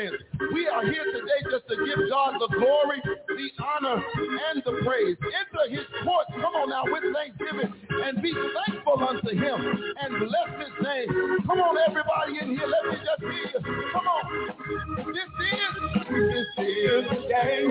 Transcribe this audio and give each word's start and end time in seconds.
friends. 0.10 0.43
We 0.54 0.68
are 0.68 0.86
here 0.86 1.06
today 1.06 1.42
just 1.50 1.68
to 1.68 1.76
give 1.86 2.00
God 2.10 2.36
the 2.40 2.48
glory, 2.56 3.02
the 3.28 3.64
honor, 3.64 4.04
and 4.52 4.62
the 4.64 4.82
praise. 4.86 5.18
Enter 5.20 5.70
his 5.72 5.86
courts, 6.04 6.30
come 6.36 6.54
on 6.54 6.70
now, 6.70 6.84
with 6.86 7.04
thanksgiving 7.14 7.74
and 8.04 8.22
be 8.22 8.34
thankful 8.34 9.04
unto 9.04 9.30
him 9.30 9.60
and 10.02 10.20
bless 10.20 10.50
his 10.60 10.86
name. 10.86 11.08
Come 11.48 11.60
on, 11.60 11.78
everybody 11.90 12.40
in 12.42 12.56
here. 12.56 12.68
Let 12.68 12.94
me 12.94 13.00
just 13.02 13.22
hear 13.22 13.62
you. 13.62 13.90
Come 13.94 14.08
on. 14.08 14.24
This 15.14 15.30
is, 15.42 15.74
this 16.10 16.68
is 16.68 17.06
the 17.10 17.28
day. 17.30 17.68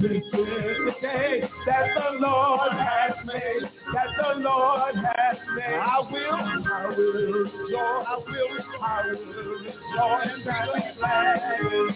This 0.00 0.10
is 0.10 0.32
the 0.32 0.94
day 1.02 1.48
that 1.66 1.86
the 1.94 2.18
Lord 2.20 2.72
has 2.72 3.16
made. 3.26 3.70
That 3.94 4.08
the 4.16 4.40
Lord 4.40 4.94
has 4.94 5.38
made. 5.56 5.74
I 5.74 6.00
will, 6.10 6.34
I 6.34 6.86
will 6.96 7.12
rejoice. 7.12 7.72
I 7.72 8.18
will, 8.26 8.54
I 8.82 9.02
will 9.10 9.58
rejoice 9.58 10.46
and 10.46 10.74
be 10.74 10.98
glad 10.98 11.95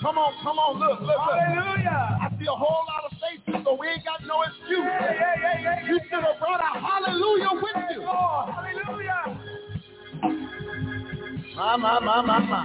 Come 0.00 0.16
on, 0.16 0.32
come 0.44 0.58
on, 0.58 0.78
look, 0.78 1.00
look, 1.00 1.08
look. 1.08 1.18
Hallelujah. 1.18 2.18
I 2.22 2.30
see 2.38 2.46
a 2.46 2.50
whole 2.54 2.84
lot 2.86 3.02
of 3.10 3.18
faces, 3.18 3.64
so 3.64 3.74
we 3.74 3.88
ain't 3.88 4.04
got 4.04 4.24
no 4.26 4.42
excuse. 4.42 4.78
Yeah, 4.78 5.10
yeah, 5.10 5.34
yeah, 5.42 5.60
yeah, 5.62 5.86
You 5.88 5.98
should 6.08 6.22
have 6.22 6.38
brought 6.38 6.60
a 6.60 6.78
hallelujah 6.78 7.50
with 7.54 7.84
you. 7.90 8.02
Lord. 8.06 8.48
Hallelujah. 8.48 9.40
My, 11.56 11.76
my, 11.76 11.98
my, 11.98 12.22
my, 12.22 12.38
my. 12.38 12.64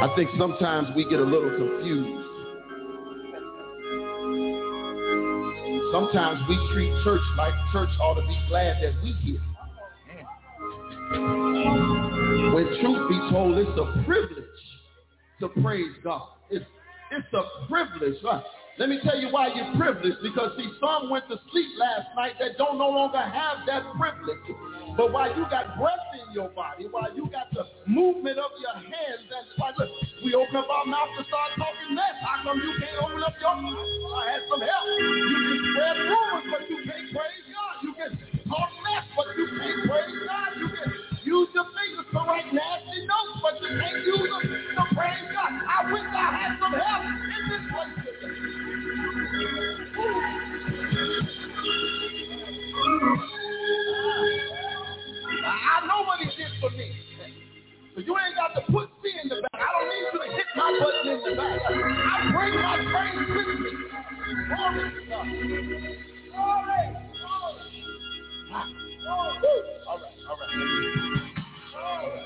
I 0.00 0.14
think 0.16 0.30
sometimes 0.38 0.88
we 0.96 1.04
get 1.10 1.20
a 1.20 1.24
little 1.24 1.50
confused. 1.50 2.24
Sometimes 5.92 6.40
we 6.48 6.56
treat 6.72 6.92
church 7.04 7.20
like 7.36 7.52
church 7.72 7.90
ought 8.00 8.14
to 8.14 8.26
be 8.26 8.38
glad 8.48 8.82
that 8.82 8.94
we 9.02 9.12
here. 9.22 9.40
When 11.10 12.66
truth 12.80 13.08
be 13.08 13.18
told, 13.30 13.56
it's 13.58 13.70
a 13.78 14.04
privilege 14.04 14.44
to 15.40 15.48
praise 15.62 15.94
God. 16.04 16.28
It's, 16.50 16.64
it's 17.10 17.32
a 17.32 17.66
privilege. 17.68 18.18
Huh? 18.22 18.42
Let 18.78 18.88
me 18.88 19.00
tell 19.02 19.18
you 19.18 19.28
why 19.30 19.50
you're 19.54 19.74
privileged. 19.74 20.22
Because 20.22 20.52
see, 20.56 20.70
some 20.78 21.10
went 21.10 21.26
to 21.28 21.36
sleep 21.50 21.70
last 21.78 22.14
night 22.14 22.34
that 22.38 22.58
don't 22.58 22.78
no 22.78 22.88
longer 22.88 23.18
have 23.18 23.66
that 23.66 23.82
privilege. 23.98 24.38
But 24.96 25.12
while 25.12 25.34
you 25.34 25.46
got 25.50 25.78
breath 25.78 25.98
in 26.14 26.34
your 26.34 26.48
body, 26.50 26.86
while 26.90 27.10
you 27.14 27.26
got 27.30 27.50
the 27.54 27.66
movement 27.90 28.38
of 28.38 28.50
your 28.62 28.74
hands, 28.74 29.26
and 29.30 29.46
why 29.58 29.72
look, 29.78 29.90
we 30.24 30.34
open 30.34 30.56
up 30.56 30.70
our 30.70 30.86
mouth 30.86 31.10
to 31.18 31.24
start 31.26 31.58
talking 31.58 31.94
mess. 31.94 32.22
How 32.22 32.42
come 32.46 32.58
you 32.58 32.74
can't 32.78 33.02
open 33.02 33.22
up 33.22 33.34
your 33.40 33.56
mouth? 33.56 33.82
I 34.14 34.22
had 34.30 34.42
some 34.46 34.62
help. 34.62 34.86
You 34.98 35.38
can 35.42 35.58
spread 35.74 35.96
rumors, 35.98 36.44
but 36.50 36.62
you 36.70 36.78
can't 36.86 37.08
praise 37.10 37.44
God. 37.50 37.74
You 37.82 37.92
can 37.98 38.10
talk 38.46 38.70
mess, 38.86 39.04
but 39.18 39.26
you 39.34 39.46
can't 39.58 39.80
praise 39.90 40.18
God. 40.22 40.50
You 40.54 40.68
can 40.70 40.97
use 41.28 41.48
your 41.52 41.64
fingers 41.76 42.08
to 42.10 42.18
write 42.24 42.48
nasty 42.52 43.04
notes, 43.04 43.36
but 43.44 43.60
you 43.60 43.68
can't 43.68 44.00
use 44.00 44.32
them 44.32 44.40
to 44.40 44.84
praise 44.96 45.28
God. 45.28 45.52
I 45.60 45.92
wish 45.92 46.08
I 46.08 46.32
had 46.32 46.56
some 46.56 46.72
help 46.72 47.04
in 47.04 47.42
this 47.52 47.64
place 47.68 47.92
today. 48.00 48.32
I 55.44 55.86
know 55.86 56.00
what 56.08 56.18
he 56.20 56.24
did 56.32 56.48
for 56.60 56.70
me. 56.70 56.96
So 57.94 58.00
you 58.00 58.16
ain't 58.16 58.34
got 58.34 58.54
to 58.54 58.62
put 58.72 58.88
me 59.04 59.10
in 59.22 59.28
the 59.28 59.42
back. 59.42 59.60
I 59.60 59.68
don't 59.68 59.88
need 59.92 60.08
you 60.12 60.18
to 60.24 60.28
hit 60.32 60.48
my 60.56 60.80
button 60.80 61.12
in 61.12 61.20
the 61.28 61.36
back. 61.36 61.60
I 61.68 62.32
bring 62.32 62.54
my 62.56 62.76
praise 62.88 63.28
with 63.36 63.48
me. 63.60 63.72
Glory 64.48 64.80
to 64.96 65.00
God. 65.08 65.26
Glory. 66.32 66.82
Glory. 67.20 67.78
All 68.50 69.98
right, 69.98 70.07
all 70.28 70.36
right. 70.36 72.24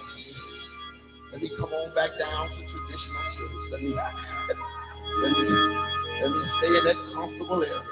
Let 1.33 1.41
me 1.41 1.51
come 1.57 1.73
on 1.73 1.95
back 1.95 2.11
down 2.19 2.49
to 2.49 2.57
traditional 2.57 3.25
service. 3.39 3.67
Let 3.73 3.83
me, 3.83 3.91
let 3.91 5.33
me, 5.33 5.45
let 6.21 6.31
me 6.31 6.43
stay 6.59 6.67
in 6.69 6.85
that 6.85 6.99
comfortable 7.15 7.63
area. 7.63 7.83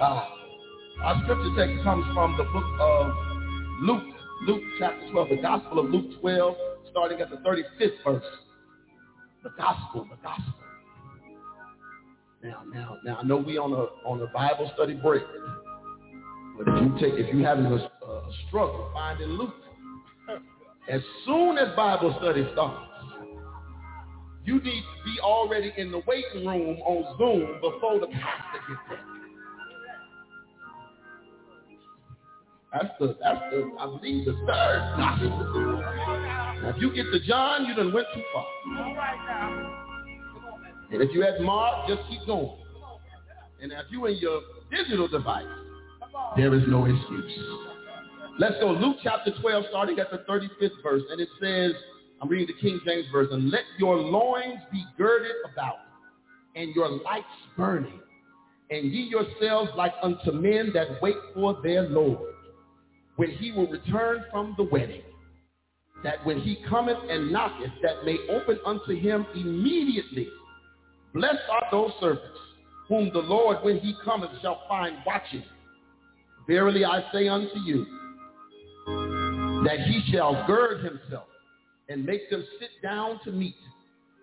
Ah. 0.00 0.38
Our 1.04 1.20
scripture 1.24 1.50
text 1.56 1.82
comes 1.82 2.04
from 2.14 2.36
the 2.36 2.44
book 2.44 2.64
of 2.78 3.12
Luke, 3.82 4.14
Luke 4.46 4.62
chapter 4.78 5.10
12, 5.10 5.28
the 5.30 5.36
Gospel 5.42 5.80
of 5.80 5.90
Luke 5.90 6.20
12, 6.20 6.54
starting 6.92 7.20
at 7.20 7.28
the 7.30 7.36
35th 7.38 8.04
verse. 8.04 8.24
The 9.42 9.50
Gospel, 9.58 10.06
the 10.08 10.16
Gospel. 10.22 10.54
Now, 12.44 12.62
now, 12.72 12.96
now, 13.04 13.18
I 13.20 13.22
know 13.24 13.38
we 13.38 13.58
on 13.58 13.72
a 13.72 14.08
on 14.08 14.20
a 14.20 14.26
Bible 14.28 14.70
study 14.74 14.94
break, 14.94 15.22
but 16.64 16.74
if 16.74 16.82
you 16.82 16.94
take 17.00 17.14
if 17.18 17.34
you 17.34 17.44
having 17.44 17.66
a, 17.66 17.74
a 17.74 18.32
struggle 18.48 18.90
finding 18.92 19.28
Luke, 19.28 19.54
as 20.90 21.00
soon 21.24 21.58
as 21.58 21.74
Bible 21.76 22.14
study 22.18 22.48
starts, 22.52 22.90
you 24.44 24.54
need 24.56 24.82
to 24.82 25.04
be 25.04 25.20
already 25.20 25.72
in 25.76 25.92
the 25.92 26.02
waiting 26.06 26.46
room 26.46 26.78
on 26.80 27.16
Zoom 27.18 27.60
before 27.60 28.00
the 28.00 28.06
pastor 28.06 28.60
gets 28.68 28.80
there. 28.88 29.00
That's 32.72 32.94
the, 32.98 33.16
that's 33.20 33.40
the, 33.50 33.70
I 33.78 33.86
believe, 33.86 34.24
the 34.24 34.32
third 34.46 35.82
if 36.64 36.80
you 36.80 36.94
get 36.94 37.04
to 37.10 37.20
John, 37.26 37.66
you 37.66 37.74
done 37.74 37.92
went 37.92 38.06
too 38.14 38.22
far. 38.32 38.46
And 40.92 41.02
if 41.02 41.12
you 41.12 41.24
at 41.24 41.40
Mark, 41.42 41.88
just 41.88 42.02
keep 42.08 42.24
going. 42.26 42.56
And 43.60 43.72
if 43.72 43.86
you 43.90 44.06
in 44.06 44.16
your 44.16 44.42
digital 44.70 45.08
device, 45.08 45.44
there 46.36 46.54
is 46.54 46.62
no 46.68 46.84
excuse. 46.84 47.32
Let's 48.38 48.54
go. 48.60 48.70
Luke 48.70 48.96
chapter 49.02 49.32
12, 49.40 49.64
starting 49.70 49.98
at 49.98 50.10
the 50.10 50.18
35th 50.28 50.82
verse. 50.82 51.02
And 51.10 51.20
it 51.20 51.28
says, 51.40 51.72
I'm 52.22 52.28
reading 52.28 52.46
the 52.46 52.60
King 52.60 52.80
James 52.86 53.06
Version, 53.12 53.50
let 53.50 53.64
your 53.78 53.96
loins 53.96 54.60
be 54.70 54.84
girded 54.96 55.32
about, 55.52 55.76
and 56.54 56.72
your 56.74 56.88
lights 56.88 57.26
burning, 57.56 58.00
and 58.70 58.92
ye 58.92 59.02
yourselves 59.02 59.70
like 59.76 59.92
unto 60.02 60.30
men 60.30 60.70
that 60.72 61.02
wait 61.02 61.16
for 61.34 61.58
their 61.64 61.82
Lord, 61.82 62.34
when 63.16 63.30
he 63.32 63.50
will 63.50 63.66
return 63.66 64.24
from 64.30 64.54
the 64.56 64.62
wedding, 64.64 65.02
that 66.04 66.24
when 66.24 66.40
he 66.40 66.58
cometh 66.68 66.98
and 67.10 67.32
knocketh, 67.32 67.72
that 67.82 68.04
may 68.04 68.18
open 68.30 68.58
unto 68.64 68.96
him 68.96 69.26
immediately. 69.34 70.28
Blessed 71.12 71.42
are 71.50 71.64
those 71.72 71.90
servants, 72.00 72.38
whom 72.88 73.10
the 73.12 73.18
Lord, 73.18 73.58
when 73.64 73.78
he 73.78 73.94
cometh, 74.04 74.30
shall 74.40 74.62
find 74.68 74.96
watching. 75.04 75.42
Verily 76.46 76.84
I 76.84 77.04
say 77.12 77.28
unto 77.28 77.58
you, 77.60 77.86
that 79.64 79.80
he 79.86 80.02
shall 80.12 80.44
gird 80.46 80.84
himself 80.84 81.26
and 81.88 82.04
make 82.04 82.28
them 82.30 82.44
sit 82.58 82.70
down 82.82 83.20
to 83.24 83.30
meat, 83.30 83.54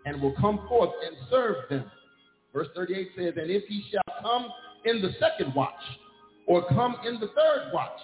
and 0.06 0.22
will 0.22 0.36
come 0.40 0.66
forth 0.68 0.92
and 1.06 1.16
serve 1.30 1.56
them. 1.70 1.90
Verse 2.54 2.68
38 2.76 3.10
says, 3.16 3.34
And 3.38 3.52
if 3.52 3.64
he 3.68 3.84
shall 3.92 4.22
come 4.22 4.48
in 4.86 5.02
the 5.02 5.12
second 5.20 5.54
watch, 5.54 5.74
or 6.48 6.68
come 6.70 6.96
in 7.06 7.20
the 7.20 7.28
third 7.28 7.72
watch, 7.74 8.00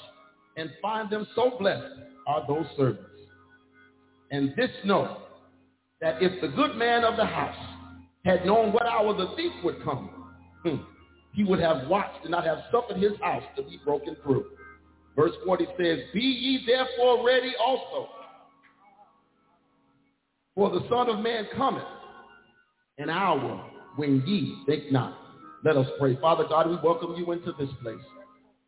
and 0.57 0.69
find 0.81 1.09
them 1.09 1.27
so 1.35 1.57
blessed 1.59 1.93
are 2.27 2.45
those 2.47 2.65
servants. 2.77 3.09
And 4.31 4.53
this 4.55 4.69
know, 4.83 5.17
that 6.01 6.21
if 6.21 6.41
the 6.41 6.49
good 6.49 6.75
man 6.75 7.03
of 7.03 7.17
the 7.17 7.25
house 7.25 7.55
had 8.23 8.45
known 8.45 8.71
what 8.71 8.85
hour 8.85 9.13
the 9.13 9.33
thief 9.35 9.51
would 9.63 9.83
come, 9.83 10.09
hmm, 10.63 10.75
he 11.35 11.43
would 11.43 11.59
have 11.59 11.87
watched 11.87 12.23
and 12.23 12.31
not 12.31 12.45
have 12.45 12.59
suffered 12.71 12.97
his 12.97 13.11
house 13.21 13.43
to 13.57 13.63
be 13.63 13.79
broken 13.83 14.15
through. 14.23 14.45
Verse 15.15 15.33
40 15.45 15.65
says, 15.77 15.99
Be 16.13 16.21
ye 16.21 16.65
therefore 16.65 17.25
ready 17.25 17.53
also, 17.63 18.09
for 20.55 20.69
the 20.71 20.87
Son 20.89 21.09
of 21.09 21.19
Man 21.19 21.47
cometh 21.55 21.83
an 22.97 23.09
hour 23.09 23.69
when 23.97 24.23
ye 24.25 24.63
think 24.65 24.91
not. 24.91 25.17
Let 25.63 25.77
us 25.77 25.87
pray. 25.99 26.17
Father 26.21 26.45
God, 26.47 26.69
we 26.69 26.77
welcome 26.83 27.15
you 27.17 27.31
into 27.31 27.51
this 27.59 27.69
place. 27.81 27.97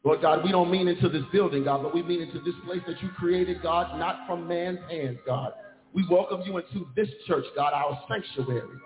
Lord 0.03 0.21
God, 0.21 0.43
we 0.43 0.51
don't 0.51 0.71
mean 0.71 0.87
into 0.87 1.09
this 1.09 1.23
building, 1.31 1.65
God, 1.65 1.83
but 1.83 1.93
we 1.93 2.01
mean 2.01 2.21
into 2.21 2.39
this 2.39 2.55
place 2.65 2.81
that 2.87 3.01
you 3.01 3.09
created, 3.09 3.61
God, 3.61 3.97
not 3.99 4.25
from 4.27 4.47
man's 4.47 4.79
hands, 4.89 5.17
God. 5.25 5.53
We 5.93 6.05
welcome 6.09 6.41
you 6.45 6.57
into 6.57 6.87
this 6.95 7.09
church, 7.27 7.45
God, 7.55 7.73
our 7.73 7.99
sanctuary. 8.07 8.77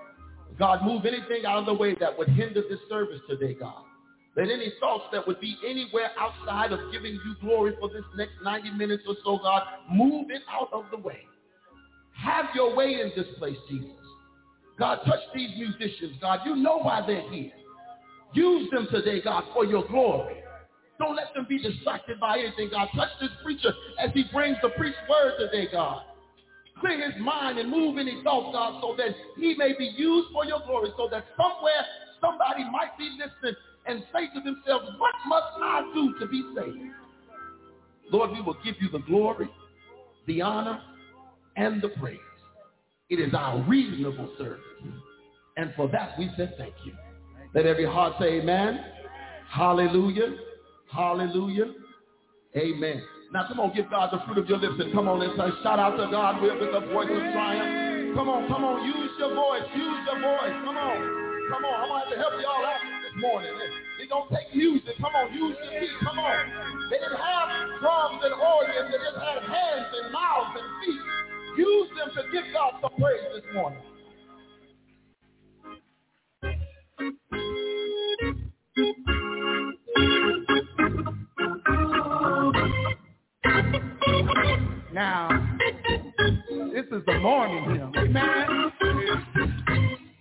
God, 0.57 0.83
move 0.83 1.05
anything 1.05 1.45
out 1.45 1.59
of 1.59 1.65
the 1.65 1.73
way 1.73 1.95
that 1.99 2.17
would 2.17 2.29
hinder 2.29 2.61
this 2.69 2.79
service 2.89 3.19
today, 3.29 3.53
God. 3.53 3.83
Let 4.35 4.49
any 4.49 4.71
thoughts 4.79 5.05
that 5.11 5.27
would 5.27 5.39
be 5.41 5.57
anywhere 5.67 6.11
outside 6.17 6.71
of 6.71 6.79
giving 6.91 7.13
you 7.13 7.35
glory 7.41 7.73
for 7.79 7.89
this 7.89 8.03
next 8.15 8.33
90 8.43 8.71
minutes 8.71 9.03
or 9.07 9.15
so, 9.25 9.39
God, 9.41 9.63
move 9.91 10.31
it 10.31 10.41
out 10.49 10.69
of 10.71 10.85
the 10.91 10.97
way. 10.97 11.19
Have 12.15 12.45
your 12.55 12.75
way 12.75 13.01
in 13.01 13.11
this 13.15 13.27
place, 13.37 13.57
Jesus. 13.69 13.89
God, 14.79 14.99
touch 15.05 15.19
these 15.35 15.49
musicians, 15.57 16.15
God. 16.21 16.39
You 16.45 16.55
know 16.55 16.77
why 16.77 17.03
they're 17.05 17.29
here. 17.29 17.51
Use 18.33 18.69
them 18.71 18.87
today, 18.89 19.21
God, 19.21 19.43
for 19.53 19.65
your 19.65 19.85
glory. 19.87 20.35
Don't 20.97 21.15
let 21.15 21.33
them 21.33 21.45
be 21.49 21.61
distracted 21.61 22.19
by 22.19 22.39
anything, 22.39 22.69
God. 22.71 22.87
Touch 22.95 23.09
this 23.19 23.31
preacher 23.43 23.73
as 23.99 24.11
he 24.13 24.23
brings 24.31 24.57
the 24.61 24.69
preached 24.69 24.97
word 25.09 25.33
today, 25.39 25.67
God. 25.71 26.03
Clear 26.81 27.11
his 27.11 27.21
mind 27.21 27.59
and 27.59 27.69
move 27.69 27.97
any 27.97 28.21
thoughts, 28.23 28.49
God, 28.53 28.81
so 28.81 28.95
that 28.97 29.15
he 29.37 29.55
may 29.55 29.73
be 29.77 29.85
used 29.95 30.29
for 30.33 30.45
your 30.45 30.59
glory, 30.65 30.89
so 30.97 31.07
that 31.11 31.25
somewhere 31.37 31.85
somebody 32.19 32.63
might 32.69 32.97
be 32.97 33.09
listening 33.17 33.55
and 33.85 34.03
say 34.11 34.27
to 34.33 34.41
themselves, 34.41 34.89
what 34.97 35.13
must 35.27 35.47
I 35.61 35.89
do 35.93 36.13
to 36.19 36.27
be 36.27 36.43
saved? 36.55 36.91
Lord, 38.11 38.31
we 38.31 38.41
will 38.41 38.57
give 38.65 38.75
you 38.81 38.89
the 38.89 38.99
glory, 38.99 39.49
the 40.27 40.41
honor, 40.41 40.81
and 41.55 41.81
the 41.81 41.89
praise. 41.89 42.17
It 43.09 43.19
is 43.19 43.33
our 43.33 43.61
reasonable 43.67 44.33
service. 44.37 44.59
And 45.57 45.73
for 45.75 45.87
that 45.89 46.17
we 46.17 46.29
say 46.37 46.49
thank 46.57 46.73
you. 46.85 46.93
Let 47.53 47.65
every 47.65 47.85
heart 47.85 48.13
say 48.19 48.39
amen. 48.39 48.79
Hallelujah. 49.49 50.35
Hallelujah. 50.91 51.73
Amen. 52.55 53.01
Now 53.31 53.47
come 53.47 53.63
on, 53.63 53.71
give 53.71 53.87
God 53.89 54.11
the 54.11 54.19
fruit 54.27 54.43
of 54.43 54.47
your 54.51 54.59
lips 54.59 54.75
and 54.75 54.91
come 54.91 55.07
on 55.07 55.23
and 55.23 55.31
say, 55.39 55.47
shout 55.63 55.79
out 55.79 55.95
to 55.95 56.03
God 56.11 56.43
with, 56.43 56.51
a 56.51 56.83
voice 56.91 57.07
of 57.07 57.23
triumph. 57.31 58.11
Come 58.11 58.27
on, 58.27 58.43
come 58.51 58.67
on, 58.67 58.83
use 58.83 59.15
your 59.23 59.31
voice, 59.31 59.63
use 59.71 60.03
your 60.03 60.19
voice. 60.19 60.51
Come 60.67 60.75
on, 60.75 60.99
come 61.47 61.63
on. 61.63 61.75
I'm 61.79 61.87
going 61.87 62.11
to 62.11 62.11
have 62.11 62.11
to 62.11 62.19
help 62.19 62.35
y'all 62.43 62.59
out 62.59 62.83
this 62.83 63.15
morning. 63.23 63.55
It 64.03 64.11
don't 64.11 64.27
take 64.35 64.51
music. 64.51 64.99
Come 64.99 65.15
on, 65.15 65.31
use 65.31 65.55
your 65.63 65.79
feet. 65.79 65.95
Come 66.03 66.19
on. 66.19 66.43
They 66.91 66.99
didn't 66.99 67.23
have 67.23 67.47
drums 67.79 68.19
and 68.19 68.35
organs. 68.35 68.91
They 68.91 68.99
just 68.99 69.15
had 69.15 69.39
hands 69.47 69.89
and 69.95 70.11
mouths 70.11 70.51
and 70.59 70.67
feet. 70.83 71.03
Use 71.55 71.87
them 71.95 72.11
to 72.11 72.21
give 72.35 72.43
God 72.51 72.83
some 72.83 72.91
praise 72.99 73.31
this 73.31 73.47
morning. 73.55 73.79
Now, 84.93 85.29
this 86.73 86.85
is 86.91 87.01
the 87.05 87.19
morning 87.19 87.63
hymn. 87.75 87.93
Amen. 87.95 88.71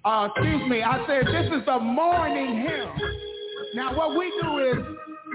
Uh, 0.04 0.28
excuse 0.34 0.70
me, 0.70 0.82
I 0.82 1.04
said 1.06 1.26
this 1.26 1.52
is 1.58 1.66
the 1.66 1.78
morning 1.78 2.62
hymn. 2.62 2.88
Now 3.74 3.96
what 3.96 4.16
we 4.16 4.32
do 4.40 4.58
is, 4.58 4.76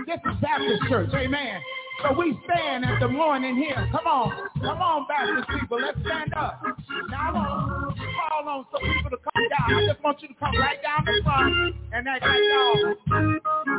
this 0.07 0.19
is 0.25 0.41
Baptist 0.41 0.83
church, 0.89 1.09
amen. 1.13 1.61
So 2.01 2.17
we 2.17 2.39
stand 2.45 2.85
at 2.85 2.99
the 2.99 3.07
morning 3.07 3.57
hymn. 3.57 3.89
Come 3.91 4.07
on, 4.07 4.31
come 4.61 4.81
on 4.81 5.05
Baptist 5.07 5.49
people, 5.59 5.81
let's 5.81 5.99
stand 6.05 6.33
up. 6.35 6.61
Now 7.09 7.29
I 7.29 7.31
want 7.33 7.97
to 7.97 8.03
call 8.29 8.49
on 8.49 8.65
some 8.71 8.93
people 8.93 9.11
to 9.11 9.17
come 9.17 9.47
down. 9.49 9.83
I 9.83 9.87
just 9.87 10.03
want 10.03 10.21
you 10.21 10.29
to 10.29 10.33
come 10.35 10.57
right 10.57 10.81
down 10.81 11.05
the 11.05 11.21
front 11.23 11.75
and 11.91 12.07
act 12.07 12.23
like 12.23 12.39
y'all 12.49 12.95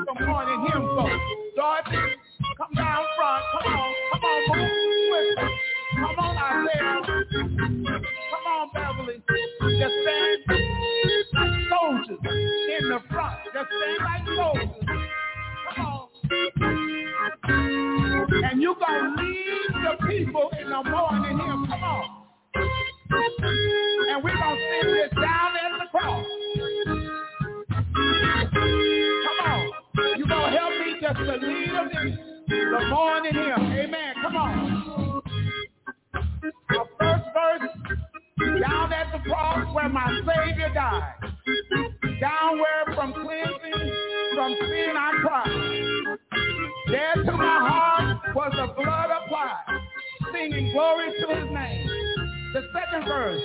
the 0.07 0.27
morning 0.27 0.69
hymn 0.71 0.87
folks. 0.97 1.13
Dorothy, 1.57 2.15
come 2.57 2.73
down 2.75 3.05
front. 3.17 3.45
Come 3.53 3.73
on, 3.75 3.95
come 4.13 4.25
on, 4.25 4.41
move. 4.57 4.77
Come 5.95 6.19
on, 6.19 6.37
Isaiah. 6.37 7.01
Come 8.31 8.47
on, 8.49 8.69
Beverly. 8.75 9.19
Just 9.79 9.95
stand 10.03 10.39
like 11.35 11.55
soldiers 11.69 12.21
in 12.79 12.89
the 12.89 13.01
front. 13.11 13.37
Just 13.53 13.69
stand 13.77 14.01
like 14.05 14.25
soldiers. 14.37 14.71
Come 15.75 15.87
on. 15.87 16.09
And 18.45 18.63
you 18.63 18.75
gonna 18.81 19.23
lead 19.23 19.69
the 19.73 20.07
people 20.07 20.51
in 20.61 20.69
the 20.71 20.83
morning 20.91 21.39
here. 21.39 21.67
Come 21.69 21.85
on. 21.85 22.05
And 24.09 24.23
gonna 24.33 24.57
sing 24.57 24.91
this 24.95 25.13
down 25.15 25.51
at 25.57 25.73
the 25.79 25.87
cross. 25.91 26.27
Come 29.25 29.41
on. 29.45 29.63
You 30.19 30.25
gonna 30.27 30.59
help 30.59 30.73
me 30.79 30.89
just 31.01 31.19
to 31.19 31.23
lead 31.47 31.71
them 31.71 32.36
the 32.49 32.87
morning 32.91 33.35
hymn. 33.35 33.73
Amen. 33.73 34.15
Come 34.23 34.37
on. 34.37 35.23
The 36.13 36.85
first 36.99 37.25
verse, 37.35 38.61
down 38.61 38.93
at 38.93 39.13
the 39.13 39.29
cross 39.29 39.75
where 39.75 39.89
my 39.89 40.09
Savior 40.27 40.71
died. 40.75 41.15
Down 42.21 42.59
where 42.59 42.95
from 42.95 43.13
cleansing 43.13 43.93
from 44.35 44.57
sin 44.61 44.95
I 44.97 45.13
cried. 45.23 46.19
There 46.89 47.25
to 47.25 47.33
my 47.33 47.69
heart 47.69 48.35
was 48.35 48.53
the 48.53 48.83
blood 48.83 49.11
applied, 49.11 49.81
singing 50.33 50.73
glory 50.73 51.13
to 51.21 51.35
his 51.35 51.51
name. 51.53 51.89
The 52.53 52.63
second 52.73 53.07
verse, 53.07 53.43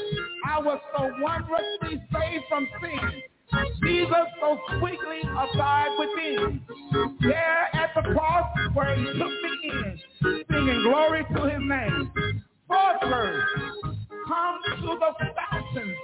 I 0.48 0.60
was 0.60 0.80
so 0.96 1.12
wondrously 1.20 2.02
saved 2.14 2.46
from 2.50 2.68
sin. 2.82 3.22
Jesus 3.84 4.28
so 4.40 4.58
sweetly 4.80 5.22
abide 5.24 5.90
within. 6.00 6.62
There 7.22 7.70
at 7.74 7.92
the 7.96 8.14
cross 8.14 8.50
where 8.74 8.96
he 8.96 9.06
took 9.06 9.18
me 9.18 9.54
in, 9.64 10.00
singing 10.50 10.84
glory 10.84 11.26
to 11.36 11.44
his 11.44 11.62
name. 11.62 12.12
Verse, 12.70 13.44
come 14.28 14.60
to 14.82 14.98
the 15.00 15.12
fountain 15.36 15.96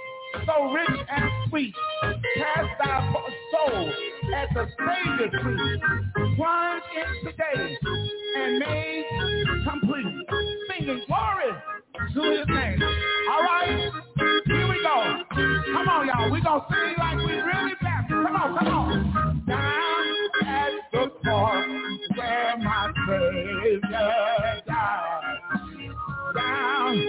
so 0.46 0.72
rich 0.72 1.00
and 1.10 1.30
sweet. 1.48 1.74
Cast 2.36 2.68
thy 2.82 3.12
soul 3.52 3.92
at 4.34 4.48
the 4.54 4.66
Savior's 4.78 5.32
feet. 5.32 6.36
Plunge 6.36 6.82
in 6.96 7.30
today 7.30 7.78
and 8.36 8.58
made 8.58 9.04
complete. 9.68 10.26
Singing 10.70 11.02
glory 11.06 11.52
to 12.14 12.22
his 12.22 12.46
name. 12.48 12.82
All 13.30 13.42
right? 13.42 13.90
Here 14.46 14.68
we 14.68 14.82
go. 14.82 15.22
Come 15.72 15.88
on, 15.88 16.06
y'all. 16.06 16.30
we 16.30 16.40
going 16.40 16.60
to 16.60 16.66
sing 16.70 16.94
like 16.98 17.18
we 17.18 17.34
really 17.34 17.74
Baptist. 17.80 18.10
Come 18.10 18.36
on, 18.36 18.58
come 18.58 18.68
on. 18.68 19.44
Down 19.46 20.04
at 20.46 20.72
the 20.92 21.10
cross 21.22 21.66
where 22.16 22.56
my 22.58 22.92
Savior 23.06 24.62
died. 24.66 25.38
Down 26.34 27.06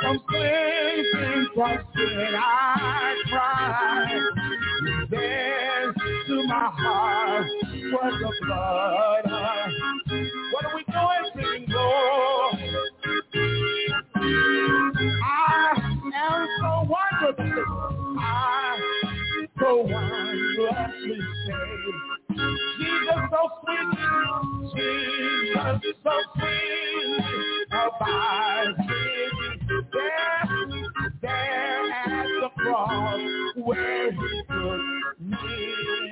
from 0.00 0.18
cleansing 0.28 1.46
from 1.54 1.78
sin 1.94 2.34
I 2.34 3.14
cried. 3.28 4.20
There 5.10 5.92
to 6.26 6.46
my 6.46 6.70
heart 6.72 7.46
was 7.92 8.14
the 8.20 8.46
blood. 8.46 9.32
What 10.52 10.64
are 10.66 10.74
we 10.74 10.84
doing? 10.84 11.62
Singing. 11.66 12.31
I 14.24 15.74
am 16.14 16.48
so. 16.60 16.72
I 18.18 18.78
so 19.58 19.76
wonderfully 19.82 21.20
saved. 21.46 22.38
Jesus 22.78 23.22
so 23.30 23.42
Jesus 24.74 25.94
so 26.02 26.14
abides 27.72 28.78
there, 29.92 30.46
there 31.20 31.92
at 31.92 32.26
the 32.40 32.50
cross 32.58 33.20
where 33.56 34.12
he 34.12 34.42
took 34.48 35.20
me. 35.20 36.11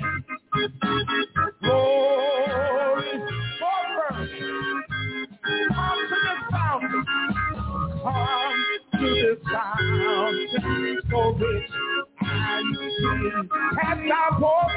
To 9.01 9.07
the 9.07 9.37
fountain, 9.51 10.99
so 11.11 11.21
rich 11.33 11.71
and 12.23 12.77
sweet. 12.77 13.35
And 13.85 14.13
I 14.13 14.31
pour, 14.39 14.71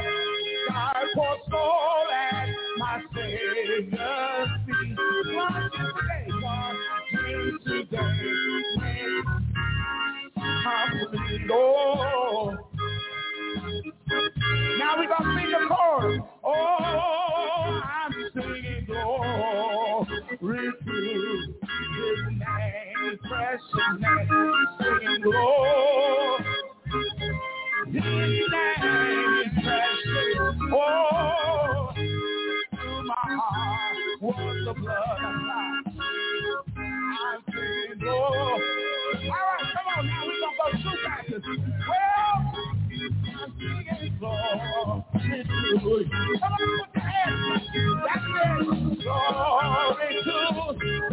I 0.71 1.05
pour 1.13 1.37
soul 1.49 2.07
at 2.13 2.47
my 2.77 3.01
Savior's 3.15 4.49
feet. 4.65 4.97
One 5.35 5.71
today, 5.71 6.27
one 6.41 7.59
today, 7.65 9.21
complete, 10.63 11.47
Lord. 11.47 12.57
Now 14.79 14.97
we're 14.97 15.07
going 15.07 15.23
Everybody 15.23 15.41
sing 15.41 15.51
the 15.51 15.75
chorus. 15.75 16.21
Oh, 16.45 17.81
I'm 17.83 18.13
singing 18.33 18.85
glory 18.87 20.07
to 20.31 20.47
his 20.47 21.53
name, 22.29 22.82
precious 23.17 23.99
name. 23.99 24.53
Singing 24.79 25.21
glory. 25.23 26.45
His 27.87 27.95
name 28.03 29.33
is 29.39 29.53
precious. 29.63 30.55
Oh, 30.73 31.91
to 31.95 33.03
my 33.03 33.15
heart 33.15 33.97
was 34.21 34.65
the 34.65 34.73
blood 34.81 35.19
of 35.25 35.35
life. 35.43 35.95
I'm 36.77 37.43
singing 37.47 37.99
glory. 37.99 38.39
All 39.23 39.29
right, 39.29 39.73
come 39.73 39.87
on 39.97 40.07
now. 40.07 40.23
We're 40.25 40.39
going 40.39 40.77
to 40.77 40.81
go 40.83 40.91
two 40.91 40.97
passes. 41.07 41.43
Well, 41.89 42.35
I'm 42.63 43.53
singing 43.59 43.97
you. 44.01 44.19
Come 44.19 44.31
on, 44.89 45.03
put 45.13 45.23
your 45.23 47.03
hands. 47.03 47.67
That's 48.03 48.25
it. 48.25 49.03
Glory 49.03 50.23
to 50.23 51.12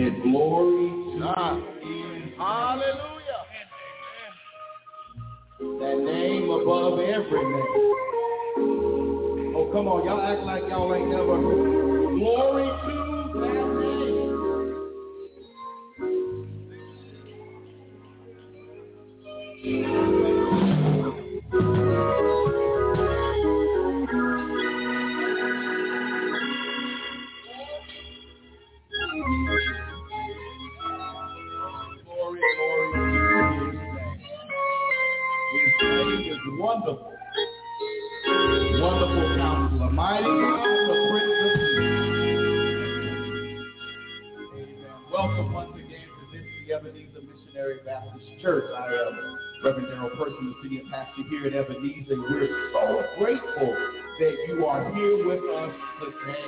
Said 0.06 0.22
glory 0.22 0.88
to 1.18 1.24
Ah. 1.24 1.58
Hallelujah. 2.38 3.42
That 5.80 5.98
name 5.98 6.50
above 6.50 7.00
every 7.00 7.44
name. 7.44 7.64
Oh, 9.56 9.68
come 9.72 9.88
on. 9.88 10.04
Y'all 10.04 10.20
act 10.20 10.42
like 10.42 10.62
y'all 10.68 10.94
ain't 10.94 11.08
never 11.08 11.36
heard. 11.36 12.18
Glory 12.18 12.66
to 12.66 13.40
that 13.40 13.68
name. 20.20 20.25
Wonderful. 36.76 37.12
Wonderful 38.80 39.36
counselor. 39.36 39.90
Mighty 39.90 40.24
the 40.24 40.94
Prince 41.10 41.34
of 41.40 41.56
Peace. 41.76 42.36
Welcome 45.12 45.52
once 45.52 45.72
again 45.74 45.88
to 45.88 46.22
this 46.32 46.44
the 46.66 46.74
Ebenezer 46.74 47.22
Missionary 47.22 47.78
Baptist 47.86 48.26
Church. 48.42 48.64
I 48.76 48.92
am 48.92 49.36
Reverend 49.64 49.88
General 49.88 50.10
Person, 50.10 50.52
the 50.52 50.54
City 50.62 50.82
Pastor 50.90 51.22
here 51.30 51.46
at 51.46 51.54
Ebenezer. 51.54 52.20
We're 52.20 52.70
so 52.72 53.04
grateful 53.18 53.72
that 54.20 54.34
you 54.48 54.66
are 54.66 54.84
here 54.94 55.26
with 55.26 55.40
us 55.56 55.72
today. 56.00 56.44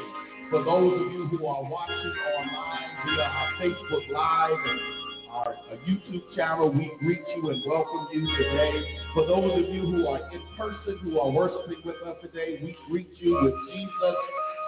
For 0.51 0.65
those 0.65 1.01
of 1.01 1.13
you 1.13 1.27
who 1.27 1.47
are 1.47 1.63
watching 1.63 2.15
online 2.37 2.91
via 3.07 3.25
our 3.25 3.53
Facebook 3.61 4.09
Live 4.13 4.59
and 4.67 5.08
our 5.39 5.55
YouTube 5.87 6.35
channel, 6.35 6.71
we 6.71 6.91
greet 6.99 7.23
you 7.37 7.51
and 7.51 7.63
welcome 7.67 8.09
you 8.13 8.27
today. 8.37 8.99
For 9.15 9.27
those 9.27 9.53
of 9.53 9.73
you 9.73 9.83
who 9.83 10.07
are 10.09 10.21
in 10.33 10.43
person, 10.57 10.99
who 11.03 11.21
are 11.21 11.31
worshiping 11.31 11.83
with 11.85 11.97
us 12.07 12.17
today, 12.23 12.59
we 12.63 12.77
greet 12.91 13.11
you 13.19 13.39
with 13.43 13.55
Jesus 13.73 14.17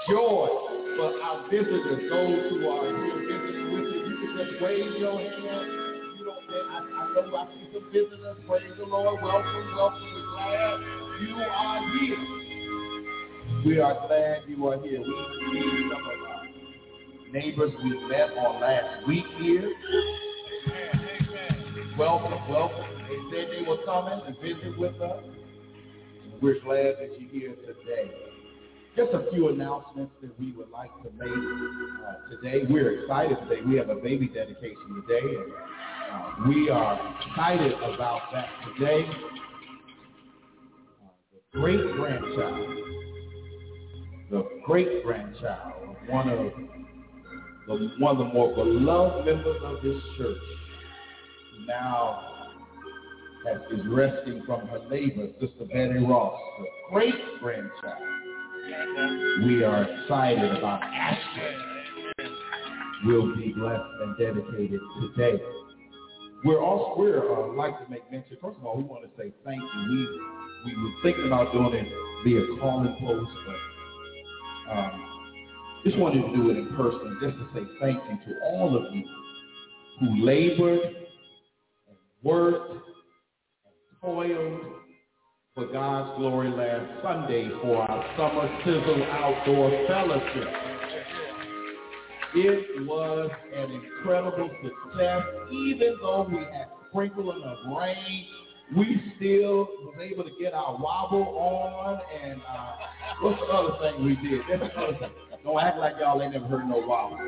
joy. 0.08 0.48
For 0.96 1.10
our 1.22 1.50
visitors, 1.50 2.10
those 2.10 2.50
who 2.50 2.68
are 2.68 2.86
here 2.86 3.18
visiting 3.18 3.72
with 3.74 3.84
you, 3.84 4.00
you 4.06 4.16
can 4.16 4.36
just 4.38 4.62
wave 4.62 4.92
your 4.98 5.18
hand. 5.18 5.40
I, 5.42 6.78
I 6.78 7.26
know 7.26 7.36
I 7.36 7.46
see 7.52 7.68
some 7.72 7.90
visitors. 7.92 8.36
Praise 8.46 8.70
the 8.78 8.86
Lord. 8.86 9.20
Welcome, 9.22 9.74
welcome. 9.74 10.02
We're 10.14 10.30
glad 10.30 10.80
you 11.20 11.34
are 11.36 11.98
here. 11.98 12.18
We 13.66 13.80
are 13.80 14.06
glad 14.06 14.42
you 14.46 14.68
are 14.68 14.80
here. 14.80 15.00
We 15.00 15.60
see 15.60 15.90
some 15.90 16.00
of 16.00 16.28
our 16.28 17.32
neighbors 17.32 17.72
we 17.82 17.90
met 18.08 18.30
on 18.38 18.60
last 18.60 19.08
week 19.08 19.26
here. 19.38 19.72
Welcome, 21.98 22.32
welcome. 22.48 22.84
They 23.08 23.18
said 23.30 23.48
they 23.50 23.68
were 23.68 23.78
coming 23.84 24.20
to 24.26 24.32
visit 24.40 24.78
with 24.78 25.00
us. 25.00 25.22
We're 26.40 26.60
glad 26.60 26.96
that 26.98 27.10
you're 27.18 27.30
here 27.30 27.54
today. 27.56 28.10
Just 28.96 29.12
a 29.12 29.30
few 29.30 29.48
announcements 29.50 30.12
that 30.22 30.38
we 30.40 30.52
would 30.52 30.70
like 30.70 30.90
to 31.02 31.10
make 31.18 31.30
uh, 31.30 32.30
today. 32.30 32.66
We're 32.68 33.02
excited 33.02 33.36
today. 33.48 33.62
We 33.66 33.76
have 33.76 33.90
a 33.90 33.96
baby 33.96 34.28
dedication 34.28 35.02
today. 35.06 35.36
And, 35.36 35.52
uh, 36.12 36.48
we 36.48 36.70
are 36.70 37.16
excited 37.20 37.72
about 37.74 38.22
that 38.32 38.48
today. 38.76 39.06
Uh, 41.04 41.08
the 41.32 41.60
great 41.60 41.92
grandchild, 41.92 42.76
the 44.30 44.44
great 44.66 45.04
grandchild 45.04 45.72
of 45.88 46.08
one 46.08 46.28
of 46.30 46.52
the 47.78 47.90
one 47.98 48.16
of 48.16 48.26
the 48.26 48.32
more 48.32 48.54
beloved 48.54 49.26
members 49.26 49.56
of 49.62 49.82
this 49.82 50.02
church, 50.16 50.38
now 51.66 52.48
has, 53.46 53.60
is 53.78 53.86
resting 53.88 54.42
from 54.46 54.66
her 54.68 54.80
labor, 54.90 55.28
Sister 55.40 55.64
Betty 55.66 56.04
Ross, 56.04 56.38
the 56.58 56.66
great 56.92 57.14
grandchild. 57.40 58.02
We 59.44 59.64
are 59.64 59.82
excited 59.84 60.56
about 60.56 60.82
Ashton 60.82 61.70
will 63.04 63.34
be 63.36 63.52
blessed 63.52 63.82
and 64.02 64.16
dedicated 64.18 64.80
today. 65.00 65.42
we're 66.44 66.60
also 66.62 67.00
we're 67.00 67.32
uh, 67.32 67.54
like 67.54 67.78
to 67.82 67.90
make 67.90 68.10
mention. 68.12 68.36
First 68.40 68.58
of 68.58 68.66
all, 68.66 68.76
we 68.76 68.84
want 68.84 69.04
to 69.04 69.10
say 69.16 69.32
thank 69.44 69.60
you. 69.60 69.80
We 70.64 70.72
we 70.72 70.82
were 70.82 70.90
thinking 71.02 71.26
about 71.26 71.52
doing 71.52 71.72
it 71.72 71.88
via 72.24 72.60
calling 72.60 72.94
post, 73.00 73.30
but 73.46 74.72
um, 74.72 75.09
just 75.84 75.96
wanted 75.98 76.22
to 76.22 76.36
do 76.36 76.50
it 76.50 76.58
in 76.58 76.68
person, 76.76 77.18
just 77.20 77.36
to 77.36 77.48
say 77.54 77.66
thank 77.80 77.98
you 78.10 78.32
to 78.32 78.40
all 78.44 78.76
of 78.76 78.94
you 78.94 79.04
who 80.00 80.24
labored 80.24 80.80
and 80.80 81.96
worked 82.22 82.72
and 82.72 84.00
toiled 84.02 84.60
for 85.54 85.66
God's 85.66 86.18
glory 86.18 86.50
last 86.50 87.02
Sunday 87.02 87.48
for 87.62 87.82
our 87.82 88.16
summer 88.16 88.48
sizzle 88.64 89.04
outdoor 89.10 89.70
fellowship. 89.88 90.48
It 92.32 92.86
was 92.86 93.30
an 93.56 93.72
incredible 93.72 94.50
success. 94.62 95.22
Even 95.52 95.96
though 96.00 96.28
we 96.30 96.38
had 96.38 96.66
sprinkling 96.90 97.42
of 97.42 97.76
rain, 97.76 98.26
we 98.76 99.02
still 99.16 99.66
was 99.82 99.96
able 100.00 100.24
to 100.24 100.30
get 100.40 100.54
our 100.54 100.76
wobble 100.78 101.24
on. 101.24 102.00
And 102.22 102.40
uh, 102.40 102.72
what's 103.22 103.40
the 103.40 103.46
other 103.46 103.78
thing 103.80 104.04
we 104.04 104.14
did? 104.28 104.42
There's 104.48 104.70
another 104.72 104.96
thing. 104.98 105.29
Don't 105.44 105.60
act 105.60 105.78
like 105.78 105.94
y'all 106.00 106.20
ain't 106.22 106.32
never 106.32 106.46
heard 106.46 106.68
no 106.68 106.78
wobble. 106.86 107.18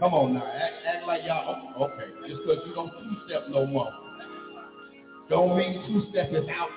Come 0.00 0.14
on 0.14 0.34
now, 0.34 0.44
act, 0.46 0.74
act 0.86 1.06
like 1.06 1.22
y'all. 1.24 1.72
oh, 1.78 1.84
Okay, 1.84 2.28
just 2.28 2.42
because 2.42 2.62
you 2.66 2.74
don't 2.74 2.90
two-step 2.90 3.48
no 3.50 3.66
more. 3.66 3.92
Don't 5.28 5.56
mean 5.56 5.82
two-step 5.86 6.30
is 6.32 6.48
out. 6.48 6.68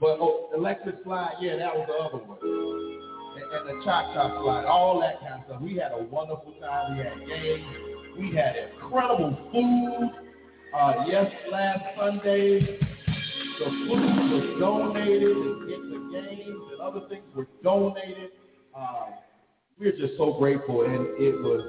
But 0.00 0.18
oh, 0.20 0.50
electric 0.54 0.96
slide, 1.04 1.34
yeah, 1.40 1.56
that 1.56 1.74
was 1.74 1.86
the 1.88 1.94
other 1.94 2.24
one 2.24 2.96
and, 3.36 3.68
and 3.68 3.80
the 3.80 3.84
cha-cha 3.84 4.42
slide, 4.42 4.64
all 4.64 5.00
that 5.00 5.20
kind 5.20 5.40
of 5.40 5.46
stuff. 5.46 5.62
We 5.62 5.76
had 5.76 5.92
a 5.92 6.02
wonderful 6.04 6.54
time. 6.60 6.96
We 6.96 7.04
had 7.04 7.18
games. 7.26 7.64
We 8.18 8.34
had 8.34 8.54
incredible 8.56 9.36
food. 9.52 10.10
Uh, 10.74 11.04
yes, 11.06 11.26
last 11.50 11.82
Sunday, 11.98 12.60
the 13.58 13.64
food 13.64 14.30
was 14.32 14.56
donated 14.60 15.36
games 16.22 16.62
and 16.72 16.80
other 16.80 17.02
things 17.08 17.24
were 17.34 17.48
donated. 17.62 18.30
Uh, 18.76 19.06
we're 19.78 19.96
just 19.96 20.16
so 20.16 20.34
grateful, 20.38 20.82
and 20.84 21.06
it 21.20 21.34
was, 21.42 21.62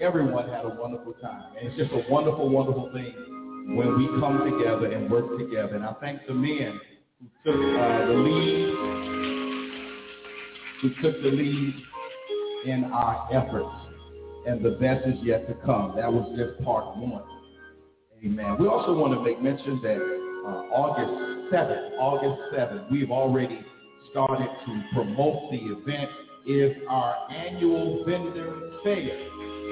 everyone 0.00 0.48
had 0.48 0.64
a 0.64 0.76
wonderful 0.80 1.14
time. 1.14 1.56
And 1.58 1.68
it's 1.68 1.76
just 1.76 1.92
a 1.92 2.10
wonderful, 2.10 2.48
wonderful 2.48 2.90
thing 2.92 3.14
when 3.76 3.98
we 3.98 4.06
come 4.20 4.50
together 4.50 4.92
and 4.92 5.10
work 5.10 5.38
together. 5.38 5.76
And 5.76 5.84
I 5.84 5.94
thank 6.00 6.26
the 6.26 6.34
men 6.34 6.80
who 7.20 7.52
took 7.52 7.80
uh, 7.80 8.06
the 8.06 8.14
lead 8.14 8.98
who 10.82 10.90
took 11.02 11.20
the 11.22 11.28
lead 11.28 11.74
in 12.66 12.84
our 12.84 13.28
efforts. 13.32 13.68
And 14.46 14.64
the 14.64 14.70
best 14.72 15.06
is 15.06 15.16
yet 15.22 15.46
to 15.48 15.54
come. 15.66 15.94
That 15.96 16.12
was 16.12 16.26
just 16.36 16.64
part 16.64 16.96
one. 16.96 17.22
Amen. 18.24 18.56
We 18.58 18.66
also 18.66 18.94
want 18.94 19.12
to 19.14 19.22
make 19.22 19.42
mention 19.42 19.80
that 19.82 19.98
uh, 19.98 20.74
August 20.74 21.52
7th, 21.52 21.98
August 21.98 22.40
7th, 22.54 22.90
we've 22.90 23.10
already 23.10 23.60
started 24.10 24.48
to 24.66 24.82
promote 24.94 25.50
the 25.50 25.58
event 25.58 26.10
is 26.46 26.76
our 26.88 27.30
annual 27.30 28.04
vendor 28.04 28.70
fair. 28.82 29.28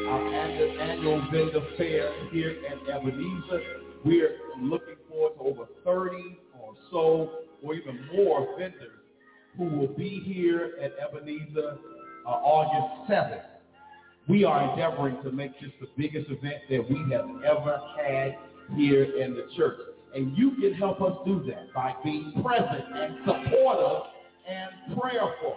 Our 0.09 0.35
annual, 0.35 1.27
vendor 1.33 1.67
fair 1.77 2.13
here 2.31 2.57
at 2.71 2.95
Ebenezer. 2.95 3.63
We're 4.05 4.37
looking 4.61 4.97
forward 5.09 5.35
to 5.39 5.41
over 5.41 5.67
30 5.85 6.39
or 6.61 6.75
so 6.91 7.31
or 7.63 7.75
even 7.75 8.09
more 8.15 8.47
vendors 8.59 9.01
who 9.57 9.65
will 9.65 9.89
be 9.89 10.21
here 10.25 10.73
at 10.83 10.93
Ebenezer 11.03 11.79
uh, 12.27 12.29
August 12.29 13.11
7th. 13.11 13.43
We 14.29 14.45
are 14.45 14.71
endeavoring 14.71 15.23
to 15.23 15.33
make 15.33 15.59
this 15.61 15.71
the 15.81 15.89
biggest 15.97 16.31
event 16.31 16.57
that 16.69 16.91
we 16.91 16.99
have 17.13 17.27
ever 17.45 17.81
had 17.97 18.37
here 18.77 19.05
in 19.05 19.35
the 19.35 19.47
church. 19.57 19.79
And 20.15 20.37
you 20.37 20.53
can 20.53 20.75
help 20.75 21.01
us 21.01 21.17
do 21.25 21.45
that 21.49 21.73
by 21.75 21.95
being 22.05 22.33
present 22.43 22.85
and 22.95 23.17
supportive 23.25 24.03
and 24.49 24.99
prayerful. 24.99 25.57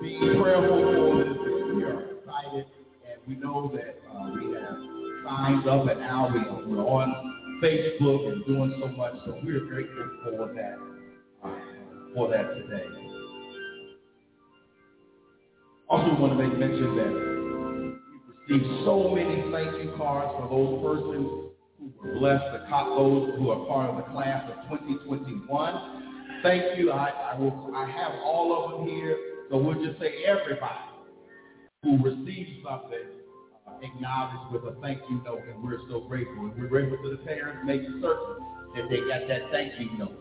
Being 0.00 0.40
prayerful 0.40 0.78
for. 0.78 1.74
We 1.74 1.84
are 1.84 2.00
excited 2.02 2.66
and 3.04 3.20
we 3.26 3.34
know 3.34 3.70
that 3.74 4.00
uh, 4.10 4.30
we 4.34 4.54
have 4.54 4.76
signed 5.24 5.68
up 5.68 5.88
and 5.88 6.00
now 6.00 6.30
we, 6.32 6.72
we're 6.72 6.82
on 6.84 7.60
Facebook 7.62 8.32
and 8.32 8.44
doing 8.46 8.74
so 8.80 8.88
much. 8.88 9.14
So 9.24 9.38
we're 9.42 9.66
grateful 9.66 10.10
for 10.24 10.52
that. 10.54 10.78
Uh, 11.44 11.50
for 12.14 12.28
that 12.30 12.54
today. 12.54 12.86
Also 15.88 16.20
want 16.20 16.38
to 16.38 16.48
make 16.48 16.58
mention 16.58 16.96
that 16.96 17.12
we 18.48 18.58
received 18.58 18.84
so 18.84 19.10
many 19.14 19.44
thank 19.52 19.82
you 19.82 19.92
cards 19.96 20.32
for 20.38 20.48
those 20.48 20.80
persons 20.82 21.52
who 21.78 21.92
were 22.00 22.18
blessed, 22.18 22.44
the 22.52 22.66
cop 22.68 22.88
those 22.88 23.34
who 23.38 23.50
are 23.50 23.66
part 23.66 23.90
of 23.90 23.96
the 23.96 24.02
class 24.12 24.50
of 24.50 24.78
2021. 24.78 26.01
Thank 26.42 26.76
you. 26.76 26.90
I, 26.90 27.32
I, 27.32 27.38
will, 27.38 27.70
I 27.74 27.88
have 27.88 28.12
all 28.24 28.52
of 28.52 28.80
them 28.80 28.88
here, 28.88 29.16
so 29.48 29.58
we'll 29.58 29.82
just 29.84 30.00
say 30.00 30.24
everybody 30.26 30.90
who 31.84 32.02
received 32.02 32.64
something 32.64 32.98
uh, 33.66 33.72
acknowledged 33.80 34.52
with 34.52 34.64
a 34.64 34.80
thank 34.80 35.00
you 35.08 35.22
note, 35.24 35.42
and 35.48 35.62
we're 35.62 35.78
so 35.88 36.00
grateful. 36.00 36.46
And 36.46 36.56
we're 36.56 36.68
grateful 36.68 36.98
to 37.04 37.10
the 37.10 37.22
parents 37.24 37.60
making 37.64 38.00
certain 38.02 38.44
that 38.74 38.90
they 38.90 38.98
got 39.06 39.28
that 39.28 39.50
thank 39.52 39.78
you 39.78 39.96
note. 39.98 40.18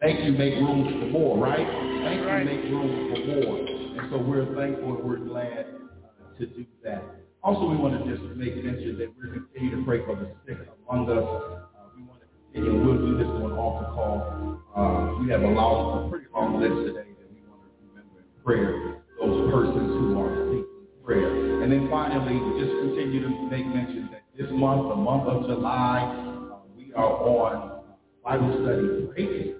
Thank 0.00 0.24
you 0.24 0.32
make 0.32 0.54
room 0.54 0.86
for 1.00 1.06
more, 1.06 1.38
right? 1.38 1.66
Thank 2.04 2.20
you 2.20 2.54
make 2.54 2.64
room 2.70 3.12
for 3.12 3.20
more. 3.26 3.58
And 3.58 4.10
so 4.10 4.18
we're 4.18 4.46
thankful 4.54 4.96
and 4.96 5.04
we're 5.04 5.18
glad 5.18 5.66
uh, 5.66 6.38
to 6.38 6.46
do 6.46 6.64
that. 6.84 7.02
Also, 7.42 7.68
we 7.68 7.76
want 7.76 8.04
to 8.04 8.10
just 8.10 8.22
make 8.36 8.54
mention 8.56 8.98
that 8.98 9.12
we're 9.16 9.34
continue 9.34 9.76
to 9.76 9.84
pray 9.84 10.04
for 10.04 10.16
the 10.16 10.30
sick 10.46 10.58
among 10.88 11.10
us. 11.10 11.18
Uh, 11.18 11.88
we 11.96 12.02
want 12.04 12.20
to 12.20 12.26
continue, 12.52 12.84
we'll 12.84 12.98
do 12.98 13.18
this 13.18 13.26
on 13.26 13.52
altar 13.52 13.86
call. 13.92 14.49
Uh, 14.76 15.18
we 15.18 15.28
have 15.30 15.42
a, 15.42 15.46
long, 15.48 16.06
a 16.06 16.10
pretty 16.10 16.26
long 16.32 16.60
list 16.62 16.86
today 16.86 17.10
that 17.18 17.26
we 17.34 17.42
want 17.50 17.58
to 17.58 17.70
remember 17.90 18.22
in 18.22 18.30
prayer, 18.46 19.02
those 19.18 19.50
persons 19.50 19.90
who 19.98 20.14
are 20.14 20.46
seeking 20.46 20.86
prayer. 21.02 21.62
And 21.62 21.72
then 21.72 21.90
finally, 21.90 22.38
just 22.54 22.70
continue 22.78 23.18
to 23.26 23.30
make 23.50 23.66
mention 23.66 24.08
that 24.12 24.22
this 24.38 24.46
month, 24.52 24.88
the 24.88 24.94
month 24.94 25.26
of 25.26 25.42
July, 25.50 26.06
uh, 26.54 26.62
we 26.78 26.94
are 26.94 27.02
on 27.02 27.82
Bible 28.22 28.62
study 28.62 29.10
break 29.10 29.58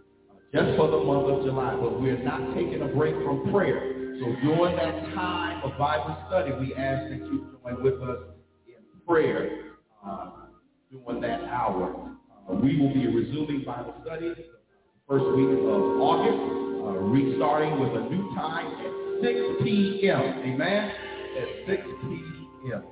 just 0.54 0.78
for 0.78 0.86
the 0.86 1.02
month 1.02 1.26
of 1.26 1.42
July. 1.42 1.74
But 1.74 2.00
we're 2.00 2.22
not 2.22 2.54
taking 2.54 2.82
a 2.82 2.88
break 2.94 3.14
from 3.26 3.50
prayer. 3.50 4.14
So 4.22 4.30
during 4.46 4.76
that 4.76 5.10
time 5.18 5.64
of 5.66 5.76
Bible 5.76 6.22
study, 6.28 6.52
we 6.54 6.72
ask 6.78 7.10
that 7.10 7.18
you 7.26 7.58
join 7.58 7.82
with 7.82 7.98
us 7.98 8.30
in 8.68 8.78
prayer 9.08 9.74
uh, 10.06 10.46
during 10.86 11.20
that 11.22 11.42
hour. 11.50 12.14
Uh, 12.46 12.54
we 12.54 12.78
will 12.78 12.94
be 12.94 13.10
resuming 13.10 13.64
Bible 13.66 13.94
study 14.06 14.34
first 15.10 15.26
week 15.36 15.48
of 15.50 15.66
August, 15.66 16.38
uh, 16.86 17.02
restarting 17.10 17.80
with 17.80 17.90
a 17.90 18.08
new 18.08 18.32
time 18.36 18.66
at 18.78 18.92
6 19.20 19.64
p.m. 19.64 20.22
Amen? 20.22 20.92
At 21.36 21.48
6 21.66 21.82
p.m. 22.02 22.82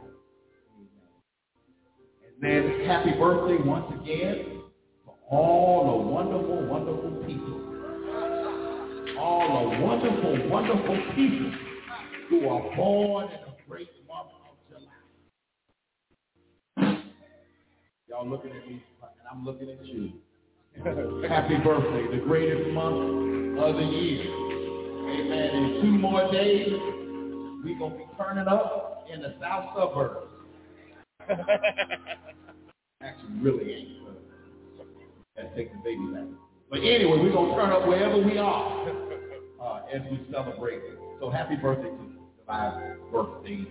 And 2.27 2.43
then 2.43 2.81
happy 2.89 3.13
birthday 3.13 3.63
once 3.63 3.87
again 4.03 4.63
to 5.05 5.13
all 5.31 5.87
the 5.87 5.97
wonderful, 6.11 6.67
wonderful 6.67 7.23
people. 7.25 7.55
All 9.17 9.71
the 9.71 9.79
wonderful, 9.79 10.49
wonderful 10.51 10.97
people 11.15 11.53
who 12.31 12.49
are 12.49 12.77
born 12.77 13.27
in 13.27 13.39
a 13.39 13.55
great 13.69 13.91
month 14.09 14.31
of 14.43 14.57
July. 16.83 17.01
Y'all 18.09 18.29
looking 18.29 18.51
at 18.51 18.67
me, 18.67 18.83
and 19.03 19.29
I'm 19.31 19.45
looking 19.45 19.71
at 19.71 19.87
you. 19.87 20.15
Happy 20.79 21.57
birthday, 21.65 22.17
the 22.17 22.23
greatest 22.25 22.71
month 22.71 23.59
of 23.59 23.75
the 23.75 23.83
year. 23.83 24.23
Amen. 25.11 25.51
In 25.57 25.81
two 25.83 25.99
more 25.99 26.31
days, 26.31 26.69
we're 27.65 27.79
going 27.79 27.93
to 27.93 27.99
be 27.99 28.05
turning 28.17 28.47
up 28.47 29.05
in 29.13 29.21
the 29.21 29.35
south 29.41 29.71
suburbs. 29.77 30.29
Actually, 33.03 33.41
really 33.41 33.73
ain't 33.73 33.89
and 35.37 35.49
take 35.57 35.73
the 35.73 35.79
baby 35.79 36.07
back. 36.13 36.25
But 36.71 36.81
anyway, 36.81 37.19
we're 37.23 37.33
going 37.33 37.51
to 37.51 37.57
turn 37.57 37.73
up 37.73 37.87
wherever 37.87 38.19
we 38.19 38.39
are 38.39 38.89
uh, 39.63 39.81
as 39.93 40.03
we 40.11 40.21
celebrate. 40.31 40.81
So 41.21 41.31
happy 41.31 41.57
birthday 41.57 41.91
to 41.91 42.09
July 42.45 42.95
birthdays. 43.11 43.67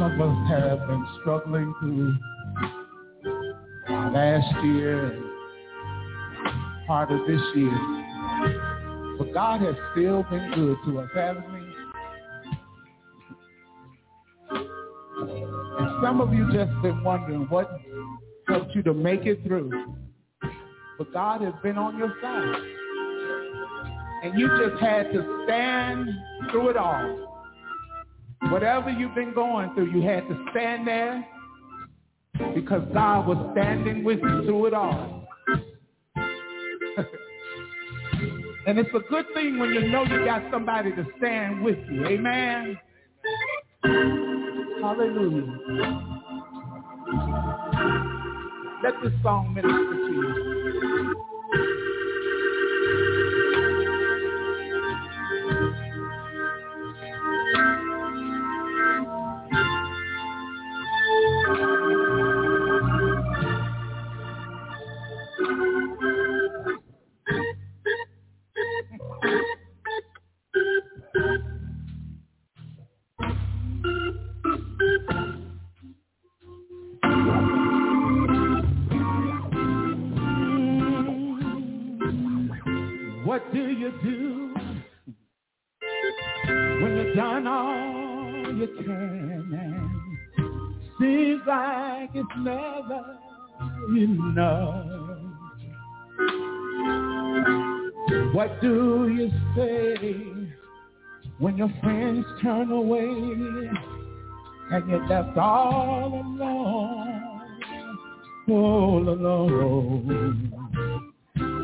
Some 0.00 0.18
of 0.18 0.30
us 0.30 0.48
have 0.48 0.86
been 0.88 1.06
struggling 1.20 1.74
through 1.78 2.16
last 4.14 4.64
year 4.64 5.12
and 5.12 5.24
part 6.86 7.12
of 7.12 7.18
this 7.26 7.40
year. 7.54 7.78
But 9.18 9.34
God 9.34 9.60
has 9.60 9.74
still 9.92 10.22
been 10.22 10.52
good 10.54 10.78
to 10.86 11.00
us, 11.00 11.10
hasn't 11.14 11.44
he? 11.44 11.66
And 15.78 16.02
some 16.02 16.22
of 16.22 16.32
you 16.32 16.50
just 16.50 16.70
been 16.80 17.04
wondering 17.04 17.42
what 17.50 17.70
helped 18.48 18.74
you 18.74 18.82
to 18.84 18.94
make 18.94 19.26
it 19.26 19.42
through. 19.46 19.70
But 20.96 21.12
God 21.12 21.42
has 21.42 21.52
been 21.62 21.76
on 21.76 21.98
your 21.98 22.14
side. 22.22 22.54
And 24.22 24.38
you 24.38 24.48
just 24.48 24.82
had 24.82 25.12
to 25.12 25.44
stand 25.44 26.08
through 26.50 26.70
it 26.70 26.78
all. 26.78 27.19
Whatever 28.48 28.90
you've 28.90 29.14
been 29.14 29.34
going 29.34 29.72
through, 29.74 29.92
you 29.92 30.02
had 30.02 30.26
to 30.28 30.44
stand 30.50 30.86
there 30.86 31.26
because 32.54 32.82
God 32.92 33.26
was 33.26 33.50
standing 33.52 34.02
with 34.02 34.20
you 34.20 34.44
through 34.44 34.66
it 34.66 34.74
all. 34.74 35.26
and 38.66 38.78
it's 38.78 38.88
a 38.94 39.00
good 39.10 39.26
thing 39.34 39.58
when 39.58 39.70
you 39.70 39.88
know 39.88 40.04
you 40.04 40.24
got 40.24 40.42
somebody 40.50 40.90
to 40.92 41.06
stand 41.18 41.62
with 41.62 41.78
you. 41.90 42.06
Amen. 42.06 42.78
Hallelujah. 44.80 45.46
Let 48.82 48.94
this 49.02 49.12
song 49.22 49.52
minister 49.54 49.76
to 49.76 50.12
you. 50.12 51.29
Your 101.60 101.72
friends 101.82 102.24
turn 102.42 102.70
away 102.70 103.04
and 103.04 104.88
you're 104.88 105.06
left 105.08 105.36
all 105.36 106.06
alone, 106.08 107.58
all 108.48 109.06
alone? 109.10 110.42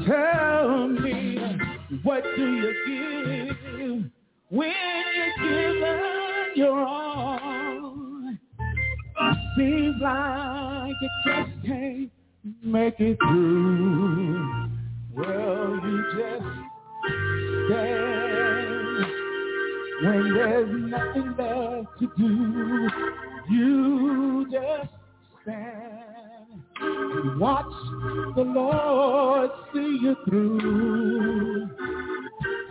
Tell 0.06 0.88
me, 0.88 1.38
what 2.02 2.22
do 2.36 2.42
you 2.42 2.74
give 2.86 4.10
when 4.50 4.74
you're 5.16 5.34
given 5.48 6.50
your 6.56 6.78
all? 6.78 8.34
Seems 9.56 9.96
like 10.02 10.92
you 11.00 11.08
just 11.24 11.50
can't 11.64 12.10
make 12.62 13.00
it 13.00 13.16
through. 13.30 14.68
Well, 15.14 15.80
you 15.82 16.04
just 16.18 16.44
stand 17.70 18.85
when 20.02 20.34
there's 20.34 20.90
nothing 20.90 21.36
left 21.36 21.98
to 22.00 22.06
do. 22.16 22.88
You 23.48 24.46
just 24.50 24.90
stand 25.42 26.62
and 26.80 27.40
watch 27.40 27.64
the 28.34 28.42
Lord 28.42 29.50
see 29.72 29.98
you 30.02 30.16
through. 30.28 31.70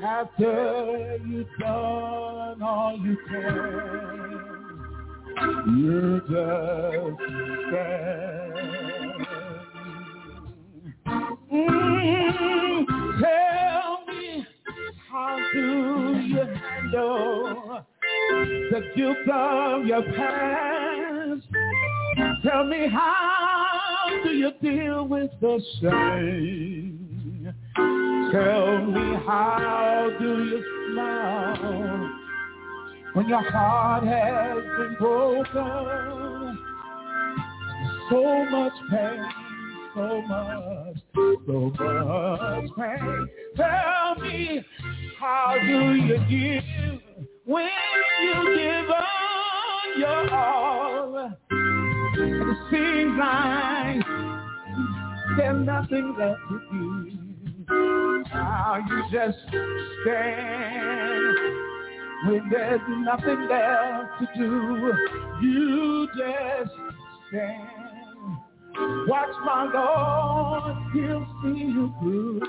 After 0.03 1.19
you've 1.25 1.47
done 1.59 2.61
all 2.61 2.97
you 3.01 3.17
can, 3.27 4.41
you 5.77 6.21
just 6.29 7.21
stand. 7.69 8.35
Mm, 11.51 12.14
guilt 18.95 19.17
of 19.31 19.85
your 19.85 20.03
past? 20.03 21.41
Tell 22.43 22.63
me 22.63 22.87
how 22.87 24.07
do 24.23 24.29
you 24.29 24.51
deal 24.61 25.07
with 25.07 25.31
the 25.41 25.61
shame? 25.81 27.53
Tell 28.31 28.85
me 28.85 29.15
how 29.25 30.09
do 30.19 30.25
you 30.25 30.63
smile 30.93 32.09
when 33.13 33.27
your 33.27 33.43
heart 33.51 34.03
has 34.03 34.63
been 34.77 34.95
broken? 34.99 36.59
So 38.09 38.45
much 38.45 38.73
pain, 38.91 39.25
so 39.95 40.21
much, 40.21 40.97
so 41.45 41.71
much 41.79 42.69
pain. 42.77 43.27
Tell 43.55 44.15
me 44.21 44.63
how 45.19 45.55
do 45.61 45.95
you 45.95 46.17
give 46.29 46.84
when 47.45 47.69
you 48.23 48.57
give 48.57 48.89
up 48.89 49.03
your 49.97 50.33
all? 50.33 51.31
It 51.51 52.57
seems 52.71 53.17
like 53.19 54.05
there's 55.37 55.65
nothing 55.65 56.15
left 56.17 56.39
to 56.49 56.59
do. 56.71 57.11
Now 58.33 58.83
you 58.89 59.03
just 59.11 59.37
stand 59.47 61.37
when 62.25 62.49
there's 62.49 62.81
nothing 62.87 63.47
left 63.47 64.19
to 64.19 64.27
do. 64.37 64.93
You 65.41 66.07
just 66.17 66.71
stand. 67.29 67.74
Watch 68.77 69.35
my 69.45 69.69
Lord, 69.73 70.75
he'll 70.93 71.27
see 71.41 71.59
you 71.59 71.93
through. 72.01 72.41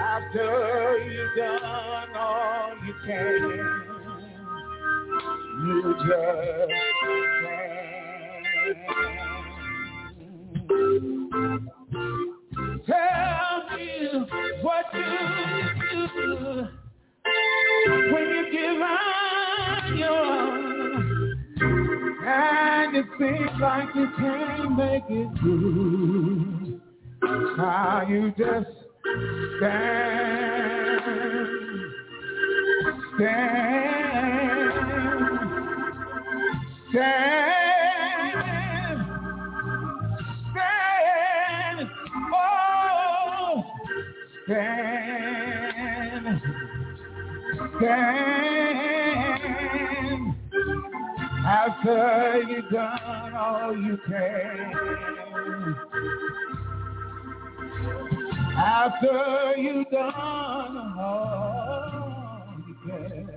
After 0.00 0.98
you've 1.10 1.36
done 1.36 2.16
all 2.16 2.74
you 2.86 2.94
can. 3.06 3.42
You 5.60 5.94
just 6.06 6.72
stand. 7.42 8.30
Tell 12.86 13.56
me 13.76 13.88
what 14.62 14.86
you 14.94 15.02
do 16.16 16.68
when 18.12 18.24
you 18.28 18.42
give 18.52 18.80
out 18.82 19.96
your 19.96 20.89
and 22.22 22.96
it 22.96 23.06
seems 23.18 23.50
like 23.60 23.94
you 23.94 24.08
can't 24.18 24.76
make 24.76 25.04
it 25.08 25.28
through. 25.40 26.80
How 27.56 28.06
you 28.08 28.30
just 28.36 28.66
stand, 29.58 31.00
stand, 33.16 34.72
stand, 36.90 38.20
stand, 40.52 41.90
oh, 42.32 43.64
stand, 44.44 46.40
stand. 47.78 49.29
After 51.44 52.42
you've 52.48 52.70
done 52.70 53.34
all 53.34 53.76
you 53.76 53.98
can. 54.06 55.76
After 58.56 59.54
you've 59.56 59.90
done 59.90 60.14
all 60.98 62.44
you 62.68 62.74
can. 62.86 63.30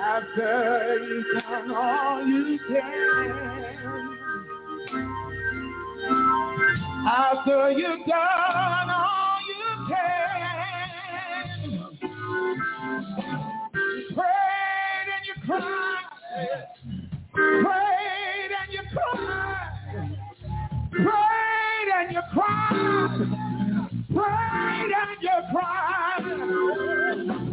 After 0.00 0.98
you've 1.08 1.42
done 1.42 1.70
all 1.70 2.26
you 2.26 2.58
can. 2.68 3.54
After 7.06 7.70
you've 7.70 8.06
done 8.06 8.90
all 8.90 9.38
you 9.46 9.86
can, 9.88 11.70
you 13.84 14.43
cried, 15.46 16.04
prayed 17.32 18.52
and 18.60 18.72
you 18.72 18.82
cried, 18.92 20.18
prayed 20.90 21.90
and 21.96 22.12
you 22.12 22.22
cried, 22.32 23.18
prayed 24.14 24.92
and 25.00 25.22
you 25.22 25.36
cried, 25.52 26.24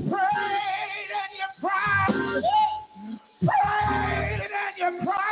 prayed 0.09 1.11
and 1.21 1.33
you 1.39 1.49
cried, 1.59 2.43
prayed 3.41 4.41
and 4.41 4.77
you 4.77 5.05
cried, 5.05 5.30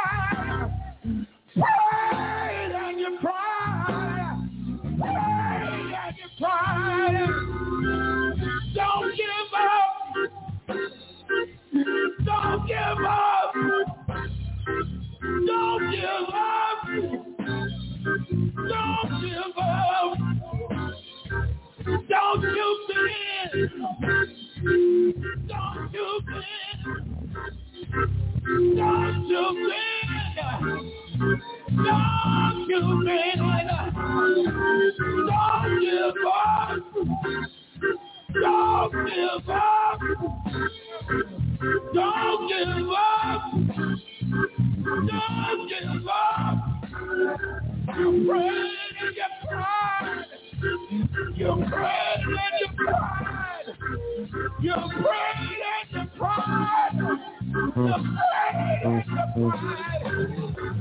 give 12.69 12.77
up. 12.77 13.53
Don't 15.21 15.91
give 15.91 16.29
up. 16.33 16.79
Don't 18.69 19.21
give 19.21 19.57
up. 19.57 20.17
Don't 22.09 22.43
you 22.43 22.69
bend. 22.87 23.71
Don't 25.47 25.93
you 25.93 26.21
bend. 26.27 26.81
Don't 28.77 29.27
you 29.27 29.45
bend. 29.67 30.19
Don't 31.85 32.69
you 32.69 32.81
bend. 33.05 33.39
Don't 35.27 35.81
give 35.81 36.17
up. 36.27 36.79
Don't 38.33 38.93
give 39.07 39.49
up. 39.49 41.38
Don't 41.61 42.47
give 42.47 42.87
up. 42.89 43.41
Don't 44.85 45.67
give 45.67 46.07
up. 46.07 46.57
You 47.97 48.25
prayed 48.29 48.71
and 49.01 49.15
you 49.15 49.27
cried. 49.49 50.25
You 51.35 51.49
prayed 51.69 52.23
and 52.23 52.55
you 52.61 52.67
cried. 52.77 53.67
You 54.61 54.75
prayed 55.01 55.49
and 55.49 55.87
you 55.91 56.03
cried. 56.17 56.77
You 56.79 57.03
prayed 58.15 58.83
and 58.85 59.03
you 59.05 59.23
cried. 59.35 59.69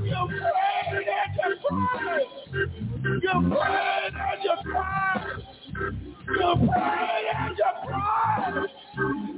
You 0.05 0.21
prayed 0.29 1.07
and 1.07 1.33
you 1.35 1.51
cried. 1.67 2.23
You 3.21 3.33
prayed 3.49 4.15
and 4.15 4.43
you 4.43 4.55
cried. 4.63 5.27
You 6.29 6.47
prayed 6.69 7.27
and 7.35 7.57
you 7.57 7.69
cried. 7.83 9.28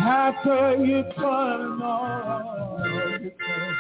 After 0.02 0.76
you're 0.84 1.12
calling 1.14 1.82
all 1.82 2.80
your 3.20 3.30
cares. 3.30 3.76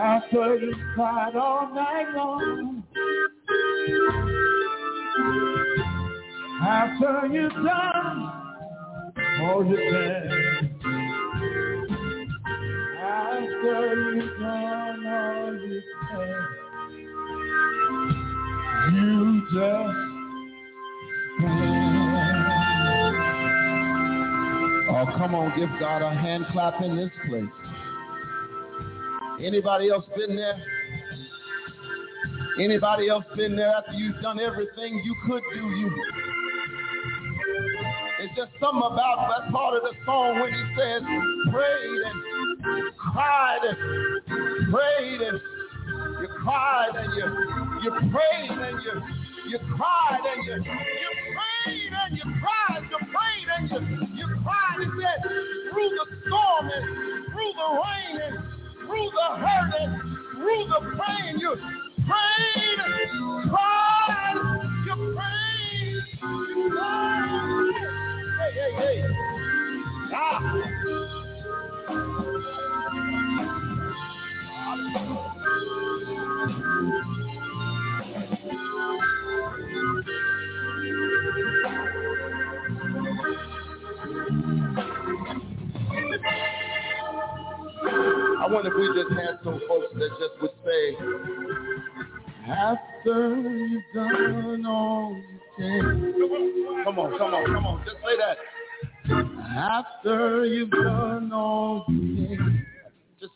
After 0.00 0.56
you've 0.56 0.76
cried 0.94 1.36
all 1.36 1.74
night 1.74 2.14
long. 2.14 2.84
After 6.62 7.26
you've 7.32 7.52
done 7.52 8.32
all 9.40 9.66
your 9.66 9.78
cares. 9.78 10.64
After 13.00 14.14
you've 14.14 14.38
done 14.40 15.06
all 15.06 15.54
your 15.54 15.82
cares. 16.10 16.63
You 18.92 19.42
just 19.52 20.14
Oh, 24.96 25.06
come 25.18 25.34
on, 25.34 25.58
give 25.58 25.68
God 25.80 26.02
a 26.02 26.14
hand 26.14 26.46
clap 26.52 26.80
in 26.82 26.96
this 26.96 27.10
place. 27.28 27.44
Anybody 29.42 29.90
else 29.90 30.04
been 30.16 30.36
there? 30.36 30.54
Anybody 32.60 33.08
else 33.08 33.24
been 33.36 33.56
there 33.56 33.70
after 33.70 33.92
you've 33.92 34.20
done 34.22 34.38
everything 34.38 35.02
you 35.04 35.14
could 35.26 35.42
do? 35.52 35.60
You. 35.60 35.90
It's 38.20 38.36
just 38.36 38.52
something 38.60 38.82
about 38.86 39.28
that 39.28 39.52
part 39.52 39.76
of 39.76 39.82
the 39.82 39.92
song 40.06 40.40
when 40.40 40.52
he 40.52 40.62
says, 40.78 41.02
prayed 41.52 42.02
and 42.06 42.96
cried 42.96 43.60
and 43.64 44.72
prayed 44.72 45.20
and 45.20 45.40
you 46.24 46.30
cried 46.42 46.96
and 46.96 47.12
you 47.14 47.26
you 47.82 47.90
prayed 48.10 48.58
and 48.58 48.82
you 48.82 49.02
you 49.50 49.58
cried 49.76 50.20
and 50.24 50.46
you 50.46 50.54
you 50.54 51.10
prayed 51.36 51.92
and 51.92 52.16
you 52.16 52.24
cried, 52.40 52.82
you 52.90 52.98
prayed 53.12 53.48
and 53.58 53.70
you 53.70 53.78
you 54.16 54.26
cried. 54.42 54.78
He 54.80 54.86
said, 55.02 55.20
through 55.70 55.90
the 55.90 56.06
storm 56.26 56.70
and 56.72 57.26
through 57.26 57.52
the 57.60 57.68
rain 57.84 58.16
and 58.24 58.38
through 58.86 59.10
the 59.12 59.28
hurt 59.36 59.74
and 59.80 59.92
through 60.32 60.64
the 60.64 60.80
pain, 60.96 61.38
you 61.40 61.52
prayed, 62.08 62.80
cried, 63.50 64.36
you 64.86 64.94
prayed, 65.14 66.04
you 66.22 66.70
cried. 66.72 67.72
Hey, 68.40 68.52
hey, 68.54 69.00
hey. 69.02 69.04
Ah. 70.14 70.64
I 76.44 76.48
wonder 88.50 88.68
if 88.68 88.74
we 88.76 88.88
just 89.02 89.12
had 89.18 89.38
some 89.42 89.58
folks 89.66 89.86
that 89.94 90.10
just 90.20 90.42
would 90.42 90.50
say, 90.66 90.96
after 92.46 93.36
you've 93.40 93.82
done 93.94 94.66
all 94.66 95.16
you 95.16 95.40
can. 95.56 96.14
Come 96.84 96.98
on, 96.98 97.16
come 97.16 97.32
on, 97.32 97.44
come 97.46 97.66
on. 97.66 97.84
Just 97.86 97.96
say 98.04 98.16
that. 98.18 98.36
After 99.56 100.44
you've 100.44 100.70
done 100.70 101.32
all 101.32 101.86
you 101.88 102.36
can. 102.36 102.66
Just 103.18 103.32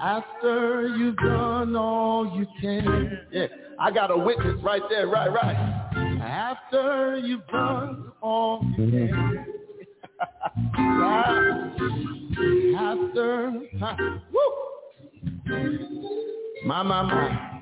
after 0.00 0.88
you've 0.96 1.16
done 1.16 1.76
all 1.76 2.32
you 2.36 2.46
can. 2.60 3.18
Yeah, 3.32 3.46
I 3.78 3.90
got 3.90 4.10
a 4.10 4.16
witness 4.16 4.56
right 4.62 4.82
there, 4.88 5.06
right, 5.08 5.32
right. 5.32 5.56
After 6.22 7.18
you've 7.18 7.46
done 7.48 8.12
all 8.20 8.62
you 8.76 8.90
can. 8.90 9.46
right. 10.76 11.74
After, 12.78 13.52
huh, 13.80 13.96
woo. 14.32 14.58
My, 16.64 16.82
my, 16.82 17.02
my. 17.02 17.54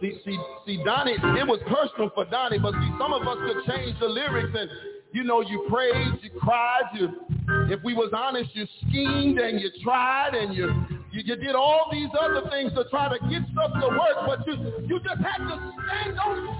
See, 0.00 0.20
see, 0.24 0.38
see, 0.66 0.82
Donnie, 0.84 1.12
it 1.12 1.46
was 1.46 1.60
personal 1.68 2.10
for 2.14 2.24
Donnie, 2.26 2.58
but 2.58 2.72
see, 2.72 2.90
some 2.98 3.12
of 3.12 3.26
us 3.26 3.38
could 3.46 3.74
change 3.74 3.98
the 4.00 4.06
lyrics 4.06 4.50
and, 4.56 4.70
you 5.12 5.24
know, 5.24 5.40
you 5.40 5.66
prayed, 5.70 6.18
you 6.22 6.30
cried, 6.38 6.82
you, 6.94 7.08
if 7.70 7.82
we 7.82 7.94
was 7.94 8.12
honest, 8.14 8.50
you 8.54 8.66
schemed 8.82 9.38
and 9.38 9.58
you 9.60 9.70
tried 9.82 10.34
and 10.34 10.54
you, 10.54 10.66
you, 11.12 11.22
you 11.24 11.36
did 11.36 11.54
all 11.54 11.88
these 11.90 12.08
other 12.20 12.42
things 12.50 12.72
to 12.74 12.84
try 12.90 13.08
to 13.08 13.18
get 13.28 13.42
stuff 13.52 13.72
to 13.80 13.88
work, 13.88 14.26
but 14.26 14.46
you, 14.46 14.54
you 14.86 15.00
just 15.00 15.20
had 15.20 15.38
to 15.38 15.72
stand 15.86 16.18
on. 16.20 16.58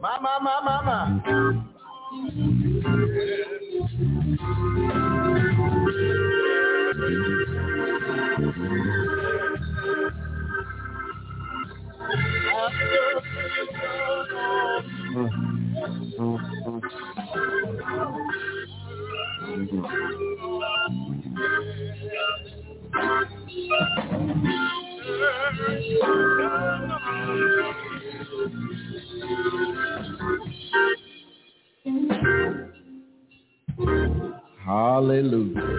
My, 0.00 0.18
my, 0.20 0.38
my, 0.40 0.60
my, 0.62 0.82
my. 0.84 1.64
Yeah. 8.68 8.84
Hallelujah. 34.64 35.78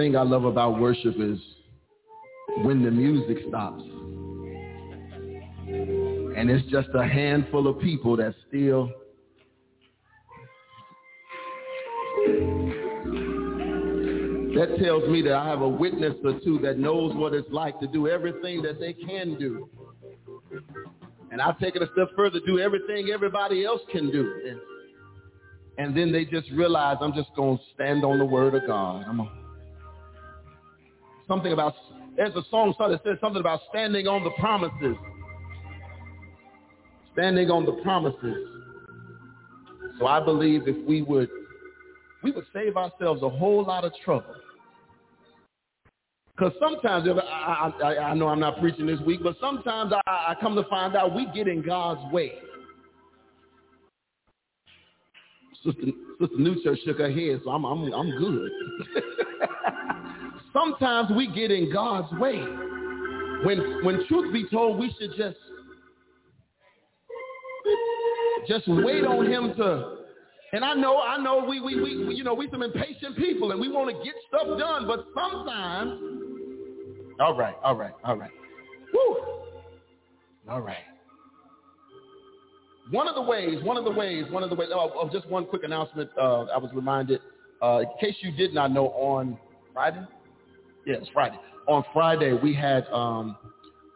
thing 0.00 0.16
I 0.16 0.22
love 0.22 0.46
about 0.46 0.80
worship 0.80 1.16
is 1.18 1.38
when 2.64 2.82
the 2.82 2.90
music 2.90 3.36
stops. 3.48 3.82
And 6.38 6.48
it's 6.48 6.66
just 6.70 6.88
a 6.94 7.06
handful 7.06 7.68
of 7.68 7.78
people 7.80 8.16
that 8.16 8.34
still 8.48 8.86
that 14.54 14.78
tells 14.82 15.06
me 15.10 15.20
that 15.20 15.34
I 15.34 15.46
have 15.46 15.60
a 15.60 15.68
witness 15.68 16.14
or 16.24 16.40
two 16.42 16.58
that 16.62 16.78
knows 16.78 17.14
what 17.14 17.34
it's 17.34 17.50
like 17.50 17.78
to 17.80 17.86
do 17.86 18.08
everything 18.08 18.62
that 18.62 18.80
they 18.80 18.94
can 18.94 19.38
do. 19.38 19.68
And 21.30 21.42
I'll 21.42 21.56
take 21.56 21.76
it 21.76 21.82
a 21.82 21.88
step 21.92 22.08
further, 22.16 22.40
do 22.46 22.58
everything 22.58 23.10
everybody 23.12 23.66
else 23.66 23.82
can 23.92 24.10
do. 24.10 24.34
And, 24.48 24.60
and 25.76 25.94
then 25.96 26.10
they 26.10 26.24
just 26.24 26.50
realize 26.52 26.96
I'm 27.02 27.12
just 27.12 27.34
going 27.36 27.58
to 27.58 27.64
stand 27.74 28.02
on 28.02 28.18
the 28.18 28.24
word 28.24 28.54
of 28.54 28.66
God. 28.66 29.04
I'm 29.06 29.20
a, 29.20 29.39
something 31.30 31.52
about, 31.52 31.74
there's 32.16 32.34
a 32.34 32.42
song 32.50 32.74
that 32.76 33.00
says 33.04 33.16
something 33.20 33.38
about 33.40 33.60
standing 33.70 34.08
on 34.08 34.24
the 34.24 34.30
promises. 34.30 34.96
Standing 37.12 37.50
on 37.50 37.64
the 37.64 37.80
promises. 37.84 38.48
So 40.00 40.06
I 40.06 40.22
believe 40.22 40.66
if 40.66 40.76
we 40.86 41.02
would, 41.02 41.28
we 42.24 42.32
would 42.32 42.46
save 42.52 42.76
ourselves 42.76 43.22
a 43.22 43.28
whole 43.28 43.64
lot 43.64 43.84
of 43.84 43.92
trouble. 44.04 44.34
Because 46.36 46.52
sometimes, 46.58 47.06
I, 47.08 47.72
I, 47.82 47.98
I 47.98 48.14
know 48.14 48.28
I'm 48.28 48.40
not 48.40 48.58
preaching 48.58 48.86
this 48.86 49.00
week, 49.00 49.20
but 49.22 49.36
sometimes 49.40 49.92
I, 49.92 50.00
I 50.30 50.34
come 50.40 50.56
to 50.56 50.64
find 50.64 50.96
out 50.96 51.14
we 51.14 51.26
get 51.32 51.46
in 51.46 51.62
God's 51.62 52.12
way. 52.12 52.32
Sister, 55.64 55.82
Sister 56.18 56.36
Newchurch 56.36 56.84
shook 56.84 56.98
her 56.98 57.12
head, 57.12 57.40
so 57.44 57.50
I'm, 57.50 57.64
I'm, 57.64 57.92
I'm 57.92 58.10
good. 58.18 58.50
sometimes 60.52 61.10
we 61.16 61.26
get 61.32 61.50
in 61.50 61.72
God's 61.72 62.12
way. 62.18 62.38
When, 63.44 63.84
when 63.84 64.06
truth 64.06 64.32
be 64.32 64.46
told, 64.50 64.78
we 64.78 64.94
should 64.98 65.10
just, 65.16 65.36
just 68.46 68.68
wait 68.68 69.04
on 69.04 69.26
him 69.26 69.54
to, 69.56 69.96
and 70.52 70.64
I 70.64 70.74
know, 70.74 71.00
I 71.00 71.16
know 71.22 71.44
we, 71.48 71.60
we, 71.60 71.80
we, 71.80 72.14
you 72.14 72.24
know, 72.24 72.34
we 72.34 72.48
some 72.50 72.62
impatient 72.62 73.16
people 73.16 73.52
and 73.52 73.60
we 73.60 73.68
want 73.68 73.96
to 73.96 74.04
get 74.04 74.14
stuff 74.28 74.58
done, 74.58 74.86
but 74.86 75.06
sometimes, 75.14 76.00
all 77.20 77.36
right, 77.36 77.54
all 77.62 77.76
right, 77.76 77.92
all 78.04 78.16
right. 78.16 78.30
Woo. 78.92 79.16
All 80.48 80.60
right. 80.60 80.76
One 82.90 83.06
of 83.06 83.14
the 83.14 83.22
ways, 83.22 83.62
one 83.62 83.76
of 83.76 83.84
the 83.84 83.90
ways, 83.90 84.24
one 84.30 84.42
of 84.42 84.50
the 84.50 84.56
ways, 84.56 84.68
oh, 84.72 84.90
oh, 84.96 85.08
just 85.12 85.28
one 85.28 85.46
quick 85.46 85.62
announcement. 85.62 86.10
Uh, 86.18 86.44
I 86.46 86.58
was 86.58 86.70
reminded, 86.74 87.20
uh, 87.62 87.82
in 87.82 87.86
case 88.00 88.16
you 88.20 88.32
did 88.32 88.52
not 88.52 88.72
know, 88.72 88.88
on 88.88 89.38
Friday, 89.72 90.04
yes, 90.86 91.02
Friday. 91.12 91.38
On 91.68 91.84
Friday, 91.92 92.32
we 92.32 92.54
had 92.54 92.86
um, 92.92 93.36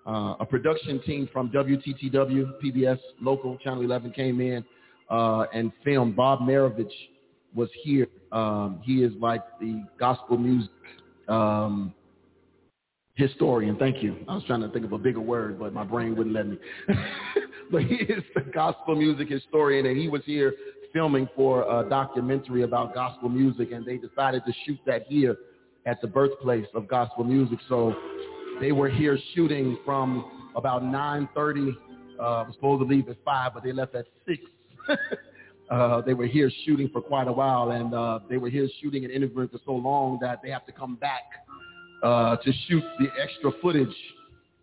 uh, 0.07 0.35
a 0.41 0.47
production 0.47 1.01
team 1.03 1.29
from 1.33 1.51
WTTW, 1.51 2.53
PBS, 2.63 2.99
local, 3.21 3.57
Channel 3.59 3.83
11 3.83 4.13
came 4.13 4.41
in 4.41 4.65
uh, 5.11 5.45
and 5.53 5.73
filmed. 5.85 6.17
Bob 6.17 6.41
Marovich 6.41 6.93
was 7.55 7.69
here. 7.83 8.07
Um, 8.33 8.81
he 8.83 9.03
is 9.03 9.13
like 9.21 9.43
the 9.61 9.85
gospel 9.99 10.37
music 10.37 10.71
um, 11.29 11.95
historian. 13.15 13.77
Thank 13.77 14.03
you. 14.03 14.17
I 14.29 14.35
was 14.35 14.45
trying 14.45 14.61
to 14.61 14.69
think 14.69 14.85
of 14.85 14.93
a 14.93 14.99
bigger 14.99 15.21
word, 15.21 15.59
but 15.59 15.73
my 15.73 15.85
brain 15.85 16.17
wouldn't 16.17 16.35
let 16.35 16.47
me. 16.47 16.59
but 17.71 17.83
he 17.83 17.97
is 17.97 18.23
the 18.35 18.43
gospel 18.43 18.97
music 18.97 19.29
historian, 19.29 19.87
and 19.87 19.97
he 19.97 20.09
was 20.09 20.23
here 20.27 20.55
filming 20.93 21.29
for 21.35 21.63
a 21.63 21.89
documentary 21.89 22.63
about 22.63 22.95
gospel 22.95 23.29
music, 23.29 23.73
and 23.73 23.85
they 23.85 23.97
decided 23.97 24.43
to 24.47 24.53
shoot 24.65 24.79
that 24.87 25.05
here 25.09 25.37
at 25.87 26.01
the 26.01 26.07
birthplace 26.07 26.67
of 26.75 26.89
gospel 26.89 27.25
music. 27.25 27.59
So 27.69 27.95
they 28.61 28.73
were 28.73 28.89
here 28.89 29.19
shooting 29.35 29.79
from 29.85 30.51
about 30.57 30.83
9.30. 30.83 31.71
Uh, 31.71 32.45
was 32.47 32.55
supposed 32.55 32.81
to 32.81 32.87
leave 32.87 33.09
at 33.09 33.17
5, 33.25 33.55
but 33.55 33.65
they 33.65 33.73
left 33.73 33.95
at 33.95 34.07
6. 34.27 34.41
uh, 35.71 36.01
they 36.03 36.15
were 36.15 36.27
here 36.27 36.51
shooting 36.65 36.89
for 36.93 37.01
quite 37.01 37.27
a 37.27 37.33
while, 37.33 37.73
and 37.73 37.93
uh, 37.93 38.21
they 38.29 38.37
were 38.37 38.51
here 38.51 38.69
shooting 38.81 39.05
and 39.05 39.13
interviewing 39.13 39.49
for 39.49 39.59
so 39.65 39.73
long 39.73 40.19
that 40.21 40.41
they 40.43 40.51
have 40.51 40.65
to 40.67 40.73
come 40.73 40.95
back 40.97 41.23
uh, 42.03 42.37
to 42.37 42.53
shoot 42.69 42.85
the 42.99 43.09
extra 43.21 43.51
footage 43.61 43.95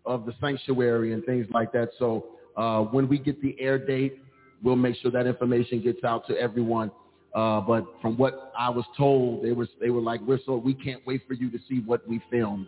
of 0.06 0.24
the 0.24 0.32
sanctuary 0.40 1.12
and 1.12 1.24
things 1.24 1.46
like 1.52 1.72
that. 1.72 1.90
So 1.98 2.26
uh, 2.56 2.80
when 2.82 3.08
we 3.08 3.18
get 3.18 3.40
the 3.42 3.54
air 3.60 3.78
date, 3.78 4.18
we'll 4.62 4.76
make 4.76 4.96
sure 4.96 5.10
that 5.10 5.26
information 5.26 5.82
gets 5.82 6.02
out 6.04 6.26
to 6.28 6.38
everyone. 6.38 6.90
Uh, 7.34 7.60
but 7.60 7.84
from 8.02 8.16
what 8.18 8.52
I 8.58 8.68
was 8.68 8.84
told, 8.96 9.42
they 9.42 9.52
were 9.52 9.66
they 9.80 9.90
were 9.90 10.02
like, 10.02 10.20
we're 10.20 10.38
so 10.44 10.56
we 10.56 10.74
can't 10.74 11.04
wait 11.06 11.22
for 11.26 11.34
you 11.34 11.50
to 11.50 11.58
see 11.68 11.80
what 11.86 12.06
we 12.06 12.20
filmed. 12.30 12.66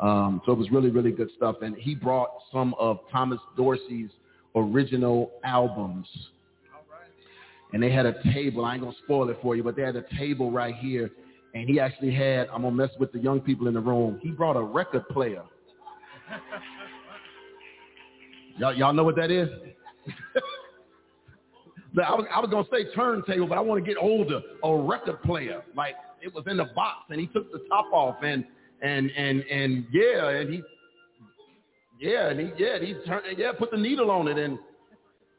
Um, 0.00 0.42
so 0.44 0.52
it 0.52 0.58
was 0.58 0.70
really 0.70 0.90
really 0.90 1.12
good 1.12 1.30
stuff. 1.36 1.56
And 1.62 1.76
he 1.76 1.94
brought 1.94 2.28
some 2.52 2.74
of 2.78 2.98
Thomas 3.10 3.38
Dorsey's 3.56 4.10
original 4.54 5.32
albums. 5.44 6.06
And 7.72 7.82
they 7.82 7.90
had 7.90 8.04
a 8.04 8.22
table. 8.34 8.66
I 8.66 8.74
ain't 8.74 8.82
gonna 8.82 8.94
spoil 9.04 9.30
it 9.30 9.38
for 9.40 9.56
you, 9.56 9.62
but 9.62 9.76
they 9.76 9.82
had 9.82 9.96
a 9.96 10.04
table 10.18 10.50
right 10.50 10.74
here. 10.74 11.10
And 11.54 11.66
he 11.66 11.80
actually 11.80 12.12
had. 12.12 12.48
I'm 12.48 12.62
gonna 12.62 12.72
mess 12.72 12.90
with 12.98 13.12
the 13.12 13.18
young 13.18 13.40
people 13.40 13.66
in 13.66 13.74
the 13.74 13.80
room. 13.80 14.20
He 14.22 14.30
brought 14.30 14.56
a 14.56 14.62
record 14.62 15.08
player. 15.08 15.42
Y'all, 18.58 18.74
y'all 18.74 18.92
know 18.92 19.02
what 19.02 19.16
that 19.16 19.30
is? 19.30 19.48
I 22.00 22.14
was, 22.14 22.26
I 22.34 22.40
was 22.40 22.50
gonna 22.50 22.66
say 22.70 22.92
turntable, 22.94 23.46
but 23.46 23.58
I 23.58 23.60
want 23.60 23.84
to 23.84 23.88
get 23.88 24.00
older. 24.00 24.40
A 24.64 24.74
record 24.74 25.22
player, 25.22 25.62
like 25.76 25.94
it 26.22 26.32
was 26.32 26.44
in 26.46 26.56
the 26.56 26.66
box, 26.74 27.04
and 27.10 27.20
he 27.20 27.26
took 27.26 27.52
the 27.52 27.60
top 27.68 27.86
off, 27.92 28.16
and 28.22 28.44
and 28.80 29.10
and 29.10 29.42
and 29.42 29.86
yeah, 29.92 30.28
and 30.28 30.50
he, 30.50 30.62
yeah, 32.00 32.30
and 32.30 32.40
he 32.40 32.50
yeah, 32.56 32.76
and 32.76 32.84
he 32.84 32.94
turned, 33.06 33.24
yeah, 33.36 33.52
put 33.58 33.70
the 33.70 33.76
needle 33.76 34.10
on 34.10 34.28
it, 34.28 34.38
and 34.38 34.58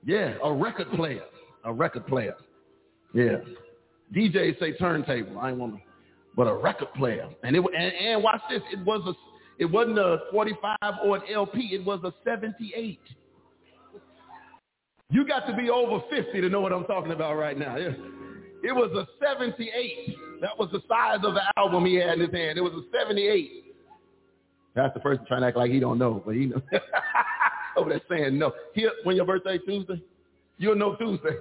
yeah, 0.05 0.35
a 0.43 0.53
record 0.53 0.91
player, 0.91 1.23
a 1.63 1.73
record 1.73 2.05
player, 2.05 2.35
yeah. 3.13 3.37
DJs 4.13 4.59
say 4.59 4.73
turntable. 4.73 5.39
I 5.39 5.49
ain't 5.49 5.57
want 5.57 5.75
to, 5.75 5.81
but 6.35 6.43
a 6.43 6.53
record 6.53 6.93
player, 6.93 7.27
and 7.43 7.55
it 7.55 7.63
and, 7.75 7.93
and 7.93 8.23
watch 8.23 8.41
this. 8.49 8.61
It 8.71 8.85
was 8.85 9.01
a, 9.07 9.13
it 9.63 9.65
wasn't 9.65 9.97
a 9.97 10.19
45 10.31 10.77
or 11.03 11.17
an 11.17 11.23
LP. 11.33 11.69
It 11.71 11.83
was 11.83 11.99
a 12.03 12.13
78. 12.23 12.99
You 15.09 15.27
got 15.27 15.45
to 15.47 15.55
be 15.55 15.69
over 15.69 16.03
50 16.09 16.41
to 16.41 16.49
know 16.49 16.61
what 16.61 16.73
I'm 16.73 16.85
talking 16.85 17.11
about 17.11 17.35
right 17.35 17.57
now. 17.57 17.77
It, 18.65 18.71
was 18.73 18.89
a 18.93 19.05
78. 19.21 20.15
That 20.39 20.57
was 20.57 20.69
the 20.71 20.79
size 20.87 21.19
of 21.25 21.33
the 21.33 21.41
album 21.57 21.85
he 21.85 21.95
had 21.95 22.13
in 22.13 22.21
his 22.21 22.31
hand. 22.31 22.57
It 22.57 22.61
was 22.61 22.71
a 22.71 22.97
78. 22.97 23.65
That's 24.73 24.93
the 24.93 25.01
person 25.01 25.25
trying 25.25 25.41
to 25.41 25.47
act 25.47 25.57
like 25.57 25.69
he 25.69 25.81
don't 25.81 25.99
know, 25.99 26.23
but 26.25 26.33
he 26.35 26.45
knows. 26.45 26.61
over 27.77 27.89
there 27.89 28.01
saying 28.09 28.37
no. 28.37 28.53
Here, 28.73 28.91
when 29.03 29.15
your 29.15 29.25
birthday 29.25 29.57
Tuesday, 29.57 30.01
you'll 30.57 30.75
know 30.75 30.95
Tuesday. 30.95 31.35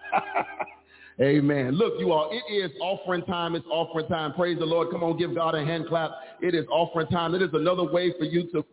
Amen. 1.20 1.72
Look, 1.72 1.94
you 1.98 2.12
all, 2.12 2.30
it 2.32 2.52
is 2.52 2.70
offering 2.80 3.24
time. 3.24 3.56
It's 3.56 3.66
offering 3.70 4.06
time. 4.06 4.32
Praise 4.34 4.58
the 4.58 4.66
Lord. 4.66 4.88
Come 4.92 5.02
on, 5.02 5.16
give 5.16 5.34
God 5.34 5.54
a 5.54 5.64
hand 5.64 5.86
clap. 5.88 6.12
It 6.40 6.54
is 6.54 6.64
offering 6.70 7.08
time. 7.08 7.34
It 7.34 7.42
is 7.42 7.50
another 7.52 7.84
way 7.84 8.12
for 8.18 8.24
you 8.24 8.50
to 8.52 8.64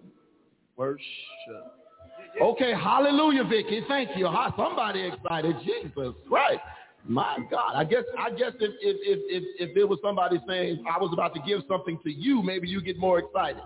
worship. 0.75 1.74
Okay, 2.41 2.73
hallelujah, 2.73 3.43
Vicky. 3.45 3.81
Thank 3.87 4.09
you. 4.17 4.29
Somebody 4.57 5.07
excited. 5.07 5.55
Jesus 5.63 6.13
Christ. 6.27 6.61
My 7.07 7.37
God. 7.51 7.75
I 7.75 7.83
guess 7.83 8.03
I 8.17 8.31
guess 8.31 8.51
if 8.59 8.71
if 8.81 8.97
if 9.01 9.19
if, 9.29 9.69
if 9.69 9.75
there 9.75 9.87
was 9.87 9.99
somebody 10.03 10.39
saying 10.47 10.83
I 10.89 10.97
was 10.99 11.11
about 11.13 11.33
to 11.35 11.41
give 11.45 11.61
something 11.67 11.99
to 12.03 12.11
you, 12.11 12.41
maybe 12.41 12.67
you 12.67 12.81
get 12.81 12.97
more 12.97 13.19
excited. 13.19 13.61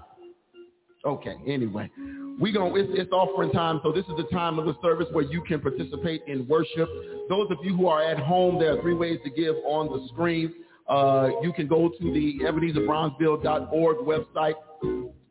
Okay, 1.06 1.36
anyway. 1.48 1.90
We 2.40 2.52
going 2.52 2.76
it's, 2.76 2.90
it's 2.94 3.12
offering 3.14 3.52
time, 3.52 3.80
so 3.84 3.92
this 3.94 4.04
is 4.06 4.18
the 4.18 4.28
time 4.32 4.60
of 4.60 4.66
the 4.66 4.76
service 4.82 5.08
where 5.14 5.24
you 5.24 5.42
can 5.42 5.62
participate 5.62 6.24
in 6.28 6.46
worship. 6.48 6.90
Those 7.30 7.50
of 7.52 7.58
you 7.64 7.76
who 7.76 7.88
are 7.88 8.04
at 8.04 8.20
home, 8.20 8.60
there 8.60 8.78
are 8.78 8.82
three 8.82 8.94
ways 8.94 9.20
to 9.24 9.30
give 9.30 9.56
on 9.66 9.88
the 9.88 10.08
screen. 10.10 10.54
Uh, 10.90 11.30
you 11.42 11.54
can 11.54 11.68
go 11.68 11.90
to 11.90 12.14
the 12.14 12.40
EbenezerBronzeville.org 12.44 13.98
website, 13.98 14.56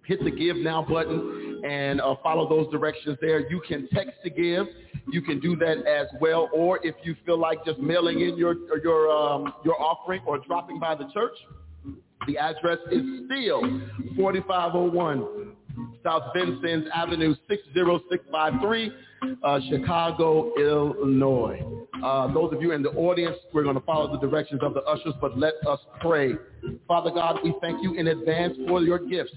hit 0.08 0.24
the 0.24 0.30
Give 0.30 0.56
Now 0.56 0.82
button, 0.82 1.62
and 1.64 2.00
uh, 2.00 2.16
follow 2.22 2.48
those 2.48 2.70
directions 2.72 3.18
there. 3.20 3.48
You 3.50 3.60
can 3.68 3.88
text 3.92 4.14
to 4.24 4.30
give. 4.30 4.66
You 5.12 5.20
can 5.20 5.38
do 5.38 5.54
that 5.56 5.86
as 5.86 6.06
well. 6.20 6.48
Or 6.52 6.80
if 6.82 6.94
you 7.02 7.14
feel 7.26 7.38
like 7.38 7.64
just 7.64 7.78
mailing 7.78 8.20
in 8.20 8.36
your, 8.36 8.56
your, 8.82 9.10
um, 9.10 9.52
your 9.64 9.80
offering 9.80 10.22
or 10.26 10.38
dropping 10.38 10.80
by 10.80 10.94
the 10.94 11.08
church, 11.12 11.36
the 12.26 12.38
address 12.38 12.78
is 12.90 13.02
still 13.26 13.60
4501 14.16 15.52
South 16.02 16.32
Vincennes 16.34 16.86
Avenue 16.94 17.34
60653, 17.48 18.92
uh, 19.44 19.60
Chicago, 19.68 20.52
Illinois. 20.58 21.60
Uh, 22.02 22.32
those 22.32 22.52
of 22.52 22.62
you 22.62 22.72
in 22.72 22.82
the 22.82 22.90
audience, 22.90 23.36
we're 23.52 23.62
going 23.62 23.74
to 23.74 23.82
follow 23.82 24.10
the 24.10 24.18
directions 24.18 24.60
of 24.62 24.74
the 24.74 24.82
ushers, 24.82 25.14
but 25.20 25.36
let 25.38 25.54
us 25.66 25.80
pray. 26.00 26.32
Father 26.86 27.10
God, 27.10 27.40
we 27.42 27.54
thank 27.60 27.82
you 27.82 27.94
in 27.94 28.08
advance 28.08 28.56
for 28.66 28.82
your 28.82 28.98
gifts. 28.98 29.34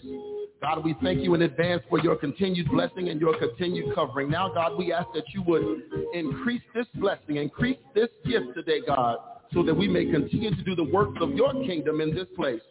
God, 0.62 0.86
we 0.86 0.96
thank 1.02 1.24
you 1.24 1.34
in 1.34 1.42
advance 1.42 1.82
for 1.90 2.00
your 2.00 2.16
continued 2.16 2.70
blessing 2.70 3.10
and 3.10 3.20
your 3.20 3.36
continued 3.40 3.96
covering. 3.96 4.30
Now, 4.30 4.48
God, 4.48 4.78
we 4.78 4.94
ask 4.94 5.08
that 5.16 5.24
you 5.34 5.42
would 5.42 5.82
increase 6.14 6.62
this 6.76 6.86
blessing, 6.96 7.38
increase 7.38 7.80
this 7.96 8.10
gift 8.24 8.54
today, 8.54 8.80
God, 8.86 9.18
so 9.54 9.64
that 9.64 9.74
we 9.74 9.88
may 9.88 10.06
continue 10.06 10.56
to 10.56 10.64
do 10.64 10.76
the 10.76 10.84
works 10.84 11.18
of 11.20 11.32
your 11.32 11.52
kingdom 11.66 12.00
in 12.00 12.14
this 12.14 12.28
place. 12.36 12.62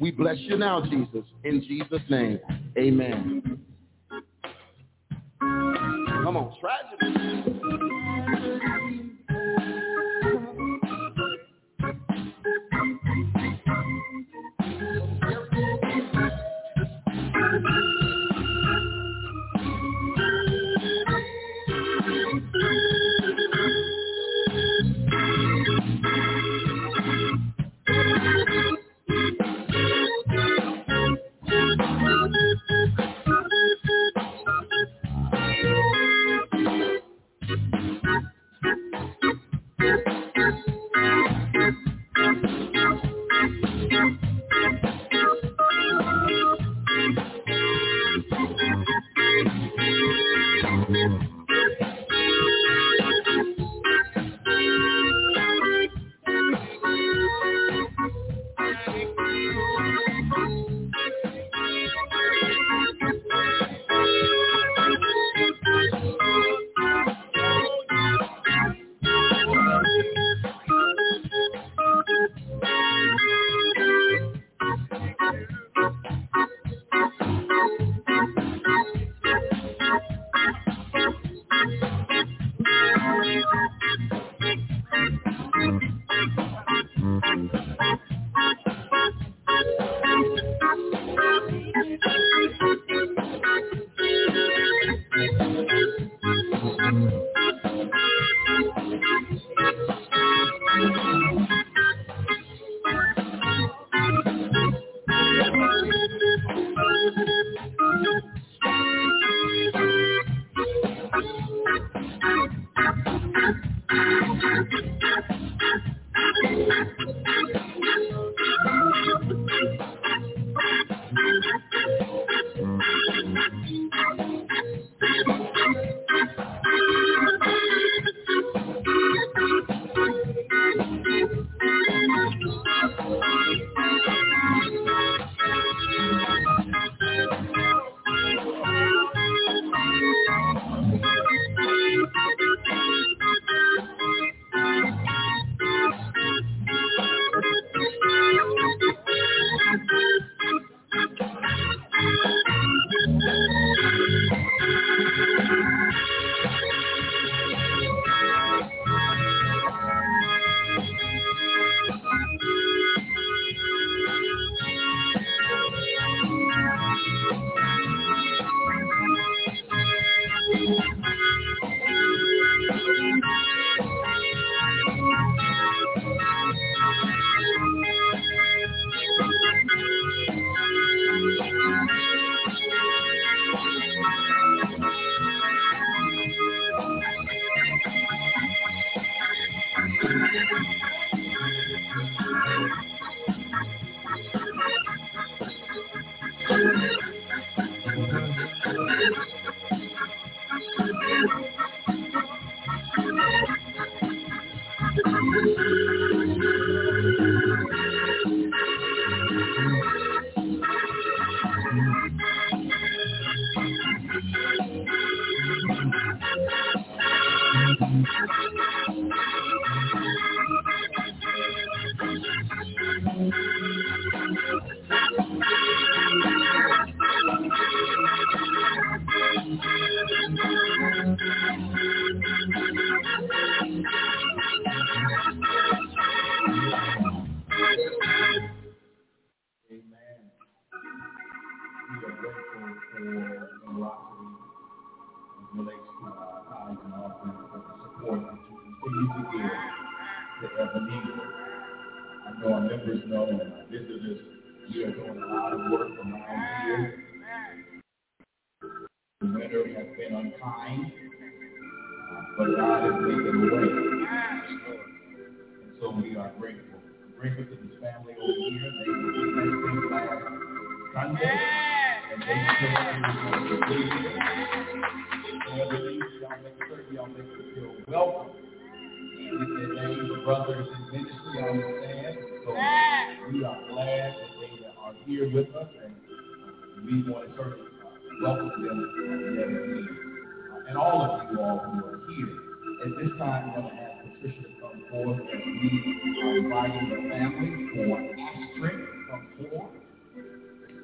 We 0.00 0.10
bless 0.10 0.36
you 0.38 0.58
now, 0.58 0.82
Jesus. 0.82 1.24
In 1.44 1.62
Jesus' 1.62 2.02
name, 2.10 2.40
amen. 2.76 3.60
Come 5.40 6.36
on, 6.36 6.56
tragedy. 6.60 7.97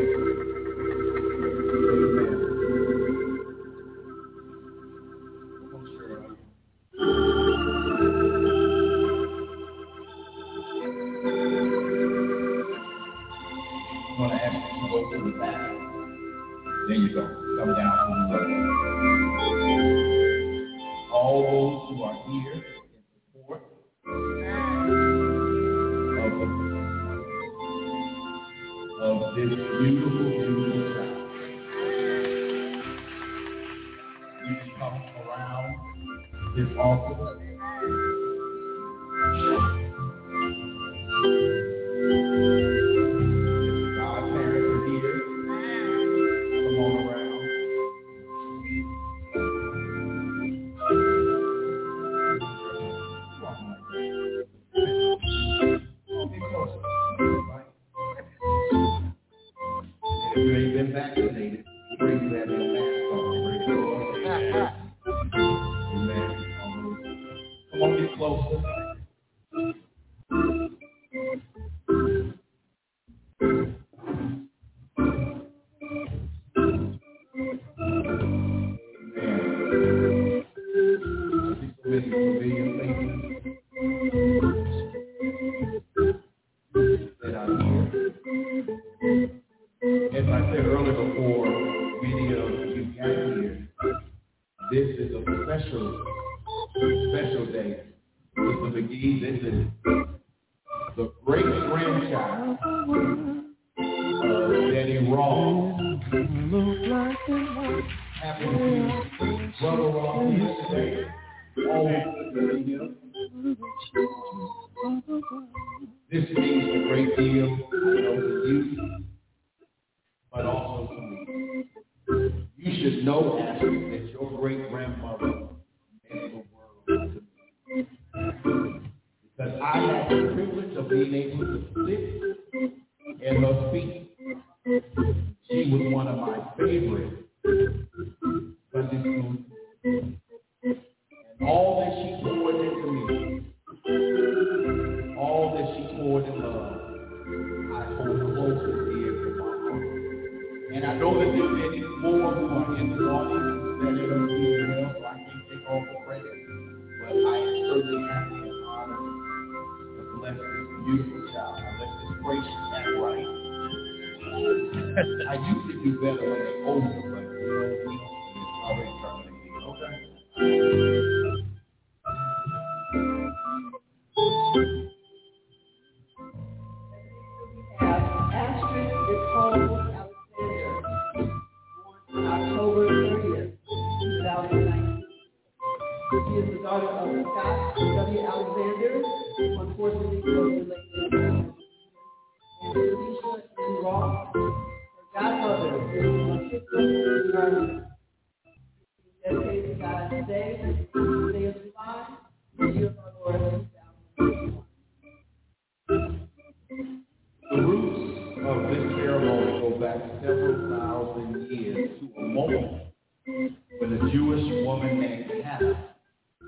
Jewish 214.11 214.65
woman 214.65 215.01
named 215.01 215.31
Hannah 215.45 215.95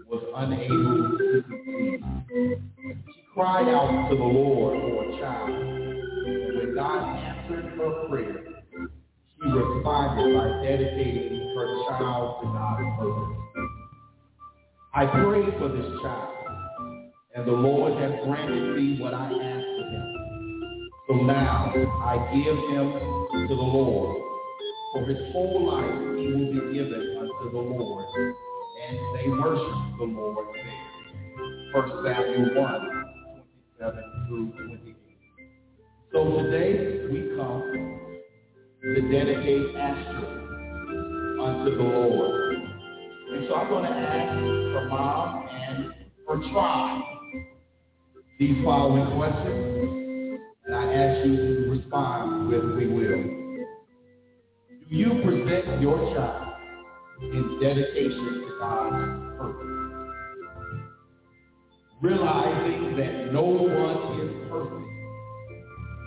was 0.09 0.22
unable 0.34 1.18
to 1.18 1.44
conceive. 1.48 2.04
She 2.28 3.22
cried 3.34 3.68
out 3.68 4.09
to 4.11 4.16
the 4.16 4.22
Lord 4.22 4.80
for 4.80 5.04
a 5.04 5.18
child. 5.18 5.50
And 5.50 6.59
when 6.59 6.74
God 6.74 7.18
answered 7.18 7.64
her 7.76 8.09
prayer, 8.09 8.44
she 8.72 9.50
responded 9.50 10.36
by 10.36 10.64
dedicating 10.64 11.54
her 11.57 11.88
child 11.88 12.42
to 12.42 12.46
God's 12.48 12.98
purpose. 12.98 13.36
I 14.94 15.07
prayed 15.07 15.54
for 15.59 15.68
this 15.68 16.00
child, 16.02 16.34
and 17.34 17.46
the 17.46 17.52
Lord 17.52 17.92
has 17.94 18.12
granted 18.24 18.76
me 18.76 19.00
what 19.00 19.14
I 19.14 19.24
asked 19.24 19.80
of 19.80 19.90
him. 19.90 20.90
So 21.09 21.14
now 21.24 21.72
I 21.74 22.16
give 22.34 22.57
him 22.57 22.92
to 23.48 23.54
the 23.54 23.62
Lord 23.62 24.26
for 24.97 25.05
his 25.05 25.18
whole 25.30 25.66
life 25.66 26.16
he 26.16 26.32
will 26.32 26.53
be 26.55 26.72
given 26.72 27.16
unto 27.20 27.51
the 27.51 27.59
Lord. 27.59 28.07
And 28.88 28.99
they 29.14 29.28
worship 29.28 29.99
the 29.99 30.05
Lord 30.05 30.47
there. 30.55 30.72
First 31.74 31.92
Samuel 32.03 32.55
1, 32.55 33.05
27 33.78 34.26
through 34.26 34.53
28. 34.53 34.97
So 36.14 36.40
today 36.40 37.09
we 37.12 37.36
come 37.36 38.01
to 38.80 39.01
dedicate 39.12 39.76
Astrid 39.76 40.24
unto 41.42 41.76
the 41.76 41.82
Lord. 41.82 42.55
And 43.34 43.47
so 43.49 43.55
I'm 43.55 43.68
going 43.68 43.84
to 43.84 43.90
ask 43.90 44.32
her 44.32 44.88
mom 44.88 45.47
and 45.47 45.92
for 46.24 46.38
tribe 46.51 47.03
these 48.38 48.64
following 48.64 49.14
questions. 49.14 50.40
And 50.64 50.74
I 50.74 50.94
ask 50.94 51.26
you 51.26 51.36
to 51.36 51.70
respond 51.70 52.49
with 52.49 52.78
we 52.78 52.86
will. 52.86 53.45
You 54.89 55.20
present 55.24 55.82
your 55.82 55.99
child 56.14 56.55
in 57.20 57.59
dedication 57.61 58.45
to 58.47 58.57
God's 58.61 59.37
purpose? 59.37 59.66
Realizing 62.01 62.97
that 62.97 63.32
no 63.32 63.43
one 63.43 64.20
is 64.20 64.30
perfect, 64.49 64.87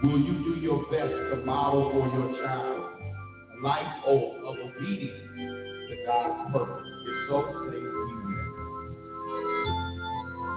will 0.02 0.20
you 0.22 0.34
do 0.46 0.62
your 0.62 0.86
best 0.90 1.12
to 1.12 1.44
model 1.46 1.92
for 1.92 2.08
your 2.08 2.42
child 2.42 2.86
a 3.52 3.62
life 3.62 3.96
of 4.08 4.20
obedience 4.48 5.28
to 5.36 5.96
God's 6.08 6.54
purpose? 6.54 6.88
If 7.06 7.30
so, 7.30 7.38
say 7.70 7.82
will. 7.84 8.10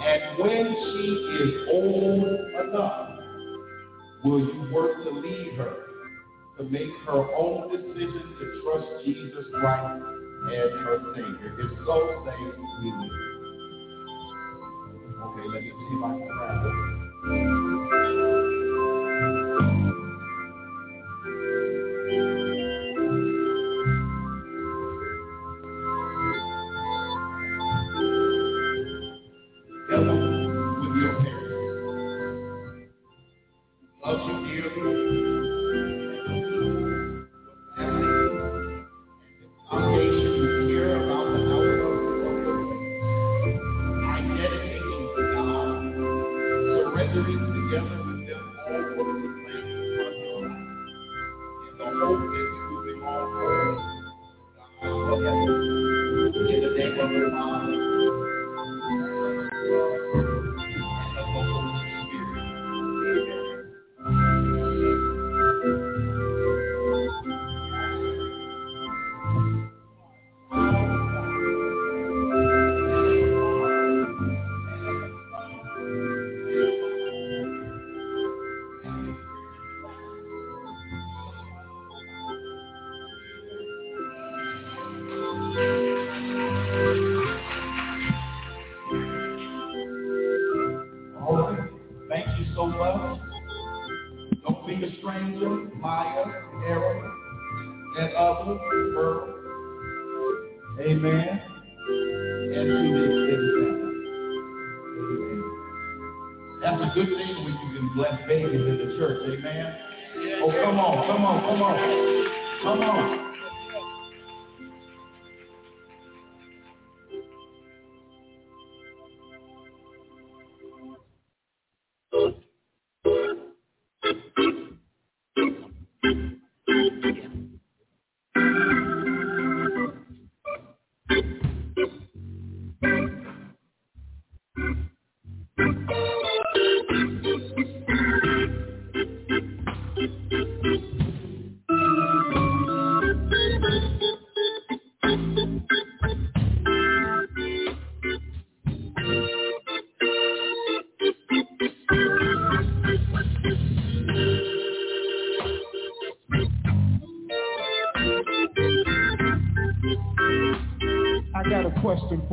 And 0.01 0.23
when 0.39 0.65
she 0.95 1.05
is 1.43 1.53
old 1.73 2.23
enough, 2.69 3.19
will 4.25 4.39
you 4.39 4.71
work 4.73 5.03
to 5.03 5.11
lead 5.11 5.55
her 5.57 5.92
to 6.59 6.65
make 6.65 6.93
her 7.07 7.35
own 7.35 7.71
decision 7.71 8.35
to 8.39 8.63
trust 8.63 9.05
Jesus 9.05 9.47
Christ 9.55 10.03
as 10.53 10.71
her 10.71 11.13
Savior? 11.15 11.57
If 11.59 11.71
so, 11.87 11.95
we 12.83 12.91
will. 12.91 13.11
Okay, 15.23 15.47
let 15.49 15.63
me 15.63 15.71
see 15.71 15.95
if 15.97 16.03
I 16.05 16.07
can 16.19 16.29
it. 19.87 19.92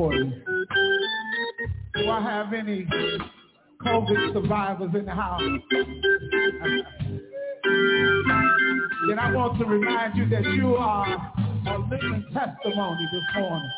You. 0.08 0.32
Do 1.94 2.08
I 2.08 2.20
have 2.22 2.52
any 2.54 2.86
COVID 3.82 4.32
survivors 4.32 4.90
in 4.94 5.04
the 5.04 5.14
house? 5.14 5.42
then 9.08 9.18
I 9.18 9.32
want 9.34 9.58
to 9.58 9.64
remind 9.64 10.16
you 10.16 10.28
that 10.28 10.44
you 10.44 10.76
are 10.76 11.32
a 11.66 11.78
living 11.78 12.24
testimony 12.32 13.08
this 13.12 13.22
morning. 13.36 13.70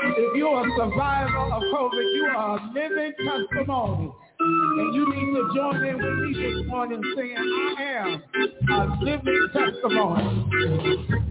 If 0.00 0.36
you're 0.36 0.60
a 0.60 0.70
survivor 0.76 1.38
of 1.38 1.62
COVID, 1.62 2.14
you 2.14 2.28
are 2.36 2.58
a 2.58 2.72
living 2.72 3.12
testimony. 3.24 4.10
And 4.40 4.94
you 4.94 5.14
need 5.14 5.34
to 5.34 5.50
join 5.54 5.84
in 5.84 5.96
with 5.96 6.18
me 6.20 6.32
this 6.42 6.66
morning 6.68 7.02
saying, 7.16 7.36
I 7.36 7.82
am 7.82 8.22
a 8.70 9.04
living 9.04 9.48
testimony. 9.52 11.27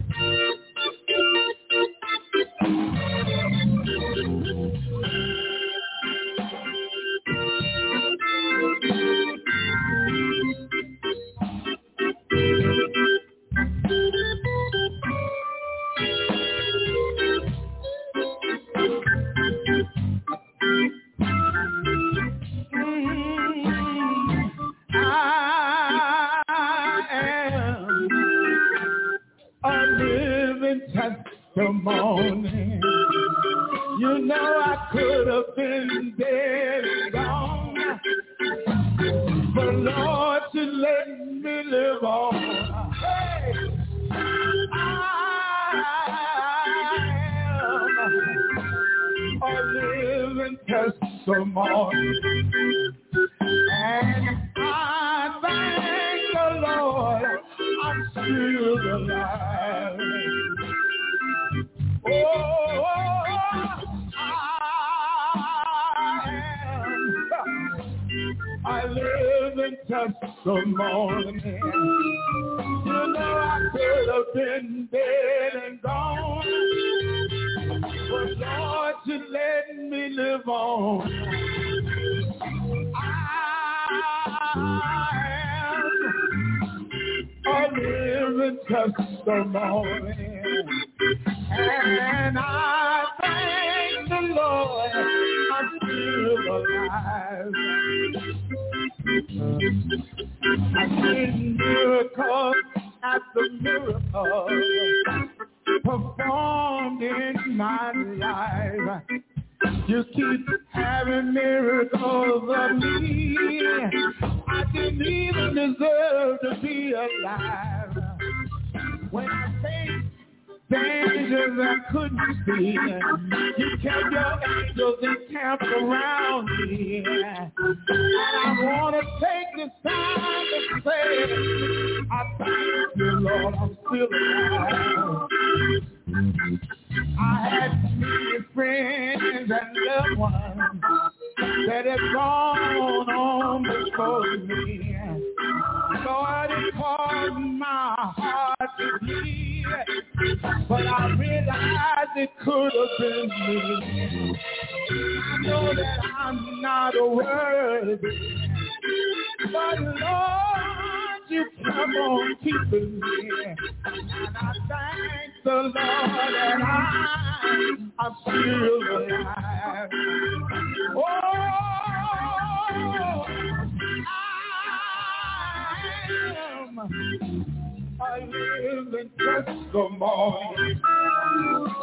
I 178.00 178.18
a 178.18 178.20
living 178.28 179.10
testimony. 179.18 180.80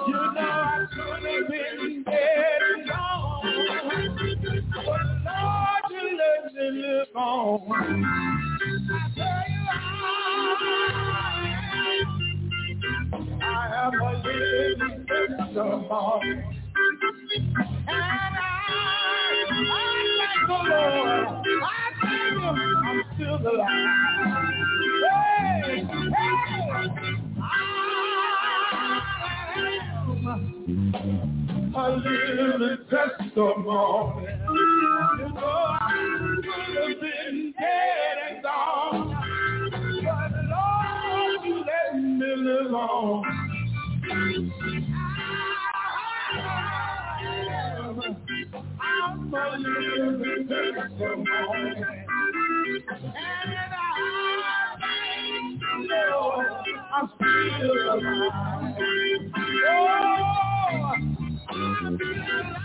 You 0.07 0.13
know 0.13 0.39
I 0.39 0.85
could 0.93 1.25
have 1.25 1.47
been 1.49 2.03
dead 2.03 2.61
and 2.75 2.89
gone, 2.89 3.41
but 4.75 5.07
Lord, 5.25 5.91
you 5.91 6.17
let 6.17 6.53
me 6.53 6.81
live 6.81 7.15
on. 7.15 8.05
I 8.91 8.93
tell 9.15 9.43
you, 9.49 9.65
I 9.71 9.73
I 13.41 13.87
am 13.87 14.01
a 14.01 14.03
living 14.27 15.07
testimony. 15.07 16.43
And 17.87 17.89
I, 17.89 17.91
I 19.51 20.17
thank 20.19 20.47
the 20.47 20.53
Lord. 20.53 21.45
I 21.63 21.65
thank 22.01 22.41
Him. 22.41 22.83
I'm 22.85 23.03
still 23.15 23.55
alive. 23.55 24.54
Testimony. 32.89 34.27
I 34.27 35.89
could 36.43 36.75
have 36.77 37.01
been 37.01 37.53
dead 37.59 38.17
and 38.29 38.43
gone, 38.43 39.07
but 40.03 40.31
Lord, 40.49 41.45
you 41.45 41.65
let 41.65 41.95
me 41.95 42.35
live 42.35 42.73
on. 42.73 43.23
I'm 48.81 49.33
a 49.33 49.57
living 49.57 50.47
testimony. 50.47 51.85
And 53.03 53.73
I 53.73 53.85
I'm 56.93 57.09
still 57.15 57.93
alive. 57.93 58.31
Oh, 59.67 60.93
I'm 61.49 61.97
still 61.97 62.17
alive. 62.21 62.64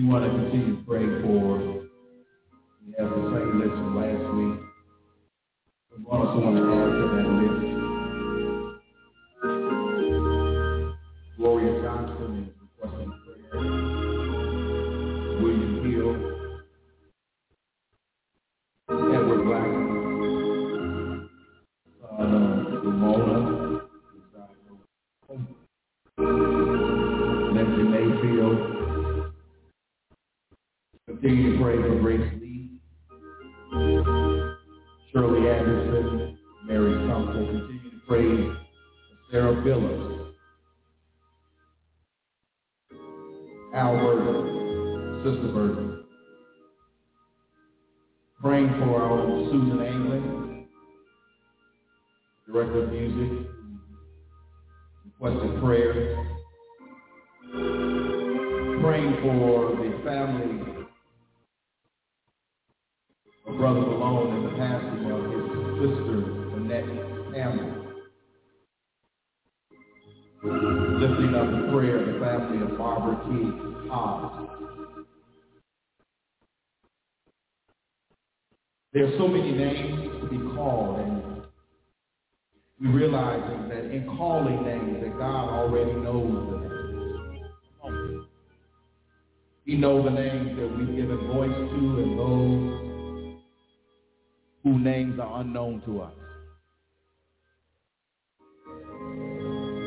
We 0.00 0.08
want 0.08 0.24
to 0.24 0.30
continue 0.30 0.79
so 79.20 79.28
many 79.28 79.52
names 79.52 80.22
to 80.22 80.28
be 80.30 80.38
called, 80.56 80.98
and 80.98 81.42
we 82.80 82.88
realize 82.88 83.42
that 83.68 83.90
in 83.94 84.06
calling 84.16 84.64
names 84.64 85.02
that 85.02 85.18
God 85.18 85.50
already 85.50 85.92
knows 85.92 86.48
the 86.50 86.56
names. 87.84 88.26
He 89.66 89.76
knows 89.76 90.04
the 90.06 90.10
names 90.10 90.56
that 90.56 90.74
we've 90.74 90.96
given 90.96 91.18
voice 91.26 91.50
to 91.50 92.02
and 92.02 92.18
those 92.18 93.36
whose 94.64 94.82
names 94.82 95.20
are 95.20 95.42
unknown 95.42 95.82
to 95.84 96.00
us. 96.00 96.14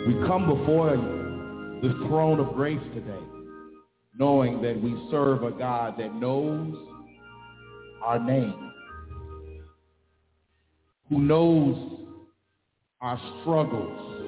We 0.06 0.14
come 0.28 0.46
before 0.48 0.96
the 1.82 1.92
throne 2.06 2.40
of 2.40 2.54
grace 2.54 2.86
today, 2.94 3.26
knowing 4.16 4.62
that 4.62 4.80
we 4.80 4.96
serve 5.10 5.42
a 5.42 5.50
God 5.50 5.96
that 5.98 6.14
knows 6.14 6.76
our 8.04 8.20
name, 8.24 8.63
who 11.14 11.20
knows 11.20 11.78
our 13.00 13.22
struggles, 13.42 14.26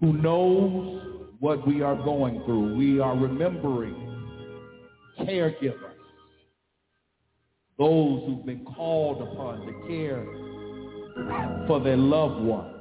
who 0.00 0.14
knows 0.14 1.26
what 1.40 1.66
we 1.66 1.82
are 1.82 1.96
going 1.96 2.42
through. 2.46 2.74
We 2.74 2.98
are 2.98 3.14
remembering 3.14 3.94
caregivers, 5.20 5.92
those 7.76 8.22
who've 8.24 8.46
been 8.46 8.64
called 8.64 9.20
upon 9.20 9.66
to 9.66 9.72
care 9.88 10.24
for 11.66 11.80
their 11.80 11.98
loved 11.98 12.42
ones. 12.42 12.74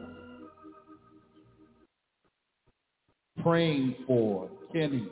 Praying 3.44 3.96
for 4.08 4.50
Kenny, 4.72 5.08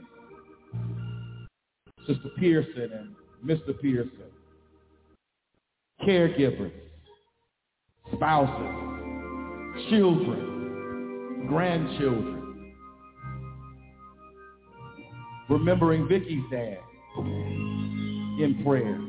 Sister 2.07 2.29
Pearson, 2.39 2.89
and 2.93 3.15
Mr. 3.45 3.79
Pearson. 3.81 4.31
Caregivers, 6.05 6.71
spouses, 8.15 9.89
children, 9.89 11.45
grandchildren. 11.47 12.73
Remembering 15.49 16.07
Vicky's 16.07 16.43
dad 16.49 16.79
in 17.17 18.61
prayer. 18.63 18.99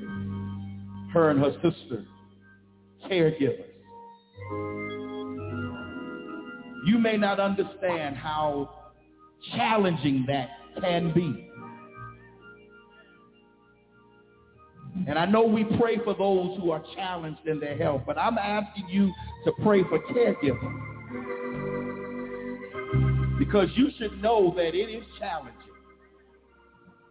Her 1.12 1.30
and 1.30 1.40
her 1.40 1.52
sister, 1.62 2.04
caregivers. 3.10 3.64
You 6.86 6.98
may 6.98 7.16
not 7.16 7.40
understand 7.40 8.16
how 8.16 8.70
challenging 9.56 10.24
that 10.28 10.50
can 10.80 11.12
be. 11.14 11.50
And 15.08 15.18
I 15.18 15.26
know 15.26 15.44
we 15.44 15.64
pray 15.78 15.98
for 15.98 16.14
those 16.14 16.58
who 16.58 16.70
are 16.70 16.82
challenged 16.94 17.46
in 17.46 17.60
their 17.60 17.76
health, 17.76 18.02
but 18.06 18.18
I'm 18.18 18.38
asking 18.38 18.88
you 18.88 19.12
to 19.44 19.52
pray 19.62 19.82
for 19.84 19.98
caregivers. 20.12 20.58
Because 23.38 23.68
you 23.74 23.90
should 23.98 24.20
know 24.22 24.52
that 24.56 24.74
it 24.74 24.90
is 24.90 25.04
challenging. 25.18 25.52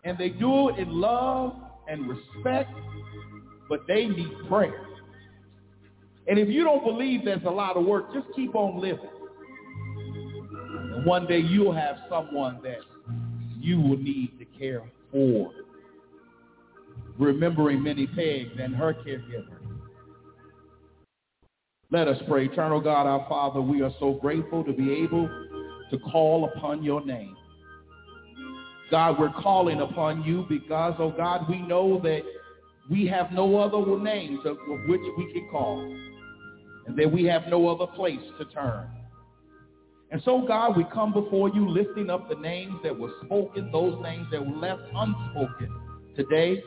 And 0.04 0.18
they 0.18 0.30
do 0.30 0.70
it 0.70 0.80
in 0.80 0.90
love 0.90 1.56
and 1.88 2.08
respect, 2.10 2.72
but 3.70 3.86
they 3.88 4.08
need 4.08 4.34
prayer. 4.48 4.86
And 6.28 6.40
if 6.40 6.50
you 6.50 6.64
don't 6.64 6.84
believe 6.84 7.24
there's 7.24 7.46
a 7.46 7.52
lot 7.52 7.78
of 7.78 7.86
work, 7.86 8.14
just 8.14 8.28
keep 8.36 8.56
on 8.56 8.82
living. 8.82 9.10
And 10.96 11.06
one 11.06 11.28
day 11.28 11.40
you'll 11.40 11.74
have 11.74 11.98
someone 12.10 12.60
that 12.64 12.80
you 13.60 13.80
will 13.80 13.98
need 13.98 14.38
to 14.40 14.46
care 14.58 14.82
for 15.12 15.52
remembering 17.18 17.82
Minnie 17.82 18.08
Peggs 18.08 18.60
and 18.60 18.76
her 18.76 18.94
caregiver. 18.94 19.58
Let 21.92 22.08
us 22.08 22.18
pray. 22.28 22.46
Eternal 22.46 22.82
God, 22.82 23.08
our 23.08 23.26
Father, 23.30 23.62
we 23.62 23.82
are 23.82 23.92
so 24.00 24.14
grateful 24.14 24.64
to 24.64 24.74
be 24.74 24.92
able 25.04 25.30
to 25.92 25.98
call 26.00 26.52
upon 26.56 26.84
your 26.84 27.06
name. 27.06 27.36
God, 28.92 29.20
we're 29.20 29.34
calling 29.42 29.82
upon 29.82 30.24
you 30.24 30.46
because, 30.50 30.96
oh 31.00 31.12
God, 31.16 31.50
we 31.50 31.62
know 31.62 32.00
that 32.02 32.22
we 32.90 33.08
have 33.08 33.32
no 33.32 33.58
other 33.58 34.00
names 34.02 34.40
of, 34.46 34.58
of 34.58 34.80
which 34.88 35.02
we 35.18 35.34
can 35.34 35.48
call, 35.52 35.82
and 36.86 36.98
that 36.98 37.12
we 37.12 37.24
have 37.26 37.44
no 37.50 37.68
other 37.68 37.92
place 37.94 38.20
to 38.40 38.46
turn. 38.46 38.88
And 40.12 40.22
so, 40.24 40.46
God, 40.48 40.78
we 40.78 40.86
come 40.94 41.14
before 41.14 41.50
you 41.50 41.68
lifting 41.68 42.10
up 42.10 42.30
the 42.30 42.36
names 42.36 42.76
that 42.84 42.98
were 42.98 43.12
spoken, 43.26 43.72
those 43.72 44.02
names 44.04 44.28
that 44.32 44.46
were 44.46 44.56
left 44.56 44.82
unspoken 44.94 45.70
today, 46.16 46.64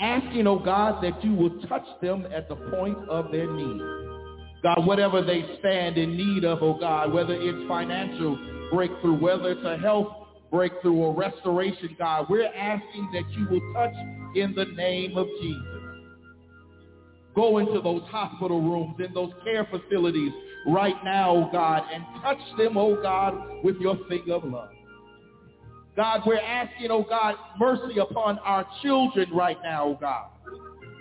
asking, 0.00 0.46
oh 0.46 0.58
God, 0.58 1.02
that 1.02 1.24
you 1.24 1.34
will 1.34 1.60
touch 1.68 1.86
them 2.00 2.26
at 2.32 2.48
the 2.48 2.56
point 2.56 2.98
of 3.08 3.30
their 3.32 3.50
need. 3.50 3.80
God, 4.62 4.86
whatever 4.86 5.22
they 5.22 5.44
stand 5.60 5.96
in 5.98 6.16
need 6.16 6.44
of, 6.44 6.62
oh 6.62 6.78
God, 6.78 7.12
whether 7.12 7.34
it's 7.34 7.68
financial 7.68 8.38
breakthrough, 8.72 9.18
whether 9.18 9.52
it's 9.52 9.64
a 9.64 9.78
health 9.78 10.08
breakthrough 10.50 10.94
or 10.94 11.14
restoration, 11.14 11.94
God, 11.98 12.26
we're 12.28 12.46
asking 12.46 13.10
that 13.12 13.28
you 13.30 13.46
will 13.48 13.72
touch 13.74 13.94
in 14.34 14.54
the 14.54 14.64
name 14.76 15.16
of 15.16 15.26
Jesus. 15.40 15.82
Go 17.34 17.58
into 17.58 17.80
those 17.80 18.02
hospital 18.08 18.60
rooms, 18.60 18.96
in 18.98 19.14
those 19.14 19.30
care 19.44 19.66
facilities 19.70 20.32
right 20.66 20.96
now, 21.04 21.30
oh 21.30 21.48
God, 21.52 21.84
and 21.92 22.04
touch 22.22 22.38
them, 22.56 22.76
oh 22.76 23.00
God, 23.00 23.34
with 23.62 23.76
your 23.76 23.96
finger 24.08 24.34
of 24.34 24.44
love. 24.44 24.70
God, 25.98 26.22
we're 26.24 26.38
asking, 26.38 26.92
oh 26.92 27.02
God, 27.02 27.34
mercy 27.58 27.98
upon 27.98 28.38
our 28.44 28.64
children 28.82 29.28
right 29.34 29.58
now, 29.64 29.84
oh 29.84 29.98
God. 30.00 30.26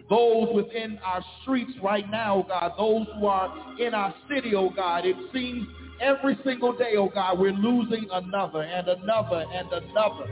Those 0.10 0.48
within 0.56 0.98
our 1.06 1.24
streets 1.43 1.70
right 1.84 2.10
now, 2.10 2.38
oh 2.38 2.48
God. 2.48 2.72
Those 2.80 3.06
who 3.14 3.28
are 3.28 3.80
in 3.80 3.93
our 3.93 4.16
city, 4.28 4.56
oh 4.56 4.72
God. 4.72 5.06
It 5.06 5.16
seems 5.32 5.68
every 6.02 6.36
single 6.43 6.76
day, 6.76 6.93
oh 6.98 7.10
God, 7.10 7.38
we're 7.38 7.52
losing 7.52 8.08
another 8.12 8.64
and 8.64 8.88
another 8.88 9.45
and 9.54 9.72
another. 9.72 10.26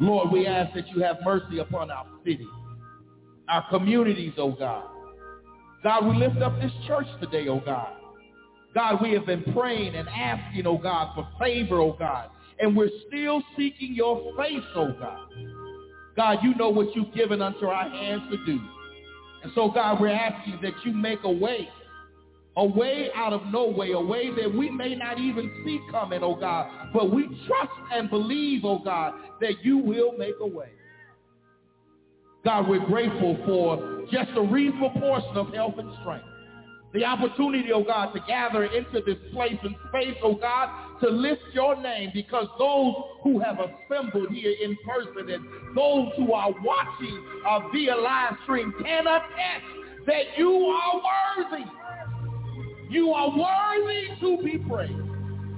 Lord, 0.00 0.32
we 0.32 0.44
ask 0.48 0.74
that 0.74 0.88
you 0.88 1.00
have 1.04 1.18
mercy 1.24 1.60
upon 1.60 1.92
our 1.92 2.06
city, 2.24 2.48
our 3.48 3.64
communities, 3.70 4.32
oh 4.36 4.50
God. 4.50 4.86
God, 5.84 6.06
we 6.06 6.16
lift 6.16 6.42
up 6.42 6.60
this 6.60 6.72
church 6.88 7.06
today, 7.20 7.46
oh 7.46 7.60
God. 7.64 7.92
God, 8.74 9.00
we 9.00 9.12
have 9.12 9.26
been 9.26 9.44
praying 9.52 9.94
and 9.94 10.08
asking, 10.08 10.66
oh 10.66 10.78
God, 10.78 11.14
for 11.14 11.28
favor, 11.38 11.78
oh 11.78 11.92
God 11.96 12.30
and 12.58 12.76
we're 12.76 12.90
still 13.08 13.42
seeking 13.56 13.94
your 13.94 14.34
face, 14.36 14.62
oh 14.74 14.92
God. 14.98 15.28
God, 16.16 16.38
you 16.42 16.54
know 16.54 16.68
what 16.68 16.94
you've 16.94 17.12
given 17.12 17.42
unto 17.42 17.66
our 17.66 17.88
hands 17.88 18.22
to 18.30 18.44
do. 18.46 18.60
And 19.42 19.52
so, 19.54 19.70
God, 19.70 20.00
we're 20.00 20.08
asking 20.08 20.60
that 20.62 20.72
you 20.84 20.92
make 20.92 21.18
a 21.24 21.30
way, 21.30 21.68
a 22.56 22.64
way 22.64 23.10
out 23.14 23.32
of 23.32 23.46
no 23.46 23.66
way, 23.66 23.92
a 23.92 24.00
way 24.00 24.30
that 24.30 24.54
we 24.54 24.70
may 24.70 24.94
not 24.94 25.18
even 25.18 25.50
see 25.64 25.80
coming, 25.90 26.20
oh 26.22 26.36
God. 26.36 26.90
But 26.92 27.12
we 27.12 27.24
trust 27.46 27.72
and 27.92 28.08
believe, 28.08 28.64
oh 28.64 28.78
God, 28.78 29.14
that 29.40 29.64
you 29.64 29.78
will 29.78 30.12
make 30.16 30.34
a 30.40 30.46
way. 30.46 30.70
God, 32.44 32.68
we're 32.68 32.86
grateful 32.86 33.36
for 33.44 34.04
just 34.12 34.30
a 34.36 34.42
reasonable 34.42 34.90
portion 34.90 35.36
of 35.36 35.52
health 35.52 35.74
and 35.78 35.90
strength 36.00 36.26
the 36.94 37.04
opportunity, 37.04 37.70
oh 37.74 37.82
God, 37.82 38.12
to 38.12 38.20
gather 38.20 38.64
into 38.64 39.02
this 39.04 39.18
place 39.32 39.58
and 39.62 39.74
space, 39.88 40.16
oh 40.22 40.36
God, 40.36 40.68
to 41.04 41.10
lift 41.10 41.42
your 41.52 41.80
name 41.80 42.10
because 42.14 42.46
those 42.58 42.94
who 43.22 43.38
have 43.38 43.58
assembled 43.58 44.30
here 44.30 44.54
in 44.62 44.76
person 44.86 45.30
and 45.30 45.44
those 45.76 46.08
who 46.16 46.32
are 46.32 46.50
watching 46.62 47.24
uh, 47.46 47.60
via 47.72 47.94
live 47.94 48.32
stream 48.44 48.72
can 48.82 49.06
attest 49.06 50.06
that 50.06 50.22
you 50.38 50.50
are 50.50 51.02
worthy. 51.36 51.64
You 52.90 53.10
are 53.10 53.28
worthy 53.28 54.18
to 54.20 54.42
be 54.42 54.58
praised. 54.58 54.92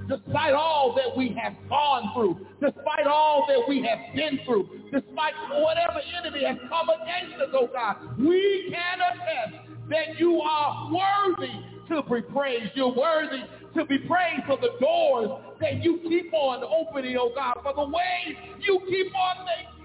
Despite 0.09 0.53
all 0.53 0.95
that 0.95 1.15
we 1.17 1.35
have 1.41 1.53
gone 1.69 2.11
through, 2.13 2.45
despite 2.61 3.07
all 3.07 3.45
that 3.47 3.67
we 3.67 3.85
have 3.85 4.15
been 4.15 4.39
through, 4.45 4.69
despite 4.91 5.33
whatever 5.51 5.99
enemy 6.17 6.45
has 6.45 6.57
come 6.69 6.89
against 6.89 7.41
us, 7.41 7.49
oh 7.53 7.69
God, 7.71 8.17
we 8.17 8.69
can 8.71 8.99
attest 8.99 9.69
that 9.89 10.19
you 10.19 10.41
are 10.41 10.91
worthy 10.91 11.53
to 11.89 12.03
be 12.03 12.21
praised. 12.21 12.71
You're 12.75 12.95
worthy 12.95 13.43
to 13.77 13.85
be 13.85 13.99
praised 13.99 14.43
for 14.47 14.57
the 14.57 14.69
doors 14.81 15.29
that 15.61 15.83
you 15.83 15.99
keep 16.09 16.33
on 16.33 16.63
opening, 16.63 17.15
oh 17.19 17.31
God, 17.33 17.57
for 17.63 17.73
the 17.73 17.85
ways 17.85 18.35
you 18.61 18.81
keep 18.89 19.15
on 19.15 19.45
making. 19.45 19.77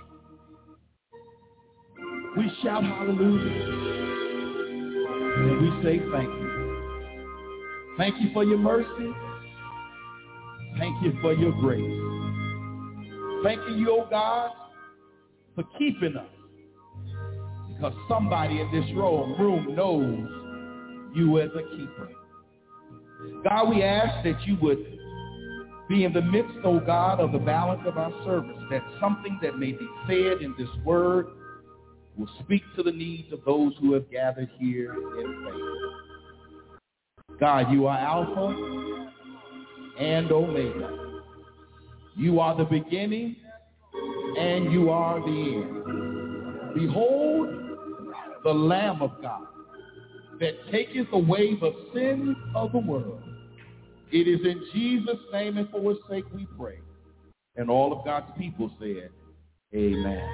We 2.37 2.51
shout 2.63 2.83
hallelujah. 2.83 3.93
And 5.37 5.61
we 5.61 5.83
say 5.83 6.01
thank 6.11 6.29
you. 6.29 6.49
Thank 7.99 8.21
you 8.23 8.31
for 8.33 8.45
your 8.45 8.59
mercy. 8.59 9.13
Thank 10.79 11.03
you 11.03 11.13
for 11.21 11.35
your 11.35 11.53
grace. 11.53 12.01
Thank 13.45 13.61
you, 13.77 13.91
oh 13.91 14.07
God, 14.09 14.53
for 15.55 15.65
keeping 15.79 16.17
us 16.17 16.27
because 17.69 17.93
somebody 18.09 18.61
in 18.61 18.71
this 18.73 18.91
room 18.97 19.75
knows 19.75 20.29
you 21.15 21.41
as 21.41 21.51
a 21.51 21.63
keeper. 21.77 22.09
God, 23.45 23.69
we 23.71 23.83
ask 23.83 24.25
that 24.25 24.47
you 24.47 24.57
would 24.63 24.99
be 25.89 26.05
in 26.05 26.13
the 26.13 26.23
midst, 26.23 26.55
oh 26.65 26.81
God, 26.81 27.21
of 27.21 27.33
the 27.33 27.39
balance 27.39 27.83
of 27.87 27.99
our 27.99 28.13
service, 28.25 28.57
that 28.71 28.83
something 29.01 29.39
that 29.43 29.59
may 29.59 29.73
be 29.73 29.89
said 30.07 30.43
in 30.43 30.55
this 30.59 30.69
word 30.85 31.27
will 32.17 32.31
speak 32.41 32.63
to 32.77 32.83
the 32.83 32.93
needs 32.93 33.33
of 33.33 33.41
those 33.45 33.73
who 33.81 33.93
have 33.95 34.11
gathered 34.11 34.49
here 34.59 34.95
in 34.95 35.45
faith. 35.45 37.39
God, 37.41 37.73
you 37.73 37.87
are 37.87 37.99
Alpha 37.99 39.17
and 39.99 40.31
Omega. 40.31 41.23
You 42.17 42.41
are 42.41 42.57
the 42.57 42.65
beginning 42.65 43.37
and 44.39 44.73
you 44.73 44.91
are 44.91 45.21
the 45.21 45.27
end. 45.27 46.75
Behold, 46.75 47.49
the 48.45 48.53
Lamb 48.53 49.03
of 49.03 49.11
God 49.21 49.47
that 50.43 50.55
taketh 50.73 51.07
away 51.13 51.55
the 51.55 51.73
sins 51.95 52.37
of 52.57 52.73
the 52.73 52.79
world. 52.79 53.23
It 54.11 54.27
is 54.27 54.45
in 54.45 54.61
Jesus' 54.75 55.21
name 55.33 55.57
and 55.57 55.71
for 55.71 55.81
his 55.91 55.99
sake 56.11 56.25
we 56.35 56.49
pray. 56.59 56.81
And 57.55 57.71
all 57.71 57.97
of 57.97 58.05
God's 58.05 58.27
people 58.37 58.69
said, 58.81 59.11
Amen. 59.73 60.29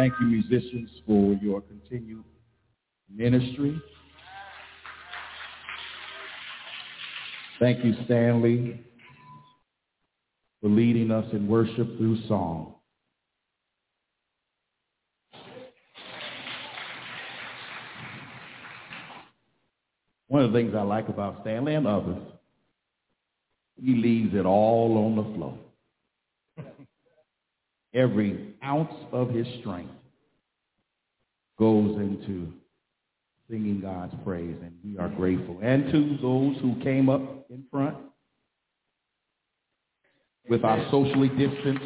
Thank 0.00 0.14
you, 0.18 0.28
musicians, 0.28 0.88
for 1.06 1.34
your 1.42 1.60
continued 1.60 2.24
ministry. 3.14 3.78
Thank 7.58 7.84
you, 7.84 7.92
Stanley, 8.06 8.80
for 10.62 10.70
leading 10.70 11.10
us 11.10 11.26
in 11.34 11.46
worship 11.46 11.98
through 11.98 12.16
song. 12.28 12.76
One 20.28 20.42
of 20.42 20.50
the 20.50 20.58
things 20.58 20.74
I 20.74 20.80
like 20.80 21.10
about 21.10 21.42
Stanley 21.42 21.74
and 21.74 21.86
others, 21.86 22.22
he 23.76 23.96
leaves 23.96 24.34
it 24.34 24.46
all 24.46 24.96
on 24.96 25.16
the 25.16 25.34
floor 25.34 25.58
every 27.94 28.54
ounce 28.64 28.92
of 29.12 29.30
his 29.30 29.46
strength 29.60 29.92
goes 31.58 31.96
into 31.96 32.52
singing 33.50 33.80
God's 33.80 34.14
praise, 34.24 34.56
and 34.62 34.72
we 34.84 34.98
are 34.98 35.08
grateful. 35.08 35.58
And 35.62 35.92
to 35.92 36.18
those 36.22 36.56
who 36.62 36.80
came 36.82 37.08
up 37.08 37.20
in 37.50 37.64
front 37.70 37.96
with 40.48 40.64
our 40.64 40.82
socially 40.90 41.28
distanced 41.28 41.84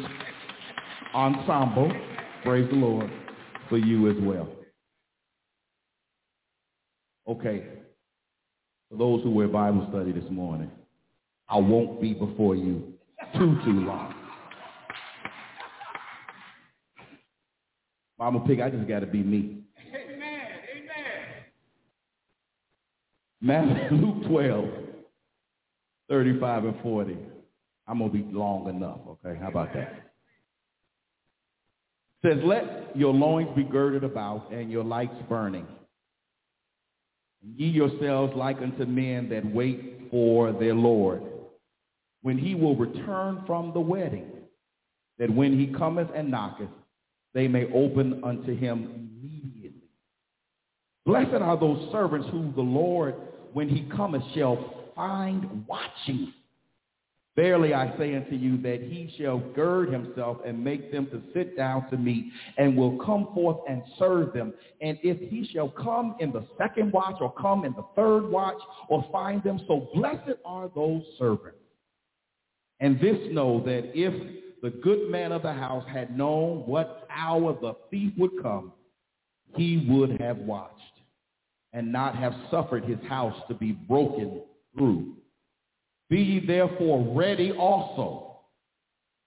ensemble, 1.13 1.91
praise 2.43 2.69
the 2.69 2.75
Lord 2.75 3.11
for 3.69 3.77
you 3.77 4.09
as 4.09 4.17
well. 4.21 4.47
Okay, 7.27 7.63
for 8.89 8.97
those 8.97 9.23
who 9.23 9.31
were 9.31 9.47
Bible 9.47 9.87
study 9.89 10.11
this 10.11 10.29
morning, 10.29 10.69
I 11.49 11.57
won't 11.57 11.99
be 11.99 12.13
before 12.13 12.55
you 12.55 12.93
too, 13.33 13.57
too 13.65 13.81
long. 13.81 14.14
Mama 18.17 18.39
Pig, 18.47 18.59
I 18.61 18.69
just 18.69 18.87
got 18.87 18.99
to 19.01 19.07
be 19.07 19.23
me. 19.23 19.57
Amen. 19.93 20.47
Amen. 20.71 21.21
Matthew, 23.41 23.97
Luke 23.97 24.27
12, 24.27 24.69
35 26.09 26.65
and 26.65 26.81
40. 26.81 27.17
I'm 27.87 27.99
going 27.99 28.11
to 28.11 28.17
be 28.17 28.33
long 28.33 28.69
enough, 28.69 28.99
okay? 29.07 29.37
How 29.39 29.49
about 29.49 29.73
that? 29.73 30.11
It 32.23 32.35
says, 32.35 32.43
let 32.43 32.95
your 32.95 33.13
loins 33.13 33.49
be 33.55 33.63
girded 33.63 34.03
about 34.03 34.51
and 34.51 34.71
your 34.71 34.83
lights 34.83 35.15
burning. 35.29 35.67
Ye 37.43 37.67
yourselves 37.67 38.33
like 38.35 38.57
unto 38.57 38.85
men 38.85 39.29
that 39.29 39.45
wait 39.45 40.07
for 40.09 40.51
their 40.53 40.73
Lord, 40.73 41.21
when 42.23 42.39
he 42.39 42.55
will 42.55 42.75
return 42.75 43.43
from 43.45 43.73
the 43.73 43.79
wedding, 43.79 44.31
that 45.19 45.29
when 45.29 45.59
he 45.59 45.67
cometh 45.67 46.07
and 46.15 46.31
knocketh, 46.31 46.69
they 47.35 47.47
may 47.47 47.65
open 47.73 48.23
unto 48.23 48.55
him 48.55 49.09
immediately. 49.21 49.89
Blessed 51.05 51.35
are 51.41 51.59
those 51.59 51.91
servants 51.91 52.27
who 52.31 52.51
the 52.55 52.61
Lord, 52.61 53.13
when 53.53 53.69
he 53.69 53.87
cometh, 53.95 54.23
shall 54.33 54.89
find 54.95 55.67
watching. 55.67 56.33
Verily 57.35 57.73
I 57.73 57.95
say 57.97 58.15
unto 58.15 58.35
you 58.35 58.57
that 58.61 58.79
he 58.79 59.13
shall 59.17 59.39
gird 59.53 59.91
himself 59.91 60.37
and 60.45 60.63
make 60.63 60.89
them 60.93 61.07
to 61.07 61.21
sit 61.33 61.57
down 61.57 61.89
to 61.89 61.97
meat 61.97 62.31
and 62.57 62.77
will 62.77 62.97
come 63.03 63.27
forth 63.35 63.57
and 63.67 63.83
serve 63.99 64.31
them. 64.31 64.53
And 64.79 64.97
if 65.03 65.19
he 65.29 65.45
shall 65.51 65.67
come 65.67 66.15
in 66.21 66.31
the 66.31 66.47
second 66.57 66.93
watch 66.93 67.17
or 67.19 67.33
come 67.33 67.65
in 67.65 67.73
the 67.73 67.85
third 67.97 68.29
watch 68.31 68.57
or 68.87 69.05
find 69.11 69.43
them, 69.43 69.59
so 69.67 69.89
blessed 69.93 70.39
are 70.45 70.71
those 70.73 71.03
servants. 71.19 71.57
And 72.79 72.97
this 73.01 73.17
know 73.31 73.61
that 73.65 73.91
if 73.93 74.13
the 74.65 74.71
good 74.71 75.11
man 75.11 75.31
of 75.31 75.43
the 75.43 75.53
house 75.53 75.85
had 75.87 76.17
known 76.17 76.63
what 76.65 77.07
hour 77.11 77.55
the 77.61 77.75
thief 77.91 78.11
would 78.17 78.31
come, 78.41 78.71
he 79.55 79.85
would 79.87 80.19
have 80.19 80.39
watched 80.39 80.81
and 81.71 81.91
not 81.91 82.15
have 82.15 82.33
suffered 82.49 82.83
his 82.83 82.97
house 83.07 83.39
to 83.47 83.53
be 83.53 83.73
broken 83.73 84.41
through. 84.75 85.17
Be 86.09 86.17
ye 86.17 86.47
therefore 86.47 87.13
ready 87.15 87.51
also, 87.51 88.39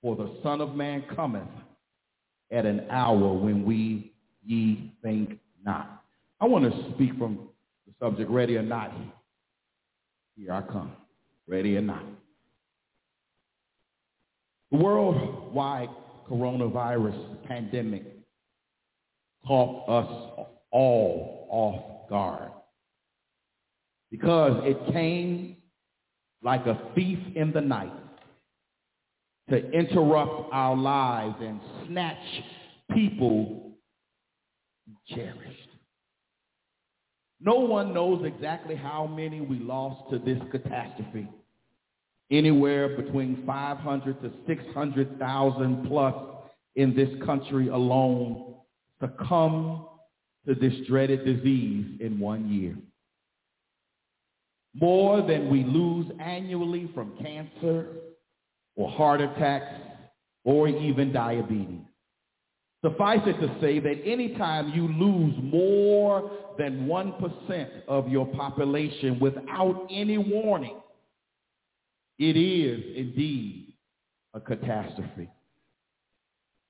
for 0.02 0.16
the 0.16 0.28
Son 0.42 0.60
of 0.60 0.74
Man 0.74 1.04
cometh 1.14 1.46
at 2.50 2.66
an 2.66 2.88
hour 2.90 3.32
when 3.32 3.64
we 3.64 4.12
ye 4.44 4.92
think 5.04 5.38
not. 5.64 6.02
I 6.40 6.46
want 6.46 6.64
to 6.64 6.90
speak 6.94 7.16
from 7.16 7.48
the 7.86 7.92
subject, 8.04 8.28
ready 8.28 8.56
or 8.56 8.62
not. 8.62 8.92
Here 10.34 10.52
I 10.52 10.62
come, 10.62 10.90
ready 11.46 11.76
or 11.76 11.82
not. 11.82 12.02
The 14.70 14.78
worldwide 14.78 15.88
coronavirus 16.28 17.44
pandemic 17.46 18.04
caught 19.46 19.88
us 19.88 20.46
all 20.70 21.48
off 21.50 22.10
guard 22.10 22.50
because 24.10 24.62
it 24.64 24.92
came 24.92 25.56
like 26.42 26.66
a 26.66 26.78
thief 26.94 27.18
in 27.34 27.52
the 27.52 27.60
night 27.60 27.92
to 29.48 29.70
interrupt 29.70 30.52
our 30.52 30.76
lives 30.76 31.36
and 31.40 31.60
snatch 31.86 32.42
people 32.92 33.72
cherished. 35.08 35.68
No 37.40 37.54
one 37.60 37.94
knows 37.94 38.24
exactly 38.26 38.74
how 38.74 39.06
many 39.06 39.40
we 39.40 39.58
lost 39.58 40.10
to 40.10 40.18
this 40.18 40.38
catastrophe. 40.50 41.28
Anywhere 42.30 42.96
between 42.96 43.42
500 43.46 44.22
to 44.22 44.32
600,000 44.46 45.86
plus 45.88 46.14
in 46.76 46.94
this 46.94 47.08
country 47.24 47.68
alone 47.68 48.54
succumb 49.00 49.86
to 50.46 50.54
this 50.54 50.74
dreaded 50.86 51.24
disease 51.24 51.98
in 52.00 52.18
one 52.18 52.48
year 52.52 52.76
more 54.74 55.22
than 55.22 55.50
we 55.50 55.64
lose 55.64 56.06
annually 56.20 56.90
from 56.94 57.16
cancer 57.20 57.86
or 58.76 58.90
heart 58.90 59.20
attacks 59.20 59.74
or 60.44 60.68
even 60.68 61.12
diabetes. 61.12 61.80
Suffice 62.84 63.20
it 63.26 63.40
to 63.40 63.60
say 63.60 63.80
that 63.80 64.02
anytime 64.04 64.68
you 64.70 64.86
lose 64.86 65.34
more 65.42 66.30
than 66.58 66.86
1% 66.86 67.68
of 67.88 68.08
your 68.08 68.26
population 68.26 69.18
without 69.18 69.88
any 69.90 70.16
warning, 70.16 70.76
it 72.18 72.36
is 72.36 72.84
indeed 72.96 73.74
a 74.34 74.40
catastrophe. 74.40 75.28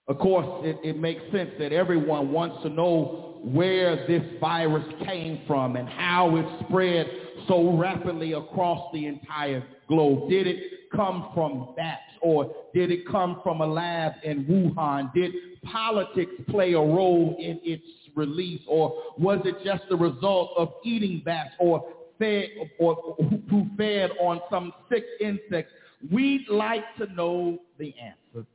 Of 0.09 0.19
course, 0.19 0.47
it, 0.65 0.79
it, 0.83 0.99
makes 0.99 1.21
sense 1.33 1.51
that 1.59 1.71
everyone 1.73 2.33
wants 2.33 2.63
to 2.63 2.71
know 2.71 3.41
where 3.45 4.07
this 4.07 4.23
virus 4.41 4.87
came 5.05 5.43
from 5.47 5.77
and 5.77 5.87
how 5.87 6.35
it 6.37 6.47
spread 6.65 7.07
so 7.47 7.77
rapidly 7.77 8.33
across 8.33 8.91
the 8.95 9.07
entire 9.07 9.63
globe? 9.87 10.31
Did 10.31 10.47
it 10.47 10.63
come 10.95 11.31
from 11.35 11.75
bats 11.77 12.01
or 12.23 12.51
did 12.75 12.91
it 12.91 13.07
come 13.07 13.41
from 13.43 13.61
a 13.61 13.67
lab 13.67 14.13
in 14.25 14.45
Wuhan? 14.47 15.13
Did 15.13 15.33
politics 15.63 16.33
play 16.49 16.73
a 16.73 16.81
role 16.81 17.37
in 17.39 17.61
its 17.63 17.85
release 18.15 18.63
or 18.67 18.95
was 19.19 19.41
it 19.45 19.57
just 19.65 19.83
the 19.91 19.97
result 19.97 20.53
of 20.57 20.73
eating 20.85 21.23
bats 21.25 21.55
or 21.61 21.87
fed 22.19 22.49
or 22.79 23.17
who 23.51 23.67
fed 23.77 24.11
on 24.21 24.41
some 24.51 24.73
sick 24.91 25.05
insects? 25.21 25.73
We'd 26.11 26.49
like 26.49 26.97
to 26.97 27.07
know 27.13 27.59
the 27.79 27.95
answer. 28.01 28.47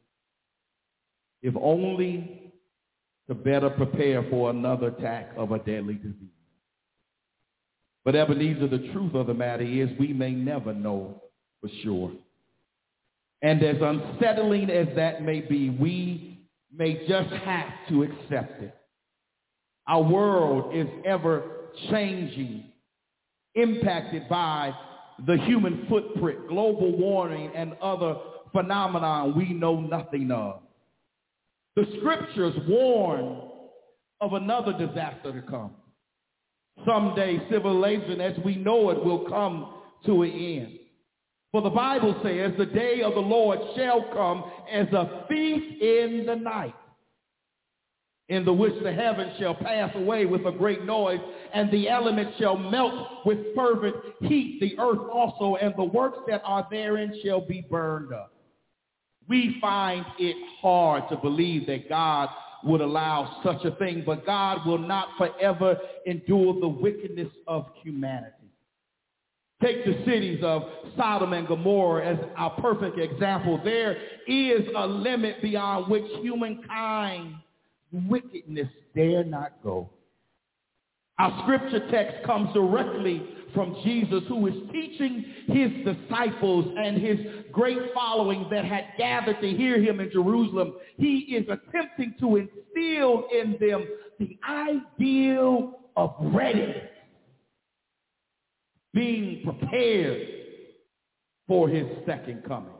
If 1.42 1.56
only 1.60 2.54
to 3.28 3.36
better 3.36 3.70
prepare 3.70 4.24
for 4.30 4.50
another 4.50 4.88
attack 4.88 5.32
of 5.38 5.52
a 5.52 5.60
deadly 5.60 5.96
disease. 5.96 6.30
But 8.06 8.16
Ebenezer, 8.16 8.68
the 8.68 8.92
truth 8.92 9.16
of 9.16 9.28
the 9.28 9.34
matter 9.34 9.64
is 9.64 9.90
we 9.98 10.12
may 10.12 10.32
never 10.32 10.74
know 10.74 11.22
for 11.62 11.70
sure. 11.84 12.12
And 13.42 13.64
as 13.64 13.78
unsettling 13.82 14.70
as 14.70 14.88
that 14.96 15.24
may 15.24 15.42
be, 15.42 15.70
we 15.70 16.48
may 16.76 17.08
just 17.08 17.30
have 17.30 17.70
to 17.90 18.04
accept 18.04 18.62
it. 18.62 18.76
Our 19.88 20.02
world 20.02 20.76
is 20.76 20.88
ever 21.06 21.44
changing, 21.90 22.66
impacted 23.56 24.28
by 24.30 24.74
the 25.26 25.38
human 25.38 25.86
footprint, 25.90 26.48
global 26.48 26.98
warming, 26.98 27.52
and 27.56 27.74
other 27.82 28.16
phenomena 28.52 29.34
we 29.36 29.54
know 29.54 29.80
nothing 29.80 30.32
of. 30.32 30.62
The 31.76 31.86
scriptures 32.00 32.56
warn 32.68 33.42
of 34.22 34.34
another 34.34 34.74
disaster 34.74 35.34
to 35.34 35.42
come. 35.50 35.72
Someday 36.86 37.40
civilization 37.50 38.22
as 38.22 38.38
we 38.44 38.56
know 38.56 38.90
it 38.90 39.04
will 39.04 39.28
come 39.30 39.82
to 40.06 40.24
an 40.24 40.32
end. 40.32 40.80
For 41.52 41.62
the 41.62 41.70
Bible 41.70 42.20
says 42.24 42.54
the 42.58 42.66
day 42.66 43.02
of 43.04 43.14
the 43.14 43.20
Lord 43.20 43.60
shall 43.76 44.04
come 44.14 44.44
as 44.72 44.88
a 44.92 45.26
thief 45.30 45.82
in 45.82 46.26
the 46.26 46.36
night, 46.36 46.74
in 48.30 48.46
the 48.46 48.54
which 48.54 48.74
the 48.84 48.92
heavens 48.92 49.34
shall 49.38 49.56
pass 49.56 49.92
away 49.96 50.26
with 50.26 50.46
a 50.46 50.52
great 50.52 50.86
noise, 50.86 51.20
and 51.54 51.70
the 51.72 51.90
elements 51.90 52.38
shall 52.40 52.58
melt 52.58 53.26
with 53.26 53.38
fervent 53.56 53.96
heat, 54.22 54.60
the 54.62 54.80
earth 54.80 55.10
also, 55.12 55.56
and 55.56 55.74
the 55.78 55.84
works 55.84 56.20
that 56.28 56.42
are 56.46 56.66
therein 56.72 57.20
shall 57.24 57.42
be 57.42 57.66
burned 57.70 58.14
up. 58.14 58.32
We 59.28 59.58
find 59.60 60.06
it 60.20 60.36
hard 60.62 61.04
to 61.10 61.18
believe 61.18 61.68
that 61.68 61.90
God 61.90 62.30
would 62.64 62.82
allow 62.82 63.42
such 63.44 63.64
a 63.66 63.76
thing, 63.76 64.04
but 64.06 64.26
God 64.26 64.66
will 64.66 64.78
not 64.78 65.10
forever 65.18 65.78
endure 66.06 66.60
the 66.60 66.68
wickedness 66.68 67.30
of 67.46 67.66
humanity. 67.84 68.32
Take 69.62 69.86
the 69.86 70.04
cities 70.06 70.40
of 70.44 70.64
Sodom 70.98 71.34
and 71.34 71.48
Gomorrah 71.48 72.06
as 72.06 72.18
our 72.36 72.52
perfect 72.62 73.00
example. 73.00 73.62
There 73.64 73.98
is 74.28 74.68
a 74.76 74.88
limit 74.88 75.42
beyond 75.42 75.90
which 75.90 76.04
humankind 76.22 77.36
wickedness 77.94 78.68
dare 78.96 79.24
not 79.24 79.54
go. 79.64 79.90
Our 81.20 81.44
scripture 81.44 81.90
text 81.92 82.26
comes 82.26 82.52
directly 82.54 83.24
from 83.54 83.76
Jesus 83.84 84.24
who 84.28 84.48
is 84.48 84.56
teaching 84.72 85.24
his 85.48 85.70
disciples 85.86 86.74
and 86.78 86.98
his 86.98 87.20
great 87.52 87.78
following 87.94 88.48
that 88.50 88.66
had 88.66 88.86
gathered 88.98 89.40
to 89.42 89.48
hear 89.52 89.80
him 89.80 90.00
in 90.00 90.10
Jerusalem. 90.12 90.74
He 90.98 91.20
is 91.36 91.46
attempting 91.48 92.16
to 92.20 92.38
instill 92.38 93.28
in 93.32 93.58
them 93.60 93.86
the 94.20 94.40
ideal 94.50 95.80
of 95.96 96.16
readiness, 96.20 96.90
being 98.94 99.44
prepared 99.44 100.28
for 101.48 101.70
his 101.70 101.86
second 102.08 102.44
coming. 102.48 102.74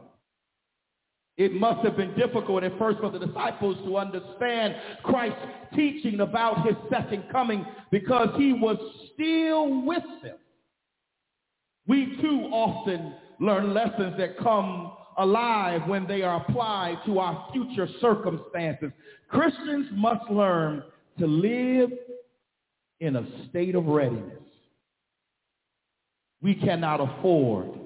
It 1.36 1.54
must 1.54 1.84
have 1.84 1.98
been 1.98 2.14
difficult 2.16 2.64
at 2.64 2.78
first 2.78 3.00
for 3.00 3.10
the 3.10 3.18
disciples 3.18 3.78
to 3.86 3.98
understand 3.98 4.76
Christ's 5.04 5.40
teaching 5.76 6.20
about 6.20 6.66
his 6.66 6.76
second 6.92 7.24
coming 7.32 7.66
because 7.92 8.30
he 8.38 8.54
was 8.54 8.78
still 9.14 9.84
with 9.84 10.04
them. 10.22 10.38
We 11.88 12.18
too 12.22 12.50
often 12.52 13.16
learn 13.40 13.74
lessons 13.74 14.16
that 14.18 14.38
come 14.38 14.94
alive 15.18 15.88
when 15.88 16.08
they 16.08 16.22
are 16.22 16.46
applied 16.48 17.00
to 17.08 17.20
our 17.20 17.48
future 17.52 17.88
circumstances. 18.00 18.92
Christians 19.28 19.88
must 19.94 20.30
learn 20.30 20.84
to 21.18 21.26
live 21.26 21.92
in 23.00 23.16
a 23.16 23.26
state 23.50 23.76
of 23.76 23.86
readiness. 23.86 24.40
We 26.42 26.56
cannot 26.56 27.00
afford 27.00 27.80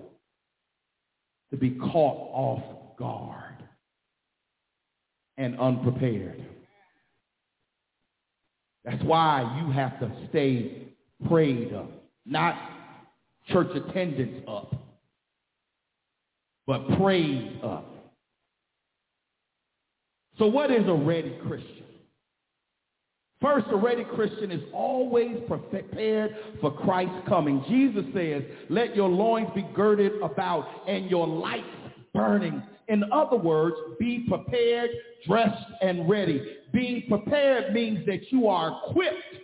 to 1.52 1.58
be 1.58 1.72
caught 1.72 2.30
off 2.34 2.77
guard 2.98 3.56
and 5.38 5.60
unprepared. 5.60 6.44
That's 8.84 9.04
why 9.04 9.62
you 9.62 9.72
have 9.72 10.00
to 10.00 10.12
stay 10.30 10.94
prayed 11.28 11.74
up 11.74 11.92
not 12.28 12.56
church 13.48 13.70
attendance 13.74 14.44
up, 14.48 14.76
but 16.68 16.86
praise 16.98 17.54
up. 17.64 17.86
So 20.38 20.46
what 20.46 20.70
is 20.70 20.86
a 20.88 20.94
ready 20.94 21.36
Christian? 21.48 21.86
First, 23.42 23.68
a 23.72 23.78
ready 23.78 24.04
Christian 24.04 24.52
is 24.52 24.62
always 24.74 25.38
prepared 25.48 26.36
for 26.60 26.72
Christ's 26.72 27.28
coming. 27.28 27.64
Jesus 27.70 28.04
says, 28.14 28.44
let 28.70 28.96
your 28.96 29.10
loins 29.10 29.50
be 29.56 29.66
girded 29.74 30.22
about 30.22 30.68
and 30.88 31.10
your 31.10 31.28
lights 31.28 31.66
burning. 32.14 32.62
In 32.88 33.04
other 33.12 33.38
words, 33.38 33.76
be 34.00 34.26
prepared, 34.28 34.90
dressed, 35.26 35.66
and 35.82 36.10
ready. 36.10 36.42
Being 36.72 37.04
prepared 37.08 37.74
means 37.74 38.06
that 38.06 38.32
you 38.32 38.48
are 38.48 38.80
equipped 38.88 39.44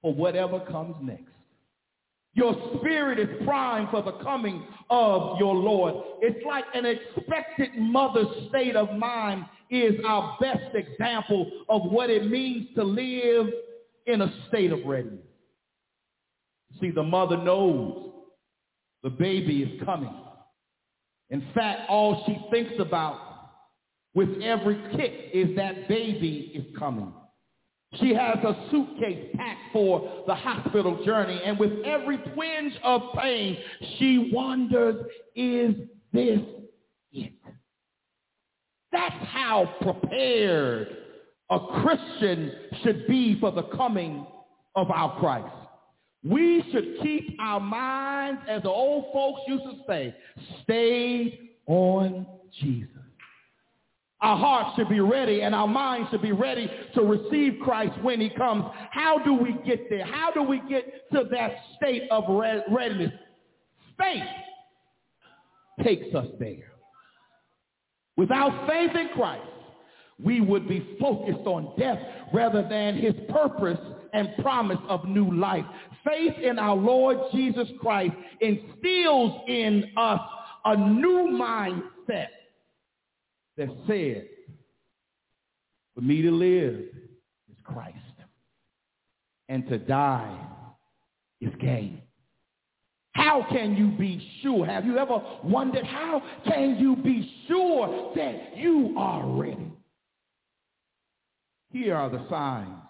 for 0.00 0.14
whatever 0.14 0.60
comes 0.60 0.96
next. 1.02 1.32
Your 2.34 2.54
spirit 2.78 3.18
is 3.18 3.28
primed 3.44 3.90
for 3.90 4.02
the 4.02 4.12
coming 4.22 4.64
of 4.88 5.38
your 5.38 5.54
Lord. 5.54 5.94
It's 6.22 6.44
like 6.46 6.64
an 6.74 6.86
expected 6.86 7.76
mother's 7.76 8.48
state 8.48 8.74
of 8.74 8.96
mind 8.96 9.44
is 9.70 9.94
our 10.06 10.36
best 10.40 10.74
example 10.74 11.50
of 11.68 11.82
what 11.90 12.08
it 12.08 12.30
means 12.30 12.68
to 12.76 12.84
live 12.84 13.48
in 14.06 14.22
a 14.22 14.32
state 14.48 14.72
of 14.72 14.80
readiness. 14.86 15.24
See, 16.80 16.90
the 16.90 17.02
mother 17.02 17.36
knows 17.36 18.12
the 19.02 19.10
baby 19.10 19.62
is 19.62 19.82
coming. 19.84 20.14
In 21.32 21.42
fact, 21.54 21.88
all 21.88 22.22
she 22.26 22.38
thinks 22.50 22.74
about 22.78 23.18
with 24.14 24.28
every 24.42 24.78
kick 24.94 25.30
is 25.32 25.56
that 25.56 25.88
baby 25.88 26.52
is 26.54 26.78
coming. 26.78 27.12
She 27.94 28.14
has 28.14 28.36
a 28.44 28.68
suitcase 28.70 29.34
packed 29.34 29.72
for 29.72 30.24
the 30.26 30.34
hospital 30.34 31.02
journey, 31.04 31.40
and 31.42 31.58
with 31.58 31.72
every 31.86 32.18
twinge 32.18 32.74
of 32.84 33.00
pain, 33.18 33.56
she 33.98 34.30
wonders, 34.32 35.06
is 35.34 35.74
this 36.12 36.40
it? 37.12 37.32
That's 38.92 39.24
how 39.26 39.74
prepared 39.80 40.96
a 41.50 41.58
Christian 41.82 42.52
should 42.82 43.06
be 43.06 43.40
for 43.40 43.50
the 43.50 43.62
coming 43.74 44.26
of 44.74 44.90
our 44.90 45.18
Christ. 45.18 45.61
We 46.24 46.64
should 46.70 46.98
keep 47.02 47.36
our 47.40 47.58
minds, 47.60 48.42
as 48.48 48.62
the 48.62 48.68
old 48.68 49.12
folks 49.12 49.40
used 49.48 49.64
to 49.64 49.72
say, 49.88 50.14
stayed 50.62 51.50
on 51.66 52.26
Jesus. 52.60 52.88
Our 54.20 54.36
hearts 54.36 54.76
should 54.76 54.88
be 54.88 55.00
ready 55.00 55.40
and 55.42 55.52
our 55.52 55.66
minds 55.66 56.08
should 56.10 56.22
be 56.22 56.30
ready 56.30 56.70
to 56.94 57.02
receive 57.02 57.58
Christ 57.60 58.00
when 58.02 58.20
he 58.20 58.30
comes. 58.30 58.64
How 58.92 59.18
do 59.18 59.34
we 59.34 59.56
get 59.66 59.90
there? 59.90 60.04
How 60.06 60.30
do 60.30 60.44
we 60.44 60.62
get 60.68 61.10
to 61.12 61.24
that 61.32 61.56
state 61.76 62.04
of 62.08 62.24
readiness? 62.70 63.12
Faith 63.98 64.22
takes 65.82 66.14
us 66.14 66.28
there. 66.38 66.70
Without 68.16 68.68
faith 68.68 68.94
in 68.94 69.08
Christ, 69.14 69.42
we 70.22 70.40
would 70.40 70.68
be 70.68 70.96
focused 71.00 71.44
on 71.46 71.74
death 71.76 71.98
rather 72.32 72.66
than 72.68 72.96
his 72.96 73.14
purpose 73.28 73.78
and 74.12 74.28
promise 74.40 74.78
of 74.88 75.04
new 75.06 75.34
life. 75.34 75.64
Faith 76.04 76.34
in 76.42 76.58
our 76.58 76.76
Lord 76.76 77.18
Jesus 77.32 77.68
Christ 77.80 78.14
instills 78.40 79.42
in 79.48 79.92
us 79.96 80.20
a 80.64 80.76
new 80.76 81.38
mindset 81.40 82.28
that 83.56 83.68
says, 83.86 84.24
for 85.94 86.00
me 86.00 86.22
to 86.22 86.30
live 86.30 86.80
is 87.50 87.56
Christ, 87.64 87.96
and 89.48 89.68
to 89.68 89.78
die 89.78 90.38
is 91.40 91.52
gain. 91.60 92.00
How 93.12 93.46
can 93.50 93.76
you 93.76 93.88
be 93.98 94.26
sure? 94.42 94.64
Have 94.64 94.86
you 94.86 94.98
ever 94.98 95.22
wondered 95.44 95.84
how 95.84 96.22
can 96.46 96.78
you 96.78 96.96
be 96.96 97.30
sure 97.46 98.12
that 98.16 98.56
you 98.56 98.94
are 98.96 99.26
ready? 99.26 99.70
Here 101.70 101.94
are 101.94 102.08
the 102.08 102.26
signs 102.30 102.82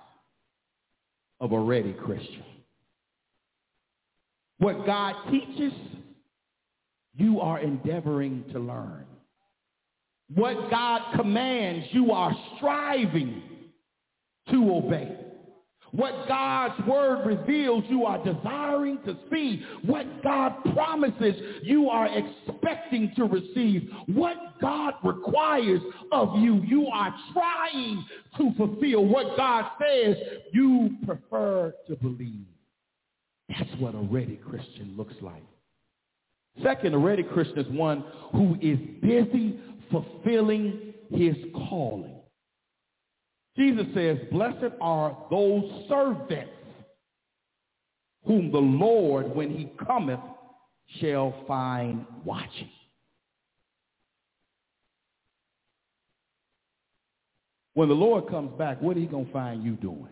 of 1.41 1.53
a 1.53 1.59
ready 1.59 1.93
Christian. 1.93 2.45
What 4.63 4.87
God 4.87 5.17
teaches, 5.29 5.73
you 7.17 7.41
are 7.41 7.59
endeavoring 7.59 8.45
to 8.53 8.61
learn. 8.61 9.07
What 10.33 10.71
God 10.71 11.17
commands, 11.17 11.89
you 11.91 12.13
are 12.13 12.33
striving 12.57 13.43
to 14.53 14.73
obey. 14.73 15.17
What 15.91 16.29
God's 16.29 16.81
word 16.87 17.27
reveals, 17.27 17.83
you 17.89 18.05
are 18.05 18.23
desiring 18.25 19.01
to 19.05 19.17
see. 19.33 19.65
What 19.85 20.23
God 20.23 20.53
promises, 20.73 21.35
you 21.65 21.91
are 21.91 22.09
expecting 22.17 23.13
to 23.17 23.25
receive. 23.25 23.91
What 24.07 24.37
God 24.61 24.95
requires 25.03 25.81
of 26.13 26.37
you, 26.39 26.63
you 26.65 26.87
are 26.87 27.13
trying 27.33 28.05
to 28.37 28.53
fulfill. 28.57 29.07
What 29.07 29.37
God 29.37 29.73
says, 29.81 30.17
you 30.53 30.91
prefer 31.05 31.75
to 31.89 31.97
believe. 31.97 32.47
That's 33.59 33.71
what 33.79 33.95
a 33.95 33.99
ready 33.99 34.37
Christian 34.37 34.95
looks 34.97 35.15
like. 35.21 35.43
Second, 36.63 36.95
a 36.95 36.99
ready 36.99 37.23
Christian 37.23 37.59
is 37.59 37.67
one 37.69 38.05
who 38.33 38.57
is 38.61 38.79
busy 39.01 39.59
fulfilling 39.91 40.95
his 41.11 41.37
calling. 41.55 42.15
Jesus 43.57 43.87
says, 43.95 44.19
blessed 44.31 44.75
are 44.81 45.17
those 45.31 45.65
servants 45.89 46.53
whom 48.25 48.51
the 48.51 48.59
Lord, 48.59 49.35
when 49.35 49.51
he 49.51 49.71
cometh, 49.85 50.21
shall 51.01 51.35
find 51.47 52.07
watching. 52.25 52.71
When 57.75 57.89
the 57.89 57.95
Lord 57.95 58.29
comes 58.29 58.53
back, 58.59 58.81
what 58.81 58.97
are 58.97 59.01
he 59.01 59.07
going 59.07 59.27
to 59.27 59.33
find 59.33 59.65
you 59.65 59.73
doing? 59.73 60.09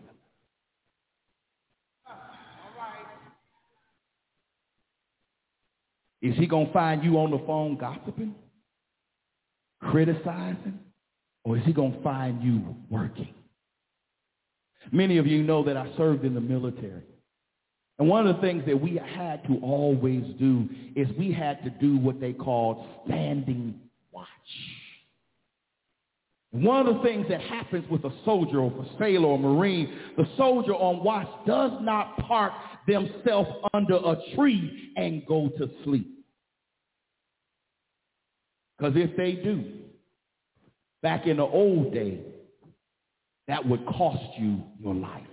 Is 6.21 6.35
he 6.37 6.47
going 6.47 6.67
to 6.67 6.73
find 6.73 7.03
you 7.03 7.17
on 7.19 7.31
the 7.31 7.39
phone 7.39 7.77
gossiping? 7.77 8.35
criticizing, 9.81 10.79
or 11.43 11.57
is 11.57 11.65
he 11.65 11.73
going 11.73 11.93
to 11.93 12.03
find 12.03 12.41
you 12.43 12.75
working? 12.89 13.33
Many 14.91 15.17
of 15.17 15.27
you 15.27 15.43
know 15.43 15.63
that 15.63 15.77
I 15.77 15.87
served 15.97 16.23
in 16.23 16.33
the 16.33 16.41
military. 16.41 17.03
And 17.99 18.09
one 18.09 18.25
of 18.25 18.35
the 18.35 18.41
things 18.41 18.63
that 18.65 18.79
we 18.79 18.99
had 19.15 19.43
to 19.45 19.59
always 19.61 20.23
do 20.39 20.67
is 20.95 21.07
we 21.17 21.31
had 21.31 21.63
to 21.63 21.69
do 21.69 21.97
what 21.97 22.19
they 22.19 22.33
called 22.33 22.87
standing 23.05 23.79
watch. 24.11 24.27
One 26.51 26.85
of 26.85 26.97
the 26.97 27.01
things 27.01 27.27
that 27.29 27.39
happens 27.41 27.89
with 27.89 28.03
a 28.03 28.11
soldier 28.25 28.59
or 28.59 28.71
a 28.71 28.99
sailor 28.99 29.27
or 29.27 29.39
marine, 29.39 29.97
the 30.17 30.27
soldier 30.35 30.73
on 30.73 31.01
watch 31.03 31.27
does 31.47 31.71
not 31.81 32.17
park 32.17 32.51
themselves 32.87 33.49
under 33.73 33.95
a 33.95 34.17
tree 34.35 34.91
and 34.97 35.25
go 35.25 35.47
to 35.57 35.69
sleep. 35.85 36.25
Because 38.77 38.93
if 38.97 39.15
they 39.15 39.33
do, 39.33 39.63
back 41.01 41.25
in 41.25 41.37
the 41.37 41.43
old 41.43 41.93
day, 41.93 42.19
that 43.47 43.65
would 43.65 43.85
cost 43.85 44.37
you 44.37 44.61
your 44.79 44.95
life. 44.95 45.27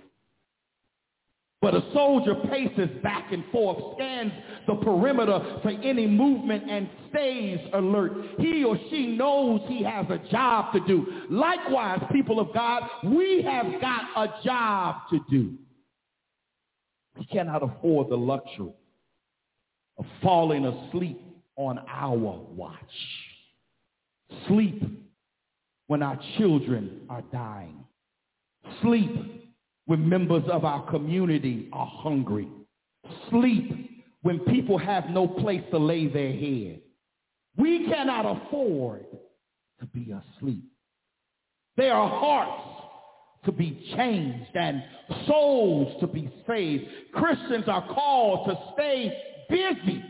But 1.61 1.75
a 1.75 1.83
soldier 1.93 2.35
paces 2.49 2.89
back 3.03 3.33
and 3.33 3.43
forth, 3.51 3.95
scans 3.97 4.31
the 4.65 4.75
perimeter 4.75 5.59
for 5.61 5.71
any 5.71 6.07
movement 6.07 6.69
and 6.69 6.89
stays 7.09 7.59
alert. 7.73 8.13
He 8.37 8.63
or 8.63 8.77
she 8.89 9.07
knows 9.17 9.59
he 9.67 9.83
has 9.83 10.05
a 10.09 10.19
job 10.31 10.71
to 10.73 10.79
do. 10.87 11.05
Likewise, 11.29 12.01
people 12.13 12.39
of 12.39 12.53
God, 12.53 12.83
we 13.03 13.41
have 13.41 13.81
got 13.81 14.03
a 14.15 14.41
job 14.43 15.01
to 15.09 15.19
do. 15.29 15.53
We 17.17 17.25
cannot 17.25 17.61
afford 17.61 18.09
the 18.09 18.15
luxury 18.15 18.71
of 19.97 20.05
falling 20.23 20.65
asleep 20.65 21.21
on 21.57 21.79
our 21.89 22.15
watch. 22.15 22.77
Sleep 24.47 24.81
when 25.87 26.01
our 26.01 26.17
children 26.37 27.01
are 27.09 27.23
dying. 27.33 27.83
Sleep 28.81 29.38
when 29.89 30.07
members 30.07 30.43
of 30.51 30.65
our 30.65 30.87
community 30.91 31.67
are 31.73 31.87
hungry. 31.87 32.47
Sleep 33.31 34.05
when 34.21 34.37
people 34.41 34.77
have 34.77 35.09
no 35.09 35.27
place 35.27 35.63
to 35.71 35.79
lay 35.79 36.05
their 36.05 36.31
head. 36.31 36.81
We 37.57 37.87
cannot 37.87 38.37
afford 38.37 39.07
to 39.79 39.85
be 39.87 40.13
asleep. 40.13 40.65
There 41.75 41.95
are 41.95 42.07
hearts 42.07 42.83
to 43.45 43.51
be 43.51 43.91
changed 43.97 44.51
and 44.53 44.83
souls 45.25 45.99
to 46.01 46.05
be 46.05 46.31
saved. 46.47 46.83
Christians 47.11 47.63
are 47.65 47.87
called 47.91 48.47
to 48.47 48.59
stay 48.75 49.11
busy 49.49 50.03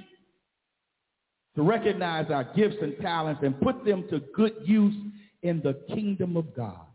to 1.55 1.63
recognize 1.63 2.29
our 2.29 2.53
gifts 2.53 2.79
and 2.81 2.97
talents 2.99 3.43
and 3.45 3.57
put 3.61 3.85
them 3.85 4.03
to 4.09 4.19
good 4.35 4.55
use 4.65 4.95
in 5.41 5.61
the 5.61 5.75
kingdom 5.95 6.35
of 6.35 6.53
God. 6.53 6.88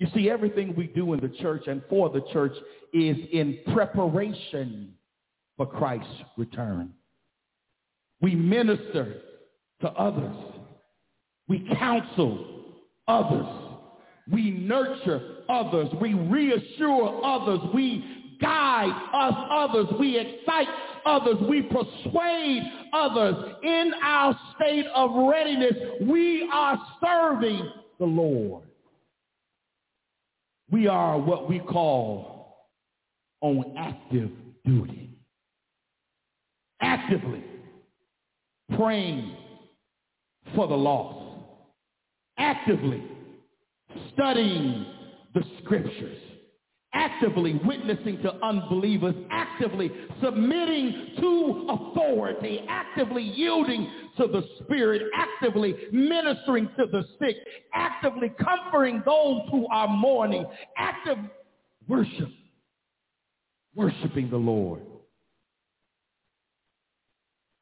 You 0.00 0.08
see, 0.14 0.30
everything 0.30 0.74
we 0.74 0.86
do 0.86 1.12
in 1.12 1.20
the 1.20 1.28
church 1.28 1.64
and 1.66 1.82
for 1.90 2.08
the 2.08 2.22
church 2.32 2.54
is 2.94 3.16
in 3.32 3.58
preparation 3.74 4.94
for 5.58 5.66
Christ's 5.66 6.22
return. 6.38 6.94
We 8.22 8.34
minister 8.34 9.20
to 9.82 9.88
others. 9.90 10.34
We 11.48 11.68
counsel 11.78 12.46
others. 13.06 13.46
We 14.32 14.52
nurture 14.52 15.20
others. 15.50 15.88
We 16.00 16.14
reassure 16.14 17.20
others. 17.22 17.60
We 17.74 18.38
guide 18.40 19.10
us 19.12 19.34
others. 19.50 19.86
We 19.98 20.16
excite 20.18 20.68
others. 21.04 21.36
We 21.46 21.60
persuade 21.60 22.62
others. 22.94 23.34
In 23.62 23.92
our 24.02 24.38
state 24.56 24.86
of 24.94 25.10
readiness, 25.28 25.74
we 26.00 26.48
are 26.50 26.80
serving 27.04 27.70
the 27.98 28.06
Lord. 28.06 28.64
We 30.70 30.86
are 30.86 31.18
what 31.18 31.48
we 31.48 31.58
call 31.58 32.68
on 33.40 33.74
active 33.78 34.30
duty. 34.64 35.10
Actively 36.80 37.44
praying 38.76 39.36
for 40.54 40.68
the 40.68 40.76
lost. 40.76 41.44
Actively 42.38 43.02
studying 44.12 44.86
the 45.34 45.42
scriptures 45.62 46.18
actively 46.92 47.60
witnessing 47.64 48.20
to 48.22 48.34
unbelievers, 48.44 49.14
actively 49.30 49.90
submitting 50.22 51.14
to 51.18 51.66
authority, 51.68 52.64
actively 52.68 53.22
yielding 53.22 53.88
to 54.20 54.26
the 54.26 54.42
Spirit, 54.62 55.02
actively 55.14 55.74
ministering 55.92 56.68
to 56.78 56.86
the 56.86 57.04
sick, 57.18 57.36
actively 57.72 58.30
comforting 58.40 59.02
those 59.06 59.40
who 59.50 59.66
are 59.68 59.88
mourning, 59.88 60.44
active 60.76 61.16
worship, 61.88 62.28
worshiping 63.74 64.28
the 64.30 64.36
Lord. 64.36 64.82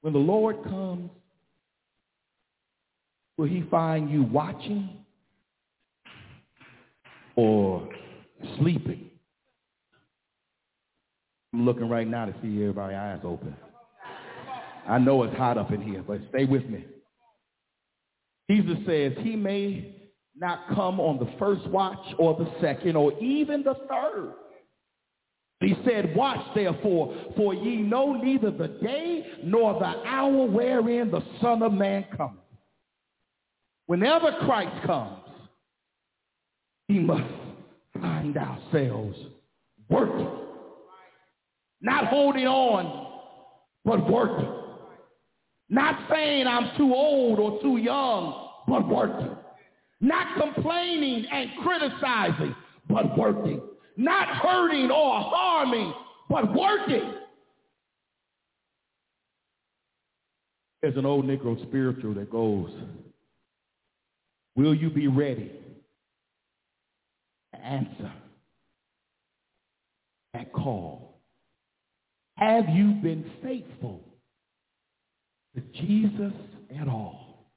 When 0.01 0.13
the 0.13 0.19
Lord 0.19 0.63
comes, 0.65 1.11
will 3.37 3.47
he 3.47 3.65
find 3.71 4.11
you 4.11 4.25
watching 4.25 4.91
or 7.37 7.89
sleeping? 8.59 9.11
I'm 11.53 11.65
looking 11.65 11.89
right 11.89 12.07
now 12.07 12.27
to 12.27 12.33
see 12.43 12.61
everybody's 12.61 12.97
eyes 12.97 13.21
open. 13.25 13.57
I 14.89 14.99
know 14.99 15.23
it's 15.25 15.37
hot 15.37 15.59
up 15.59 15.71
in 15.73 15.81
here, 15.81 16.03
but 16.07 16.21
stay 16.31 16.45
with 16.45 16.65
me. 16.67 16.85
Jesus 18.51 18.79
says 18.87 19.13
he 19.19 19.37
may 19.37 19.95
not 20.37 20.69
come 20.75 20.99
on 21.01 21.19
the 21.19 21.31
first 21.39 21.67
watch 21.69 22.15
or 22.19 22.35
the 22.37 22.51
second 22.61 22.97
or 22.97 23.13
even 23.21 23.63
the 23.63 23.75
third. 23.89 24.33
He 25.61 25.75
said, 25.85 26.15
watch 26.15 26.41
therefore, 26.55 27.15
for 27.37 27.53
ye 27.53 27.77
know 27.77 28.13
neither 28.13 28.51
the 28.51 28.69
day 28.81 29.27
nor 29.43 29.79
the 29.79 30.09
hour 30.09 30.47
wherein 30.47 31.11
the 31.11 31.23
Son 31.43 31.63
of 31.63 31.73
Man 31.73 32.07
cometh. 32.17 32.39
Whenever 33.87 34.33
Christ 34.47 34.87
comes, 34.87 35.25
he 36.87 37.01
must 37.01 37.33
find 38.01 38.37
ourselves 38.37 39.19
working 39.91 40.29
not 41.81 42.07
holding 42.09 42.47
on, 42.47 43.07
but 43.85 44.11
working. 44.11 44.58
Not 45.69 46.09
saying 46.11 46.47
I'm 46.47 46.77
too 46.77 46.95
old 46.95 47.39
or 47.39 47.61
too 47.61 47.77
young, 47.77 48.49
but 48.67 48.89
working. 48.89 49.37
Not 50.01 50.41
complaining 50.41 51.27
and 51.31 51.51
criticizing, 51.63 52.55
but 52.89 53.19
working. 53.19 53.61
Not 53.97 54.29
hurting 54.29 54.91
or 54.91 55.21
harming, 55.21 55.93
but 56.31 56.55
working. 56.55 57.15
There's 60.81 60.97
an 60.97 61.05
old 61.05 61.25
Negro 61.25 61.61
spiritual 61.69 62.15
that 62.15 62.31
goes, 62.31 62.71
will 64.55 64.75
you 64.75 64.91
be 64.91 65.09
ready 65.09 65.51
to 67.53 67.61
answer 67.61 68.13
that 70.35 70.53
call? 70.53 71.21
Have 72.37 72.69
you 72.69 72.93
been 73.03 73.29
faithful 73.43 74.08
to 75.59 75.83
Jesus 75.83 76.33
at 76.81 76.89
all? 76.89 77.49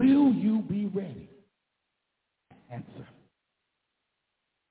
Will 0.00 0.32
you 0.32 0.62
be 0.68 0.86
ready? 0.86 1.28
Answer. 2.70 3.08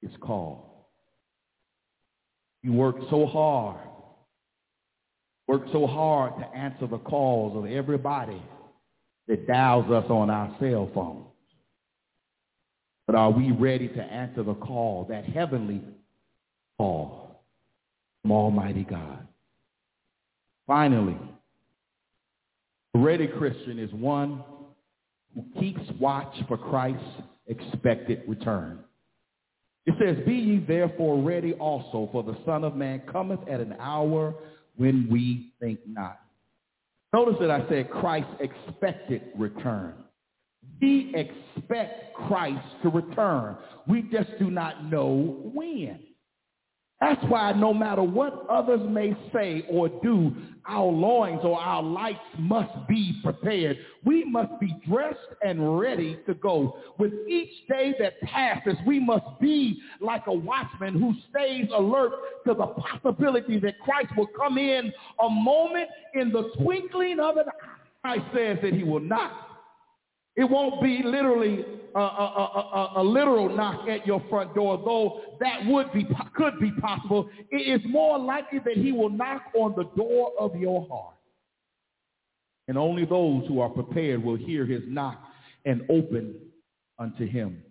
It's 0.02 0.16
called. 0.22 0.64
You 2.64 2.74
work 2.74 2.96
so 3.10 3.26
hard, 3.26 3.80
work 5.48 5.64
so 5.72 5.88
hard 5.88 6.34
to 6.40 6.46
answer 6.58 6.88
the 6.88 6.98
calls 6.98 7.58
of 7.58 7.70
everybody 7.72 8.42
that 9.28 9.48
dials 9.48 9.90
us 9.92 10.06
on 10.10 10.30
our 10.30 10.56
cell 10.60 10.90
phones. 10.94 11.26
But 13.06 13.16
are 13.16 13.32
we 13.32 13.52
ready 13.52 13.88
to 13.88 14.02
answer 14.02 14.44
the 14.44 14.56
call, 14.56 15.06
that 15.10 15.26
heavenly 15.26 15.82
call? 16.78 17.28
from 18.28 18.32
Almighty 18.34 18.84
God. 18.84 19.26
Finally, 20.66 21.18
ready 22.98 23.28
Christian 23.28 23.80
is 23.80 23.92
one 23.94 24.44
who 25.34 25.44
keeps 25.60 25.82
watch 26.00 26.34
for 26.48 26.58
Christ's 26.58 27.04
expected 27.48 28.24
return. 28.28 28.80
It 29.86 29.96
says, 30.00 30.26
Be 30.26 30.34
ye 30.34 30.66
therefore 30.68 31.22
ready 31.22 31.54
also, 31.54 32.10
for 32.12 32.24
the 32.24 32.38
Son 32.46 32.64
of 32.64 32.76
Man 32.76 33.02
cometh 33.12 33.40
at 33.48 33.60
an 33.60 33.76
hour 33.80 34.36
when 34.76 35.08
we 35.10 35.54
think 35.60 35.80
not. 35.88 36.20
Notice 37.14 37.36
that 37.40 37.50
I 37.50 37.68
said 37.70 37.90
Christ's 37.90 38.30
expected 38.40 39.22
return. 39.38 39.94
We 40.82 41.14
expect 41.16 42.14
Christ 42.28 42.66
to 42.84 42.90
return. 42.90 43.58
We 43.88 44.04
just 44.12 44.30
do 44.40 44.52
not 44.52 44.86
know 44.86 45.40
when. 45.54 46.00
That's 47.00 47.24
why 47.26 47.52
no 47.52 47.76
matter 47.76 48.02
what 48.02 48.48
others 48.50 48.82
may 48.90 49.16
say 49.32 49.64
or 49.70 49.88
do, 49.88 50.36
our 50.68 50.86
loins 50.86 51.42
or 51.44 51.60
our 51.60 51.84
lights 51.84 52.20
must 52.40 52.74
be 52.88 53.14
prepared. 53.24 53.78
We 54.04 54.26
must 54.26 54.60
be 54.60 54.76
dressed 54.88 55.20
and 55.44 55.80
ready 55.80 56.18
to 56.26 56.34
go. 56.34 56.80
With 56.98 57.14
each 57.30 57.68
day 57.70 57.94
that 58.00 58.20
passes, 58.22 58.76
we 58.88 59.00
must 59.00 59.26
be 59.40 59.80
like 60.02 60.24
a 60.26 60.34
watchman 60.34 60.96
who 61.00 61.14
stays 61.30 61.68
alert 61.76 62.14
to 62.48 62.56
the 62.56 62.66
possibility 62.66 63.60
that 63.60 63.80
Christ 63.80 64.10
will 64.18 64.30
come 64.36 64.58
in 64.58 64.92
a 65.24 65.30
moment 65.30 65.90
in 66.16 66.32
the 66.32 66.50
twinkling 66.60 67.20
of 67.20 67.38
an 67.38 67.46
eye. 68.04 68.18
says 68.34 68.58
that 68.64 68.74
he 68.74 68.84
will 68.84 69.00
not. 69.00 69.57
It 70.38 70.44
won't 70.44 70.84
be 70.84 71.02
literally 71.04 71.66
a, 71.96 72.00
a, 72.00 72.02
a, 72.02 72.92
a, 72.98 73.04
literal 73.04 73.50
knock 73.50 73.90
at 73.90 74.06
your 74.06 74.24
front 74.30 74.54
door, 74.54 74.78
though 74.86 75.22
that 75.40 75.66
would 75.66 75.92
be 75.92 76.08
could 76.36 76.60
be 76.60 76.72
possible. 76.80 77.28
It 77.50 77.82
is 77.82 77.82
more 77.90 78.20
likely 78.20 78.60
that 78.60 78.76
he 78.76 78.92
will 78.92 79.10
knock 79.10 79.42
on 79.56 79.74
the 79.76 79.86
door 79.96 80.32
of 80.40 80.56
your 80.56 80.88
heart. 80.88 81.16
And 82.68 82.78
only 82.78 83.04
those 83.04 83.48
who 83.48 83.60
are 83.62 83.70
prepared 83.70 84.24
will 84.24 84.36
hear 84.36 84.66
his 84.66 84.84
knock 84.86 85.20
and 85.66 85.82
open 85.90 86.36
unto 87.00 87.26
him. 87.26 87.64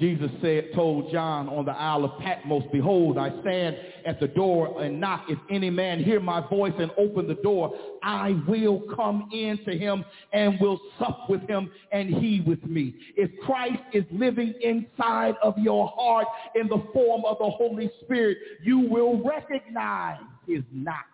Jesus 0.00 0.30
said, 0.42 0.70
told 0.74 1.12
John 1.12 1.48
on 1.48 1.64
the 1.64 1.70
Isle 1.70 2.04
of 2.04 2.18
Patmos, 2.20 2.64
Behold, 2.72 3.16
I 3.16 3.30
stand 3.42 3.76
at 4.04 4.18
the 4.18 4.26
door 4.26 4.82
and 4.82 5.00
knock. 5.00 5.26
If 5.28 5.38
any 5.50 5.70
man 5.70 6.02
hear 6.02 6.18
my 6.18 6.44
voice 6.48 6.72
and 6.80 6.90
open 6.98 7.28
the 7.28 7.36
door, 7.36 7.72
I 8.02 8.42
will 8.48 8.82
come 8.96 9.28
in 9.32 9.56
to 9.64 9.78
him 9.78 10.04
and 10.32 10.58
will 10.60 10.80
sup 10.98 11.30
with 11.30 11.48
him 11.48 11.70
and 11.92 12.08
he 12.08 12.40
with 12.44 12.64
me. 12.64 12.96
If 13.16 13.30
Christ 13.44 13.82
is 13.92 14.02
living 14.10 14.54
inside 14.60 15.36
of 15.40 15.56
your 15.58 15.92
heart 15.96 16.26
in 16.56 16.66
the 16.66 16.82
form 16.92 17.22
of 17.24 17.38
the 17.38 17.50
Holy 17.50 17.88
Spirit, 18.02 18.38
you 18.64 18.80
will 18.80 19.22
recognize 19.22 20.18
his 20.48 20.64
knock 20.72 21.06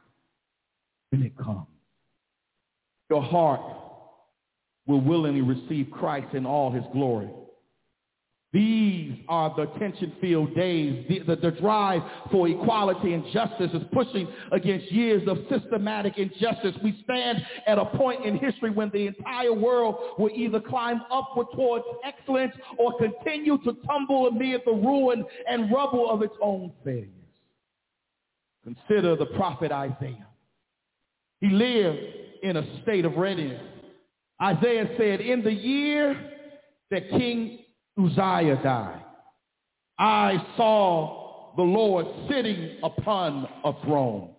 when 1.11 1.23
it 1.23 1.37
comes. 1.37 1.67
Your 3.11 3.23
heart 3.23 3.61
will 4.87 5.03
willingly 5.03 5.43
receive 5.43 5.91
Christ 5.91 6.35
in 6.35 6.47
all 6.47 6.73
his 6.73 6.85
glory. 6.95 7.29
These 8.53 9.15
are 9.29 9.55
the 9.57 9.67
tension-filled 9.79 10.57
days. 10.57 11.07
The, 11.09 11.21
the, 11.21 11.37
the, 11.37 11.51
drive 11.53 12.03
for 12.33 12.49
equality 12.49 13.13
and 13.13 13.25
justice 13.33 13.71
is 13.73 13.83
pushing 13.93 14.27
against 14.51 14.91
years 14.91 15.23
of 15.29 15.39
systematic 15.49 16.19
injustice. 16.19 16.75
We 16.83 17.01
stand 17.05 17.39
at 17.69 17.79
a 17.79 17.85
point 17.85 18.25
in 18.27 18.39
history 18.39 18.71
when 18.71 18.91
the 18.93 19.07
entire 19.07 19.53
world 19.53 19.95
will 20.19 20.31
either 20.35 20.59
climb 20.59 21.01
upward 21.13 21.47
towards 21.55 21.85
excellence 22.05 22.53
or 22.77 22.99
continue 22.99 23.57
to 23.59 23.77
tumble 23.87 24.27
amid 24.27 24.63
the 24.67 24.73
ruin 24.73 25.25
and 25.49 25.71
rubble 25.71 26.11
of 26.11 26.23
its 26.23 26.35
own 26.43 26.73
failures. 26.85 27.09
Consider 28.65 29.15
the 29.15 29.27
prophet 29.27 29.71
Isaiah. 29.71 30.27
He 31.41 31.51
lived 31.51 31.99
in 32.43 32.57
a 32.57 32.83
state 32.83 33.05
of 33.05 33.15
readiness. 33.17 33.63
Isaiah 34.43 34.89
said, 34.99 35.21
in 35.21 35.45
the 35.45 35.53
year 35.53 36.33
that 36.91 37.09
King 37.11 37.61
Uzziah 37.99 38.61
died, 38.63 39.03
I 39.99 40.37
saw 40.57 41.53
the 41.57 41.63
Lord 41.63 42.07
sitting 42.29 42.79
upon 42.83 43.49
a 43.65 43.73
throne, 43.85 44.31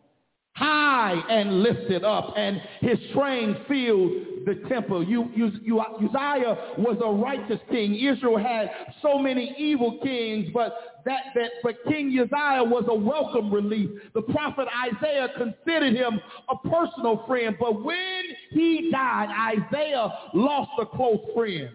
high 0.56 1.14
and 1.30 1.62
lifted 1.62 2.04
up, 2.04 2.34
and 2.38 2.62
his 2.80 2.98
train 3.14 3.56
filled 3.68 4.12
the 4.46 4.56
temple. 4.70 5.04
You, 5.04 5.30
you, 5.36 5.52
you, 5.62 5.80
Uzziah 5.80 6.58
was 6.78 6.98
a 7.04 7.12
righteous 7.12 7.60
king. 7.70 7.96
Israel 7.96 8.38
had 8.38 8.72
so 9.02 9.20
many 9.20 9.56
evil 9.58 10.00
kings, 10.02 10.48
but 10.54 11.02
that, 11.06 11.26
that 11.36 11.52
but 11.64 11.76
King 11.88 12.08
Uzziah 12.10 12.64
was 12.64 12.86
a 12.88 12.96
welcome 12.96 13.54
relief. 13.54 13.90
The 14.14 14.22
prophet 14.22 14.68
Isaiah 14.88 15.30
considered 15.38 15.94
him 15.94 16.20
a 16.50 16.56
personal 16.68 17.24
friend, 17.28 17.56
but 17.60 17.84
when 17.84 18.24
he 18.52 18.90
died, 18.92 19.58
Isaiah 19.58 20.12
lost 20.34 20.72
a 20.80 20.86
close 20.86 21.20
friend. 21.36 21.70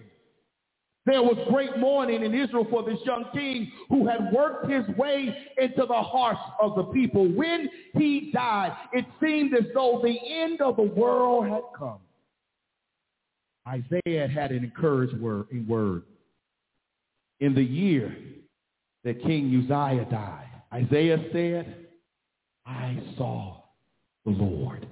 There 1.07 1.23
was 1.23 1.39
great 1.49 1.79
mourning 1.79 2.25
in 2.25 2.35
Israel 2.35 2.67
for 2.69 2.83
this 2.83 2.99
young 3.05 3.27
king 3.33 3.71
who 3.89 4.09
had 4.09 4.33
worked 4.33 4.69
his 4.69 4.85
way 4.97 5.35
into 5.57 5.87
the 5.87 6.03
hearts 6.03 6.41
of 6.61 6.75
the 6.75 6.83
people. 6.83 7.29
When 7.29 7.71
he 7.95 8.33
died, 8.33 8.77
it 8.93 9.05
seemed 9.23 9.55
as 9.55 9.67
though 9.73 10.01
the 10.03 10.19
end 10.29 10.61
of 10.61 10.75
the 10.75 10.83
world 10.83 11.47
had 11.47 11.63
come. 11.79 11.99
Isaiah 13.69 14.27
had 14.27 14.51
an 14.51 14.65
encouraging 14.65 15.67
word. 15.69 16.03
In 17.39 17.55
the 17.55 17.63
year 17.63 18.17
that 19.05 19.23
King 19.23 19.55
Uzziah 19.55 20.07
died, 20.11 20.49
Isaiah 20.73 21.25
said, 21.33 21.87
I 22.65 23.01
saw 23.17 23.59
the 24.25 24.33
Lord. 24.33 24.89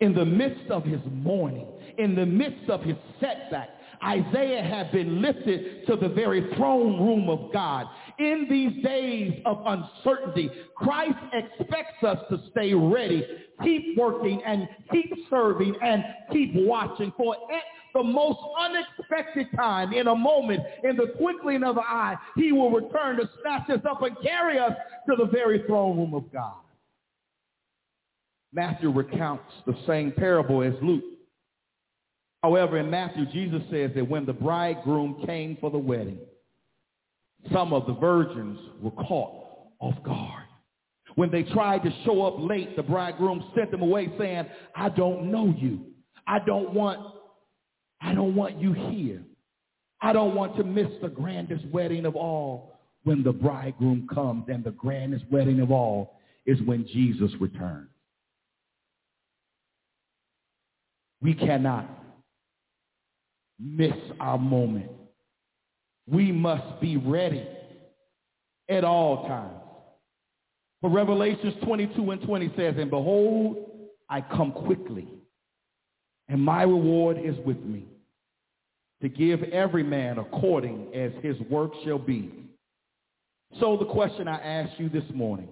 In 0.00 0.14
the 0.14 0.24
midst 0.24 0.70
of 0.70 0.84
his 0.84 1.00
mourning, 1.10 1.66
in 1.98 2.14
the 2.14 2.26
midst 2.26 2.68
of 2.68 2.82
his 2.82 2.96
setback, 3.20 3.70
Isaiah 4.04 4.62
had 4.62 4.90
been 4.92 5.20
lifted 5.20 5.86
to 5.86 5.96
the 5.96 6.08
very 6.08 6.54
throne 6.56 7.00
room 7.00 7.28
of 7.28 7.52
God. 7.52 7.86
In 8.18 8.46
these 8.48 8.82
days 8.82 9.42
of 9.44 9.62
uncertainty, 9.66 10.50
Christ 10.76 11.18
expects 11.32 12.02
us 12.02 12.18
to 12.30 12.38
stay 12.50 12.72
ready, 12.72 13.26
keep 13.62 13.96
working 13.98 14.42
and 14.44 14.68
keep 14.90 15.12
serving 15.28 15.74
and 15.82 16.04
keep 16.32 16.52
watching. 16.54 17.12
For 17.16 17.34
at 17.34 17.62
the 17.94 18.02
most 18.02 18.38
unexpected 18.58 19.48
time, 19.56 19.92
in 19.92 20.06
a 20.06 20.14
moment, 20.14 20.62
in 20.84 20.96
the 20.96 21.12
twinkling 21.18 21.62
of 21.62 21.76
an 21.76 21.84
eye, 21.86 22.16
he 22.36 22.52
will 22.52 22.70
return 22.70 23.16
to 23.16 23.28
snatch 23.42 23.68
us 23.70 23.84
up 23.88 24.02
and 24.02 24.16
carry 24.22 24.58
us 24.58 24.72
to 25.08 25.16
the 25.16 25.26
very 25.26 25.62
throne 25.66 25.98
room 25.98 26.14
of 26.14 26.32
God. 26.32 26.54
Matthew 28.52 28.90
recounts 28.90 29.52
the 29.66 29.76
same 29.86 30.12
parable 30.12 30.62
as 30.62 30.74
Luke. 30.82 31.04
However, 32.42 32.78
in 32.78 32.90
Matthew, 32.90 33.26
Jesus 33.26 33.62
says 33.70 33.90
that 33.94 34.08
when 34.08 34.24
the 34.24 34.32
bridegroom 34.32 35.22
came 35.26 35.58
for 35.60 35.70
the 35.70 35.78
wedding, 35.78 36.18
some 37.52 37.72
of 37.72 37.86
the 37.86 37.94
virgins 37.94 38.58
were 38.80 38.90
caught 38.92 39.68
off 39.78 40.02
guard. 40.02 40.44
When 41.16 41.30
they 41.30 41.42
tried 41.42 41.82
to 41.82 41.90
show 42.04 42.22
up 42.22 42.34
late, 42.38 42.76
the 42.76 42.82
bridegroom 42.82 43.44
sent 43.54 43.70
them 43.70 43.82
away 43.82 44.10
saying, 44.18 44.46
I 44.74 44.88
don't 44.90 45.30
know 45.30 45.54
you. 45.58 45.86
I 46.26 46.38
don't 46.38 46.72
want, 46.72 47.00
I 48.00 48.14
don't 48.14 48.34
want 48.34 48.60
you 48.60 48.72
here. 48.72 49.22
I 50.00 50.12
don't 50.12 50.34
want 50.34 50.56
to 50.56 50.64
miss 50.64 50.88
the 51.02 51.08
grandest 51.08 51.66
wedding 51.66 52.06
of 52.06 52.16
all 52.16 52.78
when 53.04 53.22
the 53.22 53.32
bridegroom 53.32 54.08
comes. 54.12 54.44
And 54.48 54.64
the 54.64 54.70
grandest 54.70 55.24
wedding 55.30 55.60
of 55.60 55.70
all 55.70 56.20
is 56.46 56.58
when 56.62 56.86
Jesus 56.86 57.30
returns. 57.40 57.88
We 61.20 61.34
cannot 61.34 61.99
miss 63.60 63.94
our 64.18 64.38
moment. 64.38 64.90
We 66.06 66.32
must 66.32 66.80
be 66.80 66.96
ready 66.96 67.46
at 68.68 68.84
all 68.84 69.28
times. 69.28 69.60
For 70.80 70.88
Revelations 70.90 71.54
22 71.64 72.10
and 72.10 72.22
20 72.22 72.52
says, 72.56 72.74
And 72.78 72.90
behold, 72.90 73.56
I 74.08 74.22
come 74.22 74.52
quickly, 74.52 75.06
and 76.28 76.40
my 76.42 76.62
reward 76.62 77.18
is 77.22 77.36
with 77.44 77.60
me, 77.60 77.86
to 79.02 79.08
give 79.08 79.42
every 79.44 79.82
man 79.82 80.18
according 80.18 80.92
as 80.94 81.12
his 81.22 81.38
work 81.50 81.72
shall 81.84 81.98
be. 81.98 82.32
So 83.58 83.76
the 83.76 83.84
question 83.84 84.26
I 84.26 84.40
ask 84.40 84.78
you 84.78 84.88
this 84.88 85.04
morning, 85.12 85.48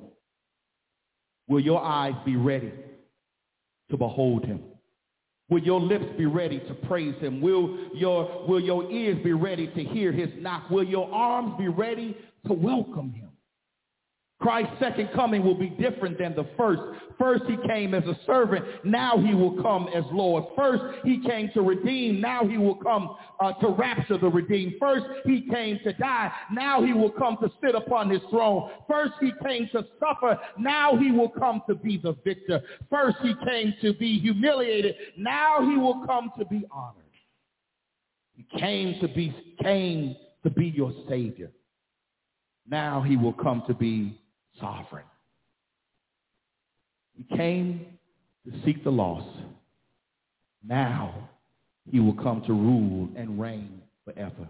will 1.46 1.60
your 1.60 1.82
eyes 1.82 2.14
be 2.24 2.36
ready 2.36 2.72
to 3.90 3.96
behold 3.96 4.44
him? 4.44 4.62
Will 5.48 5.60
your 5.60 5.80
lips 5.80 6.04
be 6.18 6.26
ready 6.26 6.60
to 6.60 6.74
praise 6.74 7.14
him? 7.20 7.40
Will 7.40 7.78
your, 7.94 8.44
will 8.46 8.60
your 8.60 8.90
ears 8.90 9.18
be 9.24 9.32
ready 9.32 9.66
to 9.66 9.84
hear 9.84 10.12
his 10.12 10.28
knock? 10.38 10.68
Will 10.70 10.84
your 10.84 11.10
arms 11.12 11.54
be 11.58 11.68
ready 11.68 12.16
to 12.46 12.52
welcome 12.52 13.12
him? 13.12 13.27
Christ's 14.40 14.72
second 14.78 15.10
coming 15.16 15.42
will 15.42 15.56
be 15.56 15.68
different 15.70 16.16
than 16.16 16.36
the 16.36 16.46
first. 16.56 16.80
First 17.18 17.42
he 17.48 17.56
came 17.68 17.92
as 17.92 18.04
a 18.04 18.16
servant. 18.24 18.64
Now 18.84 19.18
he 19.18 19.34
will 19.34 19.60
come 19.60 19.88
as 19.92 20.04
Lord. 20.12 20.44
First 20.56 20.84
he 21.04 21.20
came 21.26 21.50
to 21.54 21.60
redeem. 21.60 22.20
Now 22.20 22.46
he 22.46 22.56
will 22.56 22.76
come 22.76 23.16
uh, 23.40 23.54
to 23.54 23.70
rapture 23.70 24.16
the 24.16 24.28
redeemed. 24.28 24.74
First 24.78 25.06
he 25.26 25.44
came 25.50 25.80
to 25.82 25.92
die. 25.94 26.30
Now 26.52 26.84
he 26.84 26.92
will 26.92 27.10
come 27.10 27.36
to 27.42 27.50
sit 27.60 27.74
upon 27.74 28.10
his 28.10 28.20
throne. 28.30 28.70
First 28.88 29.14
he 29.20 29.32
came 29.44 29.68
to 29.72 29.84
suffer. 29.98 30.38
Now 30.56 30.96
he 30.96 31.10
will 31.10 31.30
come 31.30 31.60
to 31.68 31.74
be 31.74 31.98
the 31.98 32.16
victor. 32.24 32.62
First 32.88 33.16
he 33.22 33.34
came 33.44 33.74
to 33.82 33.92
be 33.94 34.20
humiliated. 34.20 34.94
Now 35.16 35.68
he 35.68 35.76
will 35.76 36.06
come 36.06 36.30
to 36.38 36.44
be 36.44 36.64
honored. 36.70 37.02
He 38.36 38.46
came 38.56 39.00
to 39.00 39.08
be, 39.08 39.34
came 39.60 40.14
to 40.44 40.50
be 40.50 40.68
your 40.68 40.92
savior. 41.08 41.50
Now 42.70 43.02
he 43.02 43.16
will 43.16 43.32
come 43.32 43.64
to 43.66 43.74
be 43.74 44.20
sovereign. 44.60 45.04
He 47.16 47.36
came 47.36 47.86
to 48.44 48.52
seek 48.64 48.84
the 48.84 48.90
lost. 48.90 49.28
Now 50.66 51.28
he 51.90 52.00
will 52.00 52.14
come 52.14 52.42
to 52.46 52.52
rule 52.52 53.08
and 53.16 53.40
reign 53.40 53.82
forever. 54.04 54.48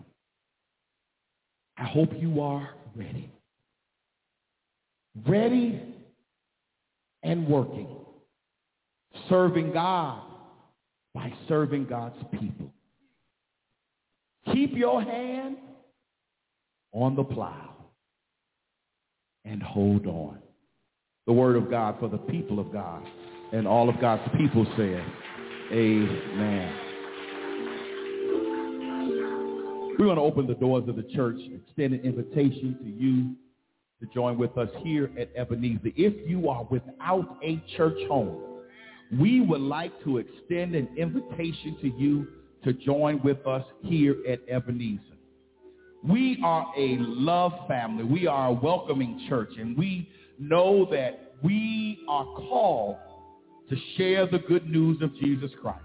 I 1.77 1.85
hope 1.85 2.11
you 2.19 2.41
are 2.41 2.71
ready. 2.95 3.31
Ready 5.27 5.83
and 7.23 7.47
working. 7.49 7.89
Serving 9.29 9.73
God 9.73 10.23
by 11.15 11.33
serving 11.49 11.87
God's 11.87 12.23
people. 12.33 12.73
Keep 14.53 14.77
your 14.77 15.03
hand 15.03 15.57
on 16.93 17.17
the 17.17 17.25
plow 17.25 17.78
and 19.49 19.63
hold 19.63 20.07
on. 20.07 20.39
The 21.27 21.33
word 21.33 21.57
of 21.57 21.71
God 21.71 21.97
for 21.99 22.09
the 22.09 22.19
people 22.19 22.61
of 22.61 22.73
God. 22.73 23.03
And 23.53 23.67
all 23.67 23.89
of 23.89 23.99
God's 24.01 24.23
people 24.37 24.67
said, 24.77 25.05
Amen. 25.73 26.75
We're 29.99 30.07
going 30.07 30.17
to 30.17 30.23
open 30.23 30.47
the 30.47 30.55
doors 30.55 30.89
of 30.89 30.97
the 30.97 31.03
church, 31.15 31.37
extend 31.41 31.95
an 31.95 32.01
invitation 32.01 32.79
to 32.83 32.89
you 32.89 33.35
to 34.01 34.15
join 34.15 34.39
with 34.39 34.57
us 34.57 34.69
here 34.79 35.11
at 35.19 35.31
Ebenezer. 35.35 35.91
If 35.97 36.29
you 36.29 36.49
are 36.49 36.65
without 36.71 37.37
a 37.43 37.61
church 37.77 37.99
home, 38.09 38.41
we 39.19 39.41
would 39.41 39.61
like 39.61 39.93
to 40.05 40.19
extend 40.19 40.75
an 40.75 40.89
invitation 40.97 41.77
to 41.81 41.89
you 41.89 42.29
to 42.65 42.73
join 42.75 43.21
with 43.25 43.45
us 43.47 43.65
here 43.83 44.17
at 44.29 44.41
Ebenezer. 44.49 45.18
We 46.07 46.41
are 46.45 46.73
a 46.77 46.97
love 46.99 47.53
family. 47.67 48.05
We 48.05 48.27
are 48.27 48.49
a 48.49 48.53
welcoming 48.53 49.27
church, 49.29 49.51
and 49.59 49.77
we 49.77 50.09
know 50.39 50.87
that 50.91 51.35
we 51.43 52.01
are 52.09 52.25
called 52.25 52.97
to 53.69 53.77
share 53.97 54.27
the 54.27 54.39
good 54.39 54.69
news 54.69 55.03
of 55.03 55.15
Jesus 55.17 55.51
Christ. 55.61 55.85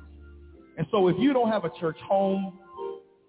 And 0.78 0.88
so 0.92 1.08
if 1.08 1.18
you 1.20 1.34
don't 1.34 1.50
have 1.50 1.66
a 1.66 1.72
church 1.80 1.98
home, 2.08 2.60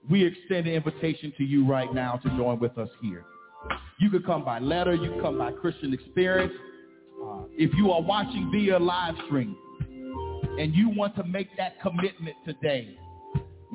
we 0.09 0.25
extend 0.25 0.67
an 0.67 0.75
invitation 0.75 1.33
to 1.39 1.45
you 1.45 1.67
right 1.67 1.93
now 1.93 2.17
to 2.23 2.29
join 2.37 2.59
with 2.59 2.77
us 2.79 2.89
here. 3.03 3.25
You 3.99 4.11
could 4.11 4.27
come 4.27 4.45
by 4.45 4.59
letter. 4.59 4.95
You 4.95 5.13
can 5.13 5.21
come 5.21 5.39
by 5.39 5.53
Christian 5.53 5.95
experience. 5.95 6.53
Uh, 7.23 7.43
if 7.53 7.73
you 7.75 7.91
are 7.91 8.03
watching 8.03 8.51
via 8.53 8.79
live 8.79 9.15
stream 9.27 9.57
and 10.59 10.75
you 10.75 10.91
want 10.91 11.17
to 11.17 11.25
make 11.25 11.49
that 11.57 11.81
commitment 11.81 12.37
today, 12.45 12.99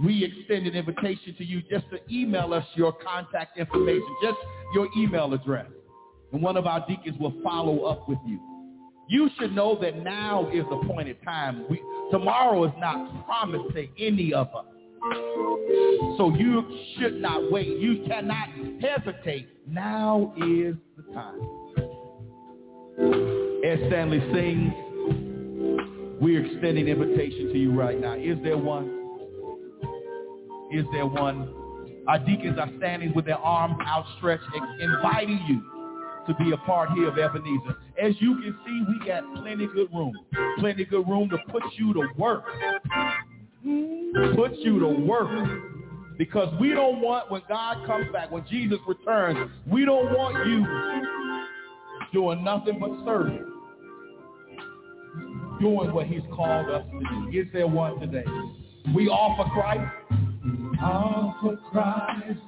we 0.04 0.24
extend 0.24 0.68
an 0.68 0.76
invitation 0.76 1.36
to 1.38 1.44
you 1.44 1.62
just 1.70 1.86
to 1.92 2.00
email 2.12 2.54
us 2.54 2.66
your 2.76 2.94
contact 2.94 3.58
information, 3.58 4.08
just 4.24 4.38
your 4.74 4.88
email 4.98 5.34
address. 5.34 5.68
And 6.32 6.42
one 6.42 6.58
of 6.58 6.68
our 6.68 6.86
deacons 6.88 7.18
will 7.20 7.34
follow 7.44 7.84
up 7.84 8.08
with 8.08 8.20
you. 8.26 8.40
You 9.10 9.30
should 9.40 9.56
know 9.56 9.78
that 9.82 10.04
now 10.04 10.48
is 10.50 10.64
the 10.70 10.78
point 10.88 11.10
in 11.10 11.16
time. 11.18 11.66
We, 11.70 11.82
tomorrow 12.12 12.64
is 12.66 12.74
not 12.78 13.26
promised 13.26 13.74
to 13.76 13.88
any 14.00 14.34
of 14.34 14.48
us. 14.56 14.66
So 16.18 16.34
you 16.38 16.80
should 16.98 17.20
not 17.22 17.52
wait. 17.52 17.80
You 17.80 18.04
cannot 18.08 18.50
hesitate. 18.80 19.48
Now 19.68 20.34
is 20.38 20.76
the 20.96 21.14
time. 21.14 21.40
As 23.66 23.80
Stanley 23.88 24.20
sings, 24.34 24.74
we're 26.22 26.46
extending 26.46 26.88
invitation 26.88 27.52
to 27.52 27.58
you 27.58 27.72
right 27.72 28.00
now. 28.00 28.14
Is 28.14 28.38
there 28.44 28.58
one? 28.58 28.99
Is 30.72 30.86
there 30.92 31.06
one? 31.06 31.54
Our 32.08 32.20
deacons 32.20 32.58
are 32.60 32.70
standing 32.78 33.14
with 33.14 33.26
their 33.26 33.38
arms 33.38 33.78
outstretched, 33.86 34.44
inviting 34.80 35.40
you 35.48 35.62
to 36.28 36.34
be 36.36 36.52
a 36.52 36.58
part 36.58 36.92
here 36.92 37.10
of 37.10 37.18
Ebenezer. 37.18 37.78
As 38.02 38.14
you 38.20 38.36
can 38.36 38.56
see, 38.66 38.84
we 38.88 39.08
got 39.08 39.24
plenty 39.36 39.68
good 39.68 39.90
room. 39.94 40.14
Plenty 40.60 40.86
good 40.86 41.08
room 41.08 41.30
to 41.30 41.38
put 41.52 41.64
you 41.76 41.94
to 41.94 42.08
work. 42.18 42.44
Put 44.36 44.54
you 44.60 44.80
to 44.80 44.88
work. 44.88 45.30
Because 46.18 46.54
we 46.60 46.72
don't 46.74 47.02
want, 47.02 47.32
when 47.32 47.42
God 47.48 47.86
comes 47.88 48.12
back, 48.12 48.30
when 48.30 48.46
Jesus 48.50 48.78
returns, 48.88 49.52
we 49.66 49.86
don't 49.86 50.14
want 50.14 50.46
you 50.46 50.66
doing 52.12 52.44
nothing 52.44 52.80
but 52.80 52.92
serving. 53.06 53.46
Doing 55.62 55.94
what 55.94 56.08
he's 56.08 56.22
called 56.34 56.70
us 56.70 56.84
to 56.92 57.00
do. 57.00 57.40
Is 57.40 57.48
there 57.54 57.68
one 57.68 58.00
today? 58.00 58.26
We 58.94 59.08
offer 59.08 59.50
Christ. 59.52 59.92
Offer 60.82 61.58
Christ 61.72 62.40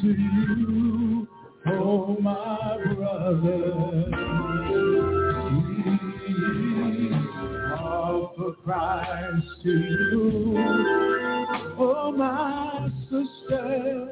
to 0.00 0.06
you, 0.08 1.28
oh 1.66 2.16
my 2.20 2.78
brother. 2.94 3.72
Offer 7.78 8.52
Christ 8.64 9.46
to 9.64 9.70
you, 9.70 10.54
oh 11.78 12.12
my 12.16 12.90
sister. 13.10 14.08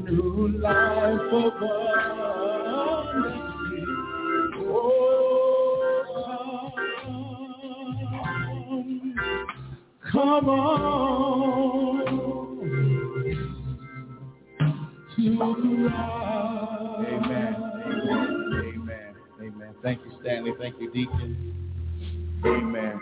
new 0.09 0.47
life 0.59 1.27
abundantly. 1.33 1.81
Oh, 4.63 5.20
come, 10.11 10.49
on 15.41 15.61
to 15.61 15.77
the 15.77 15.83
rise. 15.89 17.05
Amen. 17.07 17.55
Amen. 18.75 19.15
Amen. 19.41 19.75
Thank 19.83 19.99
you, 20.05 20.11
Stanley. 20.21 20.53
Thank 20.59 20.75
you, 20.79 20.91
Deacon. 20.91 21.55
Amen. 22.45 22.99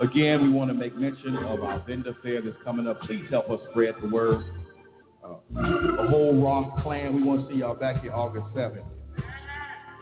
Again, 0.00 0.42
we 0.42 0.50
want 0.50 0.70
to 0.70 0.74
make 0.74 0.96
mention 0.96 1.36
of 1.38 1.62
our 1.62 1.82
vendor 1.86 2.16
fair 2.22 2.40
that's 2.40 2.56
coming 2.64 2.86
up. 2.86 3.00
Please 3.02 3.24
help 3.30 3.50
us 3.50 3.58
spread 3.70 3.94
the 4.00 4.08
word. 4.08 4.44
Uh, 5.24 5.34
the 5.52 6.06
whole 6.08 6.40
Ross 6.40 6.80
clan, 6.82 7.16
we 7.16 7.22
want 7.22 7.48
to 7.48 7.52
see 7.54 7.60
y'all 7.60 7.74
back 7.74 8.02
here 8.02 8.12
August 8.12 8.46
7th. 8.54 8.84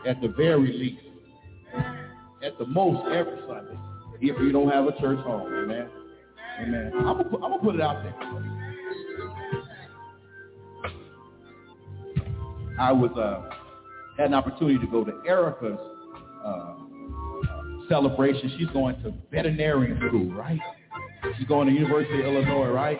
At 0.05 0.21
the 0.21 0.27
very 0.29 0.71
least. 0.71 1.01
At 2.43 2.57
the 2.59 2.65
most, 2.65 3.11
every 3.13 3.39
Sunday. 3.47 3.77
If 4.19 4.39
you 4.39 4.51
don't 4.51 4.69
have 4.69 4.85
a 4.85 4.91
church 4.99 5.19
home. 5.19 5.53
Amen. 5.53 5.89
Amen. 6.61 6.91
I'm 6.97 7.17
going 7.17 7.29
to 7.29 7.35
I'm 7.35 7.41
gonna 7.41 7.59
put 7.59 7.75
it 7.75 7.81
out 7.81 8.03
there. 8.03 8.15
I 12.79 12.91
was 12.91 13.11
uh, 13.17 13.49
had 14.17 14.27
an 14.27 14.33
opportunity 14.33 14.77
to 14.79 14.87
go 14.87 15.03
to 15.03 15.11
Erica's 15.27 15.79
uh, 16.45 16.73
celebration. 17.89 18.53
She's 18.57 18.69
going 18.69 19.01
to 19.03 19.13
veterinarian 19.31 19.99
school, 20.07 20.31
right? 20.33 20.59
She's 21.37 21.47
going 21.47 21.67
to 21.67 21.73
University 21.73 22.19
of 22.19 22.25
Illinois, 22.25 22.69
right? 22.69 22.99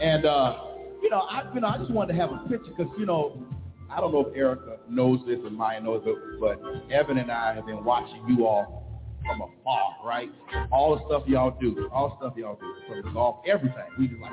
And 0.00 0.24
uh, 0.26 0.56
you 1.02 1.10
know, 1.10 1.20
I 1.20 1.50
you 1.54 1.60
know, 1.60 1.68
I 1.68 1.78
just 1.78 1.90
wanted 1.90 2.14
to 2.14 2.20
have 2.20 2.30
a 2.30 2.38
picture 2.48 2.72
because 2.76 2.92
you 2.98 3.06
know, 3.06 3.42
I 3.90 4.00
don't 4.00 4.12
know 4.12 4.26
if 4.26 4.36
Erica 4.36 4.78
knows 4.88 5.20
this 5.26 5.38
or 5.44 5.50
Maya 5.50 5.80
knows 5.80 6.02
it, 6.06 6.40
but 6.40 6.60
Evan 6.92 7.18
and 7.18 7.30
I 7.30 7.54
have 7.54 7.66
been 7.66 7.84
watching 7.84 8.22
you 8.28 8.46
all 8.46 9.02
from 9.26 9.42
afar, 9.42 9.96
right? 10.04 10.30
All 10.70 10.96
the 10.96 11.04
stuff 11.06 11.22
y'all 11.26 11.56
do, 11.60 11.88
all 11.92 12.10
the 12.10 12.16
stuff 12.26 12.36
y'all 12.36 12.58
do, 12.60 12.74
from 12.86 13.02
the 13.02 13.10
golf, 13.12 13.36
everything. 13.46 13.84
We 13.98 14.08
just 14.08 14.20
like, 14.20 14.32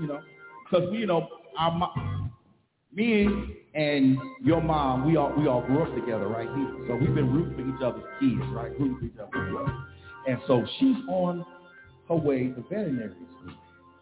you 0.00 0.06
know, 0.06 0.20
because 0.64 0.88
you 0.92 1.06
know, 1.06 1.28
our 1.58 1.72
mo- 1.72 2.30
me 2.92 3.56
and 3.74 4.18
your 4.42 4.60
mom, 4.60 5.06
we 5.06 5.16
all 5.16 5.32
we 5.36 5.46
all 5.46 5.62
grew 5.62 5.82
up 5.82 5.94
together, 5.94 6.26
right? 6.28 6.48
So 6.88 6.96
we've 6.96 7.14
been 7.14 7.32
rooting 7.32 7.54
for 7.54 7.76
each 7.76 7.82
other's 7.82 8.04
kids, 8.18 8.42
right? 8.52 8.70
Rooting 8.78 8.98
for 8.98 9.04
each 9.04 9.20
other. 9.20 9.66
And 10.26 10.38
so 10.46 10.64
she's 10.78 10.96
on 11.08 11.44
her 12.08 12.16
way 12.16 12.48
to 12.48 12.64
veterinary 12.68 13.14
school. 13.14 13.54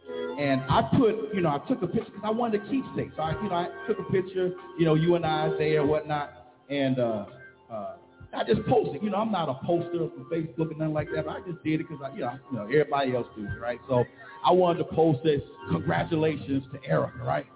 And 0.09 0.63
I 0.69 0.89
put, 0.97 1.35
you 1.35 1.41
know, 1.41 1.51
I 1.51 1.69
took 1.69 1.83
a 1.83 1.87
picture 1.87 2.11
because 2.11 2.23
I 2.25 2.31
wanted 2.31 2.63
a 2.63 2.65
keepsake. 2.71 3.11
So 3.17 3.23
I, 3.23 3.33
you 3.43 3.49
know, 3.49 3.55
I 3.55 3.69
took 3.87 3.99
a 3.99 4.11
picture, 4.11 4.53
you 4.79 4.85
know, 4.85 4.95
you 4.95 5.17
and 5.17 5.27
I 5.27 5.47
and 5.49 5.89
whatnot. 5.89 6.33
And 6.71 6.99
uh, 6.99 7.27
uh, 7.71 7.97
I 8.33 8.45
just 8.45 8.65
posted. 8.67 9.03
You 9.03 9.11
know, 9.11 9.19
I'm 9.19 9.33
not 9.33 9.49
a 9.49 9.55
poster 9.67 10.09
for 10.09 10.35
Facebook 10.35 10.71
and 10.71 10.79
nothing 10.79 10.95
like 10.95 11.09
that. 11.15 11.27
But 11.27 11.37
I 11.37 11.41
just 11.41 11.63
did 11.63 11.81
it 11.81 11.89
because, 11.89 12.03
I, 12.03 12.15
you 12.15 12.21
know, 12.21 12.39
you 12.51 12.57
know, 12.57 12.65
everybody 12.65 13.15
else 13.15 13.27
do 13.37 13.45
it, 13.45 13.61
right? 13.61 13.81
So 13.89 14.05
I 14.45 14.53
wanted 14.53 14.79
to 14.79 14.85
post 14.95 15.21
this. 15.25 15.43
Congratulations 15.71 16.63
to 16.73 16.89
Erica, 16.89 17.19
right? 17.25 17.47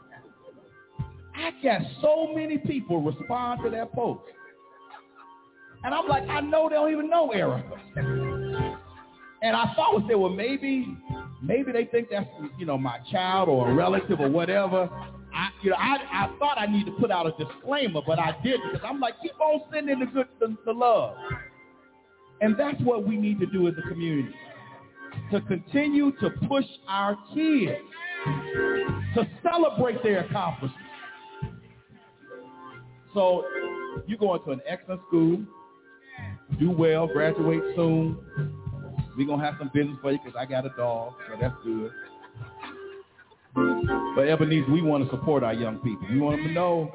I 1.35 1.51
got 1.63 1.81
so 2.03 2.33
many 2.35 2.59
people 2.59 3.01
respond 3.01 3.63
to 3.65 3.71
that 3.71 3.93
post. 3.93 4.21
And 5.85 5.95
I'm 5.95 6.07
like, 6.07 6.29
I 6.29 6.41
know 6.41 6.69
they 6.69 6.77
don't 6.77 6.93
even 6.93 7.09
know 7.09 7.31
Erica. 7.31 7.81
And 9.43 9.57
I 9.57 9.73
thought 9.75 9.95
was 9.95 10.05
there, 10.07 10.19
well, 10.19 10.31
maybe, 10.31 10.87
maybe 11.43 11.73
they 11.73 11.85
think 11.87 12.09
that's, 12.11 12.29
you 12.59 12.65
know, 12.65 12.79
my 12.79 12.99
child 13.11 13.49
or 13.49 13.71
a 13.71 13.75
relative 13.75 14.21
or 14.21 14.31
whatever. 14.31 14.89
I, 15.35 15.49
you 15.63 15.71
know, 15.71 15.77
I, 15.77 15.97
I 16.13 16.39
thought 16.39 16.59
I 16.59 16.67
need 16.67 16.87
to 16.87 16.93
put 16.93 17.11
out 17.11 17.27
a 17.27 17.33
disclaimer, 17.43 18.01
but 18.07 18.19
I 18.19 18.37
didn't 18.45 18.73
because 18.73 18.87
I'm 18.89 19.01
like, 19.01 19.15
keep 19.23 19.39
on 19.41 19.63
sending 19.73 20.01
the 20.01 20.07
good, 20.07 20.29
the, 20.41 20.57
the 20.65 20.73
love. 20.73 21.17
And 22.41 22.57
that's 22.59 22.81
what 22.83 23.07
we 23.07 23.17
need 23.17 23.41
to 23.41 23.47
do 23.47 23.67
as 23.69 23.75
a 23.79 23.89
community, 23.89 24.35
to 25.31 25.41
continue 25.43 26.13
to 26.21 26.31
push 26.49 26.65
our 26.89 27.17
kids 27.35 27.79
to 29.15 29.27
celebrate 29.43 30.03
their 30.03 30.21
accomplishments. 30.25 30.79
So 33.15 33.45
you 34.07 34.17
go 34.17 34.35
into 34.35 34.51
an 34.51 34.61
excellent 34.67 35.01
school, 35.09 35.41
do 36.59 36.71
well, 36.71 37.07
graduate 37.07 37.63
soon. 37.77 38.19
We're 39.17 39.27
going 39.27 39.41
to 39.41 39.45
have 39.45 39.57
some 39.59 39.71
business 39.75 39.97
for 40.01 40.13
you 40.13 40.19
because 40.25 40.37
I 40.39 40.47
got 40.47 40.65
a 40.65 40.71
dog, 40.77 41.15
so 41.29 41.37
that's 41.41 41.55
good. 41.65 41.91
But 43.55 44.29
Ebenezer, 44.29 44.71
we 44.71 44.81
want 44.83 45.05
to 45.05 45.11
support 45.11 45.43
our 45.43 45.53
young 45.53 45.77
people. 45.79 46.07
We 46.11 46.19
want 46.21 46.39
them 46.39 46.49
to 46.49 46.53
know 46.53 46.91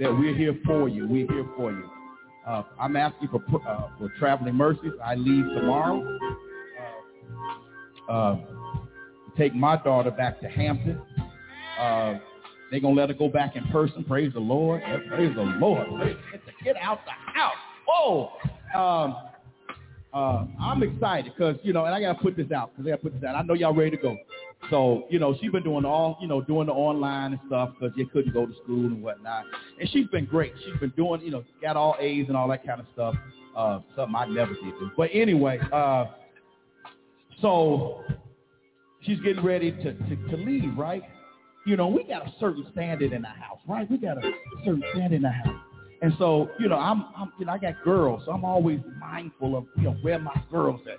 that 0.00 0.10
we're 0.10 0.34
here 0.34 0.56
for 0.64 0.88
you. 0.88 1.06
We're 1.06 1.30
here 1.30 1.46
for 1.56 1.72
you. 1.72 1.90
Uh, 2.46 2.62
I'm 2.80 2.96
asking 2.96 3.28
for 3.28 3.42
uh, 3.68 3.88
for 3.98 4.10
traveling 4.18 4.54
mercies. 4.54 4.92
I 5.04 5.14
leave 5.14 5.44
tomorrow. 5.54 6.18
Uh, 8.08 8.12
uh, 8.12 8.36
take 9.36 9.54
my 9.54 9.76
daughter 9.76 10.10
back 10.10 10.40
to 10.40 10.48
Hampton. 10.48 11.00
Uh, 11.78 12.18
they're 12.70 12.80
gonna 12.80 12.94
let 12.94 13.10
her 13.10 13.14
go 13.14 13.28
back 13.28 13.56
in 13.56 13.64
person. 13.68 14.04
Praise 14.04 14.32
the 14.32 14.40
Lord. 14.40 14.82
Praise 15.08 15.34
the 15.34 15.42
Lord. 15.42 15.86
Get, 16.64 16.76
out 16.76 17.00
the 17.04 17.12
house. 17.32 17.52
Whoa. 17.86 18.30
Um, 18.74 19.16
uh, 20.12 20.44
I'm 20.60 20.82
excited 20.82 21.32
because 21.36 21.56
you 21.62 21.72
know, 21.72 21.84
and 21.84 21.94
I 21.94 22.00
gotta 22.00 22.18
put 22.18 22.36
this 22.36 22.50
out 22.50 22.72
because 22.72 22.86
I 22.86 22.90
gotta 22.90 23.02
put 23.02 23.14
this 23.14 23.24
out. 23.24 23.36
I 23.36 23.42
know 23.42 23.54
y'all 23.54 23.74
ready 23.74 23.92
to 23.92 23.96
go. 23.96 24.16
So 24.68 25.04
you 25.08 25.18
know, 25.18 25.36
she's 25.40 25.52
been 25.52 25.62
doing 25.62 25.84
all 25.84 26.18
you 26.20 26.26
know, 26.26 26.40
doing 26.40 26.66
the 26.66 26.72
online 26.72 27.32
and 27.32 27.40
stuff 27.46 27.70
because 27.78 27.96
you 27.96 28.06
couldn't 28.06 28.32
go 28.32 28.46
to 28.46 28.52
school 28.64 28.86
and 28.86 29.02
whatnot. 29.02 29.44
And 29.78 29.88
she's 29.90 30.08
been 30.08 30.24
great. 30.24 30.52
She's 30.64 30.78
been 30.80 30.92
doing 30.96 31.20
you 31.22 31.30
know, 31.30 31.44
got 31.62 31.76
all 31.76 31.96
A's 32.00 32.26
and 32.28 32.36
all 32.36 32.48
that 32.48 32.66
kind 32.66 32.80
of 32.80 32.86
stuff. 32.92 33.14
Uh, 33.56 33.80
something 33.96 34.14
I 34.16 34.26
never 34.26 34.52
did. 34.54 34.74
But 34.96 35.10
anyway, 35.12 35.60
uh, 35.72 36.06
so 37.40 38.02
she's 39.02 39.20
getting 39.20 39.44
ready 39.44 39.70
to, 39.70 39.92
to 39.94 40.16
to 40.30 40.36
leave, 40.36 40.76
right? 40.76 41.02
You 41.66 41.76
know, 41.76 41.88
we 41.88 42.02
got 42.04 42.26
a 42.26 42.32
certain 42.40 42.66
standard 42.72 43.12
in 43.12 43.22
the 43.22 43.28
house, 43.28 43.58
right? 43.68 43.88
We 43.88 43.98
got 43.98 44.18
a 44.18 44.32
certain 44.64 44.82
standard 44.92 45.16
in 45.16 45.22
the 45.22 45.30
house. 45.30 45.56
And 46.02 46.14
so, 46.18 46.48
you 46.58 46.68
know, 46.68 46.76
I'm, 46.76 47.04
I'm, 47.16 47.32
you 47.38 47.44
know, 47.44 47.52
I 47.52 47.58
got 47.58 47.82
girls, 47.84 48.22
so 48.24 48.32
I'm 48.32 48.44
always 48.44 48.80
mindful 48.98 49.56
of, 49.56 49.66
you 49.76 49.84
know, 49.84 49.92
where 50.02 50.18
my 50.18 50.34
girls 50.50 50.80
at. 50.86 50.96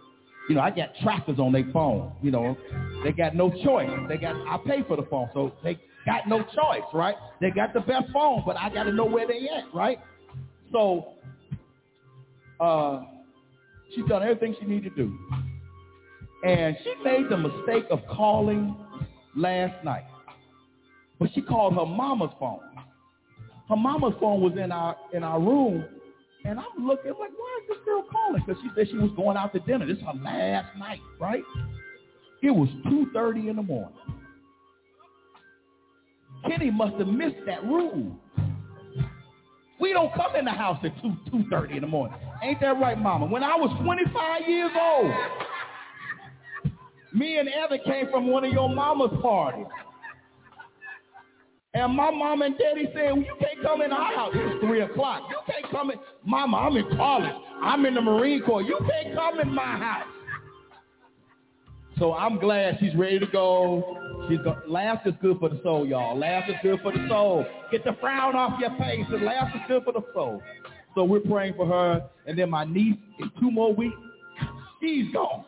You 0.49 0.55
know, 0.55 0.61
I 0.61 0.69
got 0.71 0.89
trackers 1.01 1.39
on 1.39 1.51
their 1.53 1.67
phone. 1.71 2.13
You 2.21 2.31
know, 2.31 2.57
they 3.03 3.11
got 3.11 3.35
no 3.35 3.49
choice. 3.63 3.89
They 4.09 4.17
got, 4.17 4.35
I 4.47 4.57
pay 4.65 4.83
for 4.87 4.97
the 4.97 5.03
phone, 5.03 5.29
so 5.33 5.53
they 5.63 5.79
got 6.05 6.27
no 6.27 6.43
choice, 6.43 6.83
right? 6.93 7.15
They 7.39 7.51
got 7.51 7.73
the 7.73 7.79
best 7.79 8.11
phone, 8.11 8.43
but 8.45 8.57
I 8.57 8.69
got 8.69 8.83
to 8.83 8.91
know 8.91 9.05
where 9.05 9.27
they 9.27 9.47
at, 9.49 9.73
right? 9.73 9.99
So, 10.71 11.13
uh, 12.59 13.03
she's 13.95 14.05
done 14.05 14.21
everything 14.23 14.55
she 14.59 14.65
needed 14.65 14.95
to 14.95 15.03
do, 15.05 15.17
and 16.45 16.75
she 16.83 16.93
made 17.03 17.29
the 17.29 17.37
mistake 17.37 17.85
of 17.89 17.99
calling 18.09 18.75
last 19.35 19.83
night, 19.83 20.05
but 21.19 21.29
she 21.33 21.41
called 21.41 21.73
her 21.75 21.85
mama's 21.85 22.31
phone 22.39 22.59
her 23.71 23.77
mama's 23.77 24.13
phone 24.19 24.41
was 24.41 24.51
in 24.61 24.69
our 24.69 24.97
in 25.13 25.23
our 25.23 25.39
room, 25.39 25.85
and 26.43 26.59
I'm 26.59 26.85
looking 26.85 27.11
like, 27.11 27.31
why 27.37 27.59
is 27.63 27.69
this 27.69 27.77
girl 27.85 28.03
calling? 28.11 28.43
Because 28.45 28.61
she 28.61 28.69
said 28.75 28.89
she 28.89 28.97
was 28.97 29.11
going 29.15 29.37
out 29.37 29.53
to 29.53 29.59
dinner. 29.61 29.87
This 29.87 29.95
is 29.95 30.03
her 30.03 30.19
last 30.21 30.77
night, 30.77 30.99
right? 31.21 31.41
It 32.43 32.51
was 32.51 32.67
2.30 32.85 33.49
in 33.49 33.55
the 33.55 33.61
morning. 33.61 33.95
Kenny 36.45 36.69
must 36.69 36.95
have 36.95 37.07
missed 37.07 37.37
that 37.45 37.63
room. 37.63 38.19
We 39.79 39.93
don't 39.93 40.13
come 40.15 40.35
in 40.35 40.43
the 40.43 40.51
house 40.51 40.79
at 40.83 40.91
2, 41.01 41.31
2.30 41.31 41.75
in 41.75 41.81
the 41.81 41.87
morning. 41.87 42.17
Ain't 42.43 42.59
that 42.59 42.77
right, 42.77 42.99
mama? 42.99 43.27
When 43.27 43.43
I 43.43 43.55
was 43.55 43.71
25 43.83 44.49
years 44.49 44.71
old, 44.79 45.11
me 47.13 47.37
and 47.37 47.47
Evan 47.47 47.79
came 47.85 48.09
from 48.11 48.27
one 48.27 48.43
of 48.43 48.51
your 48.51 48.67
mama's 48.67 49.11
parties. 49.21 49.67
And 51.73 51.93
my 51.95 52.11
mom 52.11 52.41
and 52.41 52.57
daddy 52.57 52.89
said, 52.93 53.11
well, 53.13 53.17
you 53.17 53.35
can't 53.39 53.61
come 53.63 53.81
in 53.81 53.93
our 53.93 54.13
house. 54.13 54.31
It's 54.35 54.65
3 54.65 54.81
o'clock. 54.81 55.23
You 55.29 55.37
can't 55.47 55.71
come 55.71 55.91
in. 55.91 55.97
Mama, 56.25 56.57
I'm 56.57 56.75
in 56.75 56.97
college. 56.97 57.31
I'm 57.63 57.85
in 57.85 57.93
the 57.95 58.01
Marine 58.01 58.41
Corps. 58.43 58.61
You 58.61 58.77
can't 58.89 59.15
come 59.15 59.39
in 59.39 59.53
my 59.53 59.77
house. 59.77 60.07
So 61.97 62.13
I'm 62.13 62.39
glad 62.39 62.77
she's 62.79 62.95
ready 62.95 63.19
to 63.19 63.27
go. 63.27 64.25
She's 64.27 64.39
go- 64.39 64.57
laughter's 64.67 65.13
good 65.21 65.37
for 65.39 65.47
the 65.49 65.61
soul, 65.63 65.85
y'all. 65.85 66.17
Laughter's 66.17 66.55
good 66.61 66.79
for 66.81 66.91
the 66.91 67.07
soul. 67.07 67.45
Get 67.71 67.85
the 67.85 67.95
frown 68.01 68.35
off 68.35 68.59
your 68.59 68.71
face. 68.77 69.05
And 69.09 69.23
laughter's 69.23 69.61
good 69.67 69.83
for 69.85 69.93
the 69.93 70.03
soul. 70.13 70.41
So 70.95 71.05
we're 71.05 71.19
praying 71.21 71.53
for 71.55 71.65
her. 71.67 72.03
And 72.25 72.37
then 72.37 72.49
my 72.49 72.65
niece, 72.65 72.97
in 73.19 73.31
two 73.39 73.49
more 73.49 73.73
weeks, 73.73 73.95
she's 74.81 75.13
gone. 75.13 75.45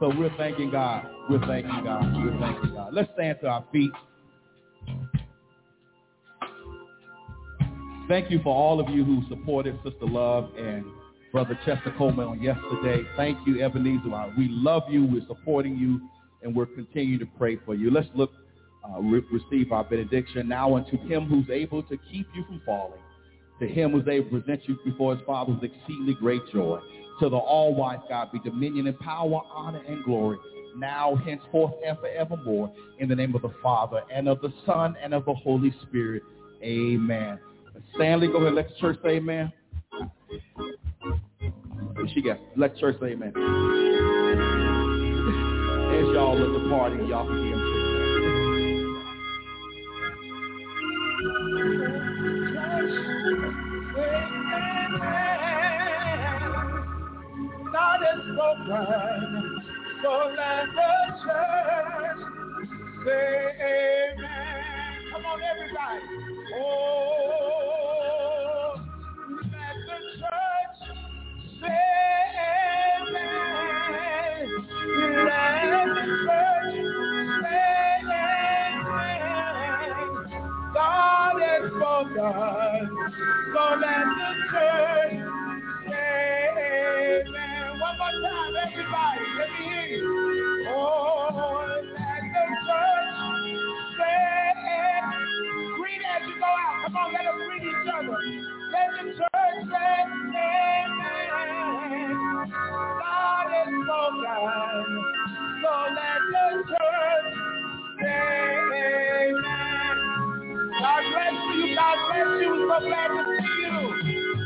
So 0.00 0.08
we're 0.16 0.34
thanking 0.38 0.70
God. 0.70 1.04
We're 1.28 1.44
thanking 1.46 1.84
God. 1.84 2.14
We're 2.24 2.38
thanking 2.38 2.74
God. 2.74 2.94
Let's 2.94 3.10
stand 3.14 3.38
to 3.42 3.48
our 3.48 3.64
feet. 3.70 3.90
Thank 8.08 8.30
you 8.30 8.40
for 8.42 8.54
all 8.54 8.80
of 8.80 8.88
you 8.88 9.04
who 9.04 9.22
supported 9.28 9.78
Sister 9.84 10.06
Love 10.06 10.50
and 10.56 10.84
Brother 11.30 11.58
Chester 11.66 11.92
Coleman 11.98 12.26
on 12.26 12.42
yesterday. 12.42 13.02
Thank 13.16 13.46
you, 13.46 13.62
Ebenezer. 13.62 14.32
We 14.38 14.48
love 14.48 14.84
you. 14.88 15.04
We're 15.04 15.26
supporting 15.26 15.76
you, 15.76 16.00
and 16.42 16.56
we're 16.56 16.66
continuing 16.66 17.18
to 17.18 17.26
pray 17.36 17.58
for 17.66 17.74
you. 17.74 17.90
Let's 17.90 18.08
look, 18.14 18.30
uh, 18.82 19.00
re- 19.02 19.22
receive 19.30 19.72
our 19.72 19.84
benediction 19.84 20.48
now 20.48 20.74
unto 20.74 20.96
him 21.06 21.26
who's 21.26 21.50
able 21.50 21.82
to 21.82 21.98
keep 22.10 22.26
you 22.34 22.44
from 22.44 22.62
falling, 22.64 23.00
to 23.60 23.68
him 23.68 23.90
who's 23.90 24.08
able 24.08 24.30
to 24.30 24.40
present 24.40 24.66
you 24.66 24.78
before 24.86 25.14
his 25.14 25.22
Father 25.26 25.52
with 25.52 25.64
exceedingly 25.64 26.14
great 26.14 26.40
joy. 26.50 26.80
To 27.20 27.28
the 27.28 27.36
all-wise 27.36 27.98
God 28.08 28.32
be 28.32 28.38
dominion 28.38 28.86
and 28.86 28.98
power, 29.00 29.42
honor, 29.52 29.82
and 29.86 30.02
glory, 30.04 30.38
now, 30.78 31.14
henceforth, 31.16 31.74
and 31.86 31.98
forevermore. 31.98 32.72
In 32.98 33.08
the 33.08 33.14
name 33.14 33.34
of 33.34 33.42
the 33.42 33.52
Father, 33.62 34.02
and 34.12 34.28
of 34.28 34.40
the 34.40 34.52
Son, 34.66 34.96
and 35.02 35.14
of 35.14 35.24
the 35.24 35.34
Holy 35.34 35.74
Spirit. 35.82 36.22
Amen. 36.62 37.38
Stanley, 37.94 38.28
go 38.28 38.38
ahead. 38.38 38.54
Let 38.54 38.68
the 38.68 38.74
church 38.80 38.98
say 39.02 39.16
amen. 39.16 39.52
She 42.14 42.22
got. 42.22 42.38
Let 42.56 42.74
the 42.74 42.80
church 42.80 42.96
say 43.00 43.08
amen. 43.08 43.32
As 45.98 46.04
y'all 46.14 46.34
at 46.34 46.62
the 46.62 46.68
party, 46.70 46.96
y'all 47.08 47.26
can 47.26 47.44
hear 47.44 47.58
so 60.02 60.32
let 60.36 60.66
the 60.74 60.92
church 61.24 62.20
say 63.06 63.56
amen. 63.60 64.64
Come 65.12 65.26
on, 65.26 65.40
everybody. 65.42 66.06
Oh, 66.56 66.60
let 69.42 69.76
the 69.86 69.98
church 70.20 70.80
say 71.62 71.86
amen. 73.10 74.46
Let 75.26 75.94
the 75.94 76.04
church 76.26 76.76
say 77.42 77.76
amen. 78.12 78.74
God 80.74 81.36
has 81.42 81.64
spoken, 81.70 82.90
so 83.54 83.64
let 83.80 84.06
the 84.18 84.30
church 84.52 85.17
everybody, 88.26 89.20
let 89.38 89.50
me 89.60 89.66
hear. 89.66 90.02
Oh, 90.70 91.28
let 91.94 92.22
the 92.34 92.44
church 92.66 93.18
say. 93.98 94.54
Greet 95.78 96.02
as 96.02 96.22
you 96.26 96.34
go 96.40 96.46
out. 96.46 96.82
Come 96.84 96.96
on, 96.96 97.12
let 97.12 97.24
greet 97.46 97.62
each 97.62 97.88
other. 97.94 98.18
Let 98.72 98.88
the 98.98 99.04
church 99.12 99.58
say. 99.70 99.98
God 103.00 103.48
is 103.62 103.74
so 103.86 104.00
let 105.94 106.20
the 106.32 106.46
church 106.68 107.28
say. 108.00 109.32
God 110.80 111.02
bless 111.12 111.34
you. 111.54 111.74
God 111.76 111.98
bless 112.08 112.42
you. 112.42 112.52
So 112.70 112.78
glad 112.86 113.08
to 113.08 113.22
see 113.26 113.62
you. 113.62 113.72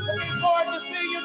Looking 0.07 0.37
forward 0.41 0.69
to 0.73 0.81
seeing 0.83 1.11
you 1.13 1.21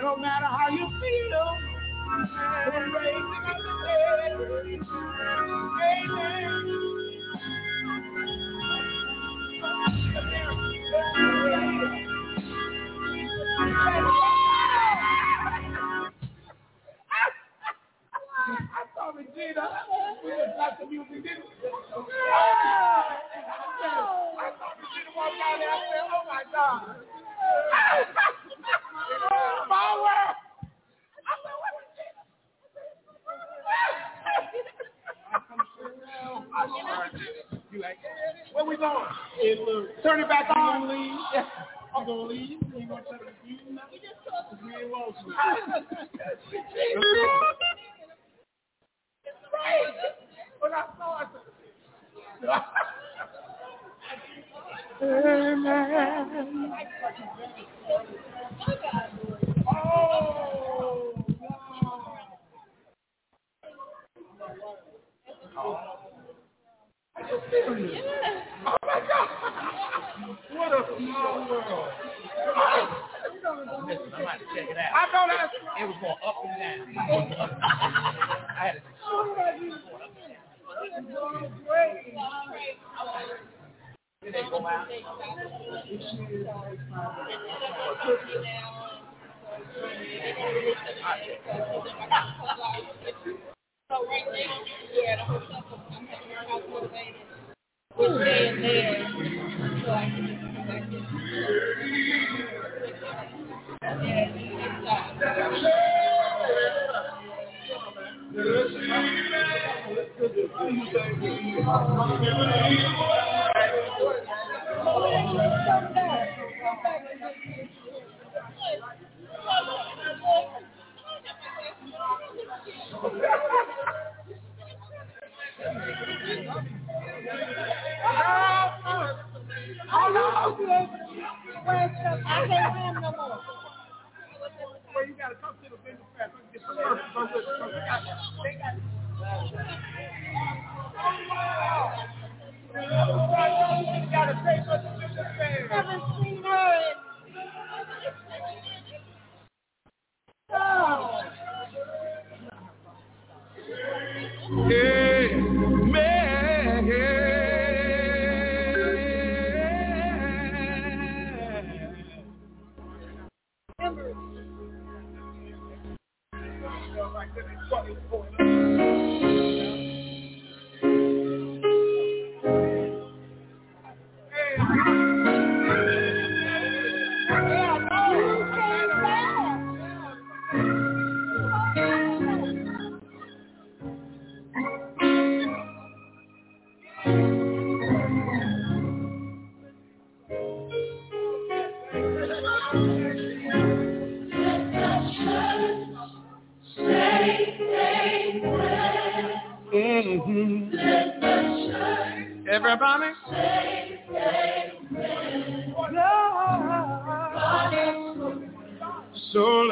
No 0.00 0.16
matter 0.16 0.46
how 0.46 0.68
you 0.70 0.88
feel, 1.00 1.57
Regina. 19.18 19.66
We 20.24 20.30
just 20.30 20.56
got 20.56 20.78
the 20.78 20.86
music, 20.86 21.22
didn't 21.22 21.42
we? 21.42 21.52
I 21.58 21.72
saw 24.54 24.70
Regina 24.78 25.10
walk 25.16 25.32
down 25.34 25.58
there. 25.58 25.70
I 25.70 25.78
said, 25.90 26.06
oh 26.06 26.22
my 26.28 26.42
God. 26.52 26.82
Power. 29.68 30.18
I 31.26 31.34
said, 31.42 31.56
what 31.58 31.72
Regina? 31.82 32.22
I 36.54 36.66
saw 36.66 36.74
Regina. 37.02 37.50
You 37.72 37.78
like, 37.80 37.98
where 38.52 38.64
we 38.64 38.76
going? 38.76 39.04
Turn 40.02 40.20
it 40.20 40.28
back 40.28 40.48
on. 40.54 40.88
Yeah. 41.34 41.44
I'm 41.96 42.04
gonna 42.06 42.22
leave. 42.22 42.50
You 42.50 42.56
ain't 42.78 42.88
gonna 42.88 43.02
tell 43.02 43.14
me 43.14 43.18
to 43.18 43.64
do 43.64 43.72
nothing. 43.72 43.98
We 44.62 44.70
ain't 44.76 44.90
want 44.90 45.16
When 50.60 50.72
I 50.74 50.84
saw 50.98 51.22
it, 51.22 51.28
Amen. 55.02 56.72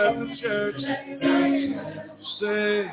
Let 0.06 0.18
the 0.20 0.36
church. 0.40 0.80
Say, 2.40 2.90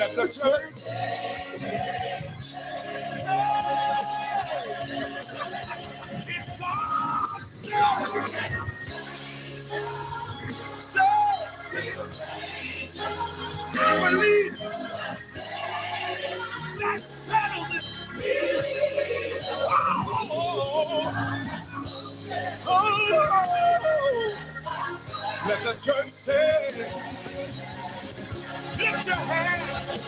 Let 0.00 0.16
the 0.16 0.28
church 0.28 0.74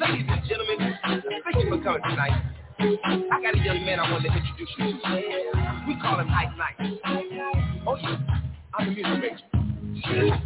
Ladies 0.00 0.26
and 0.28 0.42
gentlemen, 0.48 0.78
thank 1.04 1.64
you 1.64 1.70
for 1.70 1.82
coming 1.82 2.02
tonight. 2.08 2.55
I 2.78 3.40
got 3.42 3.54
a 3.54 3.58
young 3.58 3.84
man 3.84 4.00
I 4.00 4.10
want 4.10 4.24
to 4.24 4.32
introduce 4.32 4.68
you 4.78 4.92
to. 5.02 5.84
We 5.86 6.00
call 6.00 6.20
him 6.20 6.28
Ike 6.30 6.56
Knight. 6.56 7.00
Oh 7.86 7.96
yeah, 7.96 8.18
I'm 8.74 8.94
the 8.94 9.02
music 9.02 9.32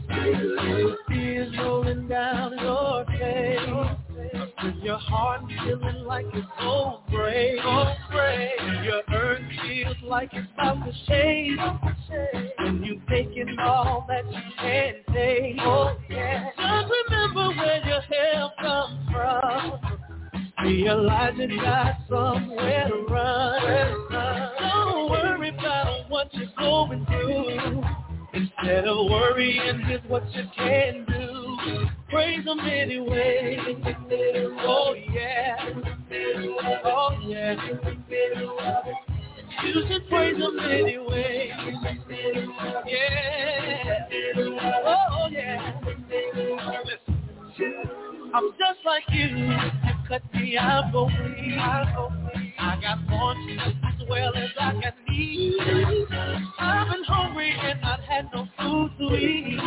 major. 0.09 0.97
Tears 1.09 1.55
rolling 1.59 2.09
down 2.09 2.59
your 2.59 3.05
face. 3.07 3.61
With 4.63 4.75
your 4.83 4.99
heart 4.99 5.43
feeling 5.65 6.05
like 6.05 6.27
it's 6.35 6.47
so 6.61 7.01
brave. 7.11 7.57
Your 7.57 9.03
earth 9.13 9.43
feels 9.63 9.97
like 10.05 10.31
it's 10.33 10.47
about 10.55 10.85
to 10.85 10.93
shake. 11.07 11.59
And 12.59 12.85
you 12.85 13.01
taking 13.09 13.57
all 13.59 14.05
that 14.09 14.31
you 14.31 14.41
can 14.59 14.95
take. 15.15 15.57
Oh, 15.61 15.97
yeah. 16.09 16.51
Just 16.57 16.93
remember 17.09 17.49
where 17.57 17.83
your 17.87 18.01
help 18.03 18.53
comes 18.59 19.11
from. 19.11 20.00
Realize 20.63 21.35
you 21.39 21.61
got 21.61 21.97
somewhere 22.09 22.89
to 22.89 23.07
run. 23.09 24.11
Don't 24.59 25.11
worry 25.11 25.49
about 25.49 26.11
what 26.11 26.33
you're 26.35 26.47
going 26.59 27.07
through. 27.07 27.83
Instead 28.33 28.87
of 28.87 29.11
worrying 29.11 29.83
just 29.89 30.05
what 30.07 30.23
you 30.35 30.45
can 30.57 31.07
do, 31.09 31.87
praise 32.11 32.45
them 32.45 32.61
anyway. 32.61 33.57
Oh 34.61 34.95
yeah, 35.13 35.57
oh 36.85 37.11
yeah. 37.27 37.57
You 39.65 39.83
should 39.89 40.09
praise 40.09 40.39
them 40.39 40.59
anyway. 40.61 41.51
Yeah, 42.87 44.09
oh 44.87 45.29
yeah. 45.31 45.81
I'm 48.33 48.51
just 48.53 48.85
like 48.85 49.03
you. 49.11 49.27
You 49.27 49.93
cut 50.07 50.23
me 50.35 50.57
out 50.57 50.93
for 50.93 51.09
me. 51.11 51.57
I 51.59 52.79
got 52.81 52.99
wants 53.11 53.63
as 53.85 54.09
well 54.09 54.33
as 54.37 54.51
I 54.59 54.73
can 54.73 54.93
eat. 55.13 56.09
I've 56.59 56.91
been 56.91 57.05
hungry 57.05 57.53
and 57.61 57.81
not 57.81 58.01
had 58.01 58.29
no 58.33 58.47
food 58.59 58.91
to 58.99 59.17
eat. 59.17 59.59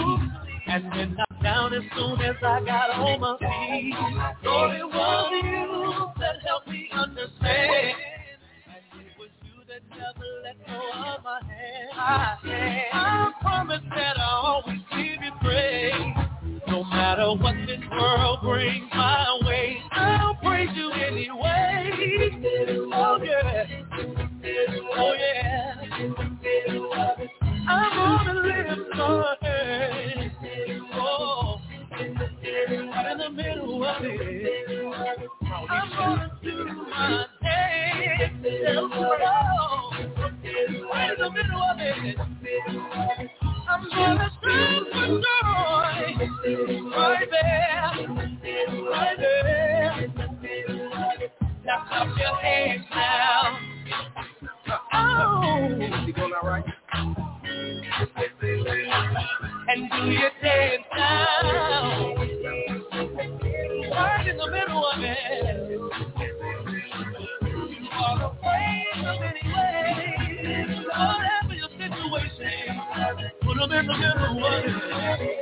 And 0.68 0.85
then 0.94 1.15
knocked 1.15 1.44
down 1.44 1.73
as 1.73 1.84
soon 1.95 2.22
as 2.22 2.35
I 2.41 2.64
got 2.65 2.90
on 2.91 3.19
my 3.19 3.38
feet. 3.38 3.95
So 4.44 4.72
it 4.72 4.85
was 4.85 5.44
you 5.44 6.22
that 6.22 6.35
helped 6.45 6.69
me 6.69 6.90
understand. 6.94 7.98
And 8.94 9.02
it 9.02 9.19
was 9.19 9.30
you 9.44 9.65
that 9.68 9.81
never 9.90 10.27
let 10.44 10.65
go 10.65 11.15
of 11.18 11.23
my 11.23 11.41
hand. 11.45 11.90
I, 11.94 12.90
I 12.94 13.31
promise 13.41 13.81
that 13.90 14.18
I'll 14.18 14.64
always 14.64 14.80
give 14.91 15.22
you 15.22 15.31
praise. 15.41 16.32
No 16.74 16.84
matter 16.86 17.32
what 17.36 17.54
this 17.68 17.80
world 17.91 18.40
brings 18.41 18.90
my 18.95 19.40
way, 19.45 19.78
I'll 19.91 20.34
praise 20.41 20.70
you 20.74 20.91
anyway. 20.91 21.91
Oh 22.91 23.20
yeah, 23.24 23.66
oh 24.95 25.14
yeah. 25.14 25.76
I'm 27.70 28.26
gonna 28.26 28.40
live 28.41 28.88
my 28.95 29.36
hand. 29.44 30.32
Oh, 30.95 31.62
in 32.00 32.16
the 33.20 33.30
middle 33.30 33.84
of 33.86 34.04
it. 34.04 34.90
I'm 35.70 35.90
gonna 35.91 36.40
do 36.44 36.66
my 36.90 37.28
dance. 37.44 38.34
Oh, 38.80 39.91
in 39.95 41.20
the 41.20 41.30
middle 41.30 41.62
of 41.62 41.78
it. 41.80 43.53
I'm 43.69 43.90
gonna 43.90 44.31
shout 44.44 44.85
for 44.91 45.07
joy 45.07 45.23
right 46.95 47.27
there, 47.31 48.07
right 48.91 49.18
there. 49.19 50.14
Now 51.65 51.85
clap 51.88 52.18
your 52.18 52.35
hands 52.38 52.85
now. 52.91 53.60
Oh, 54.94 55.69
You 56.07 56.14
going 56.14 56.34
all 56.41 56.49
right? 56.49 56.65
and 59.68 59.90
do 59.91 60.11
your 60.11 60.31
dance 60.41 60.73
Bye. 74.64 75.18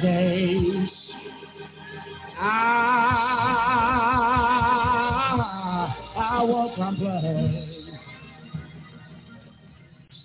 days. 0.00 0.88
Ah, 2.38 3.14
I, 6.16 6.38
I 6.38 6.42
won't 6.44 6.74
complain. 6.74 7.98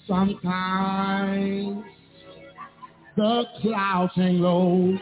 Sometimes 0.08 1.84
the 3.16 3.44
clouds 3.62 4.14
hang 4.16 4.40
low. 4.40 4.98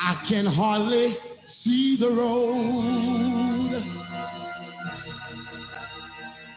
I 0.00 0.26
can 0.28 0.46
hardly 0.46 1.16
see 1.64 1.96
the 1.98 2.10
road. 2.10 3.82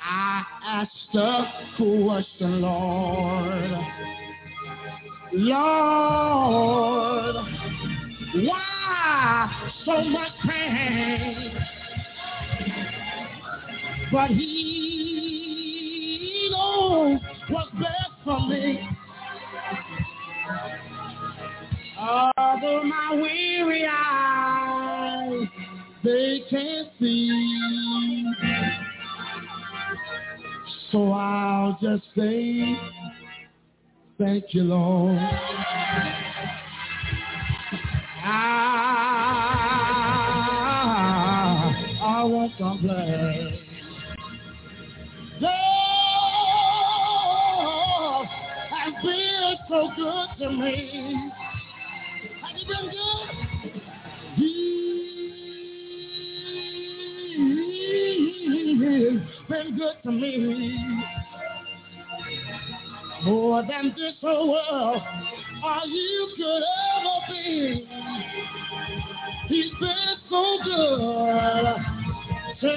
I 0.03 0.43
asked 0.69 0.91
the 1.13 1.45
question, 1.77 2.61
Lord. 2.61 3.71
Lord, 5.31 6.55
why 8.35 9.71
so 9.85 10.03
much 10.03 10.33
pain? 10.45 11.53
But 14.11 14.31
he 14.31 14.49
knows 16.51 17.21
what's 17.49 17.71
best 17.71 18.11
for 18.25 18.41
me. 18.49 18.89
Although 21.97 22.83
my 22.83 23.13
weary 23.15 23.87
eyes, 23.89 25.47
they 26.03 26.43
can't 26.49 26.89
see. 26.99 28.86
So 30.91 31.11
I'll 31.11 31.77
just 31.81 32.03
say, 32.15 32.77
thank 34.17 34.53
you, 34.53 34.63
Lord. 34.63 35.19
Ah, 38.29 38.87
I, 42.01 42.19
I 42.19 42.23
won't 42.23 42.55
complain. 42.57 43.59
Lord 45.41 45.57
has 48.71 48.93
been 49.03 49.55
so 49.67 49.89
good 49.95 50.27
to 50.39 50.49
me. 50.51 51.31
Has 52.43 52.55
he 52.55 52.63
been 52.65 52.89
good? 52.91 53.27
He's 54.35 55.06
been 59.57 59.77
good 59.77 59.95
to 60.03 60.11
me. 60.11 61.03
More 63.23 63.63
than 63.63 63.93
this 63.97 64.13
whole 64.21 64.51
world 64.51 65.01
all 65.63 65.87
you 65.87 66.29
could 66.37 66.63
ever 66.93 67.19
be. 67.31 67.87
He's 69.47 69.71
been 69.79 70.17
so 70.29 70.57
good. 70.63 71.75
Tell 72.61 72.69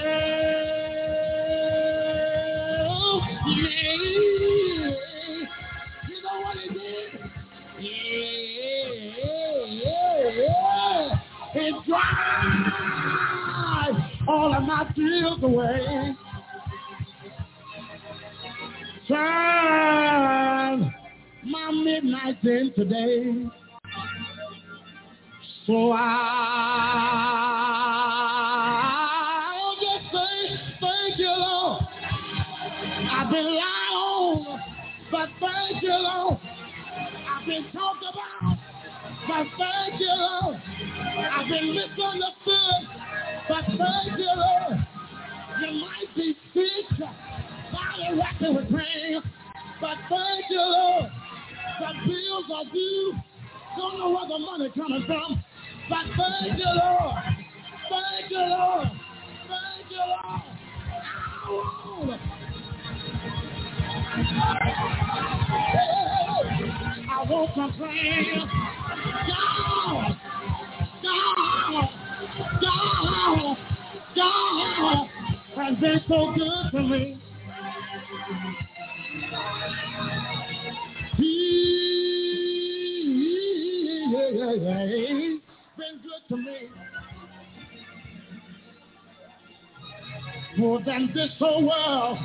me. 3.47 3.70
You 6.09 6.16
know 6.23 6.36
what 6.43 6.57
he 6.57 6.66
did? 6.69 7.11
Yeah, 7.81 8.94
yeah, 9.85 10.28
yeah. 10.32 11.20
He 11.52 11.65
dried 11.86 12.20
all 14.28 14.55
of 14.55 14.62
my 14.62 14.82
tears 14.94 15.43
away. 15.43 16.16
Turn 19.11 20.95
my 21.47 21.70
midnight 21.73 22.45
into 22.45 22.85
day. 22.85 23.51
So 25.66 25.91
I'll 25.91 26.07
just 29.74 30.12
say 30.12 30.59
thank 30.81 31.19
you, 31.19 31.27
Lord. 31.27 31.82
I've 33.11 33.31
been 33.32 33.47
lied 33.47 33.95
on, 33.97 34.61
but 35.11 35.28
thank 35.41 35.82
you, 35.82 35.91
Lord. 35.91 36.39
I've 37.28 37.47
been 37.47 37.65
talked 37.73 38.05
about, 38.05 38.59
but 39.27 39.47
thank 39.59 40.01
you, 40.01 40.15
Lord. 40.16 40.57
I've 41.32 41.49
been 41.49 41.74
misunderstood, 41.74 42.82
but 43.49 43.65
thank 43.66 44.19
you, 44.20 44.32
Lord. 44.37 44.87
You 45.62 45.70
might 45.81 46.15
be 46.15 46.37
sick, 46.55 46.87
body 47.73 48.09
racking 48.16 48.55
with 48.55 48.69
pain, 48.70 48.90
thank 50.51 50.52
you, 50.52 50.59
Lord. 50.59 51.10
The 51.81 51.86
bills 52.06 52.44
are 52.52 52.64
due. 52.72 53.14
Don't 53.77 53.98
know 53.98 54.10
where 54.10 54.27
the 54.28 54.39
money 54.39 54.70
coming 54.77 55.05
from, 55.06 55.44
but 55.89 56.05
thank 56.16 56.59
you, 56.59 56.64
Lord. 56.66 57.14
Thank 57.89 58.31
you, 58.31 58.39
Lord. 58.39 58.89
Thank 59.48 59.90
you, 59.90 59.98
Lord. 59.98 60.20
I 67.12 67.27
won't 67.28 67.55
complain. 67.55 68.48
God, 69.28 70.16
God, 71.02 71.89
God, 72.60 73.56
God 74.16 75.09
has 75.56 75.77
been 75.78 76.01
so 76.09 76.35
good 76.35 76.70
to 76.72 76.82
me. 76.82 77.20
He's 84.41 85.41
been 85.77 86.01
good 86.03 86.23
to 86.29 86.37
me. 86.37 86.69
More 90.57 90.81
than 90.85 91.11
this 91.15 91.31
whole 91.39 91.67
world 91.67 92.19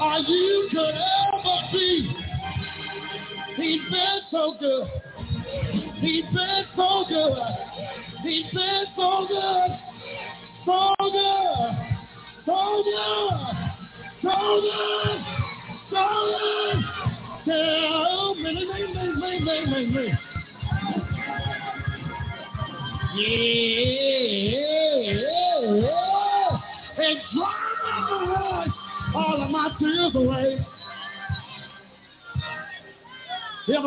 all 0.00 0.24
you 0.26 0.68
could 0.70 0.94
ever 0.94 1.58
be. 1.72 2.16
He's 3.56 3.82
been 3.90 4.20
so 4.30 4.56
good. 4.58 4.88
He's 6.00 6.24
been 6.24 6.64
so 6.76 7.04
good. 7.08 7.38
He's 8.22 8.52
been 8.52 8.84
so 8.96 9.26
good. 9.28 9.78
So 10.66 10.94
good. 10.98 11.70
So 12.46 12.82
good. 12.84 13.36
So 14.22 14.60
good. 14.60 15.18
So 15.90 16.04
good. 16.28 17.11
Tell 17.44 18.34
me, 18.36 18.54
me, 19.66 19.86
me. 19.86 20.12
Yeah. 23.16 23.52
And 26.98 27.18
all 29.14 29.42
of 29.42 29.50
my 29.50 29.68
tears 29.78 30.14
away. 30.14 30.66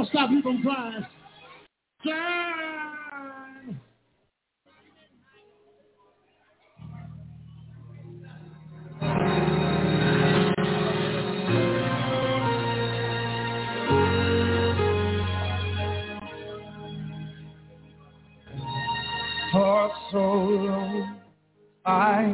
Stop 0.10 0.32
you 0.32 0.42
from 0.42 0.62
crying? 0.62 1.06
Turn. 2.06 2.46
For 19.86 19.94
so 20.12 20.18
long 20.18 21.22
I 21.86 22.34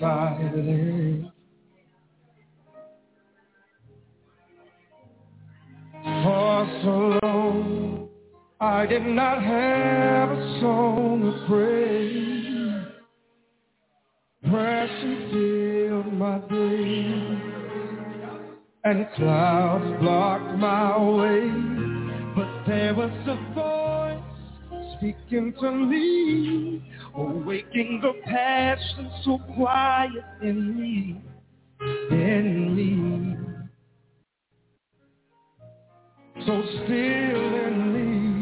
decided 0.00 1.30
For 6.24 6.80
so 6.82 7.18
long 7.22 8.08
I 8.58 8.86
did 8.86 9.02
not 9.04 9.42
have 9.42 10.30
a 10.30 10.60
song 10.62 11.20
to 11.20 11.32
praise. 11.46 12.86
Pressure 14.50 15.28
filled 15.30 16.14
my 16.14 16.38
day 16.48 17.38
and 18.84 19.06
clouds 19.14 20.00
blocked 20.00 20.56
my 20.56 20.96
way. 20.96 21.50
But 22.34 22.64
there 22.66 22.94
was 22.94 23.12
a 23.26 23.54
voice 23.54 23.87
speaking 24.98 25.54
to 25.60 25.70
me, 25.70 26.82
awaking 27.14 28.00
the 28.02 28.12
passion 28.24 29.10
so 29.24 29.38
quiet 29.54 30.24
in 30.42 30.76
me, 30.78 31.22
in 32.10 32.74
me. 32.74 33.36
So 36.46 36.62
still 36.84 37.54
in 37.66 37.92
me. 37.92 38.37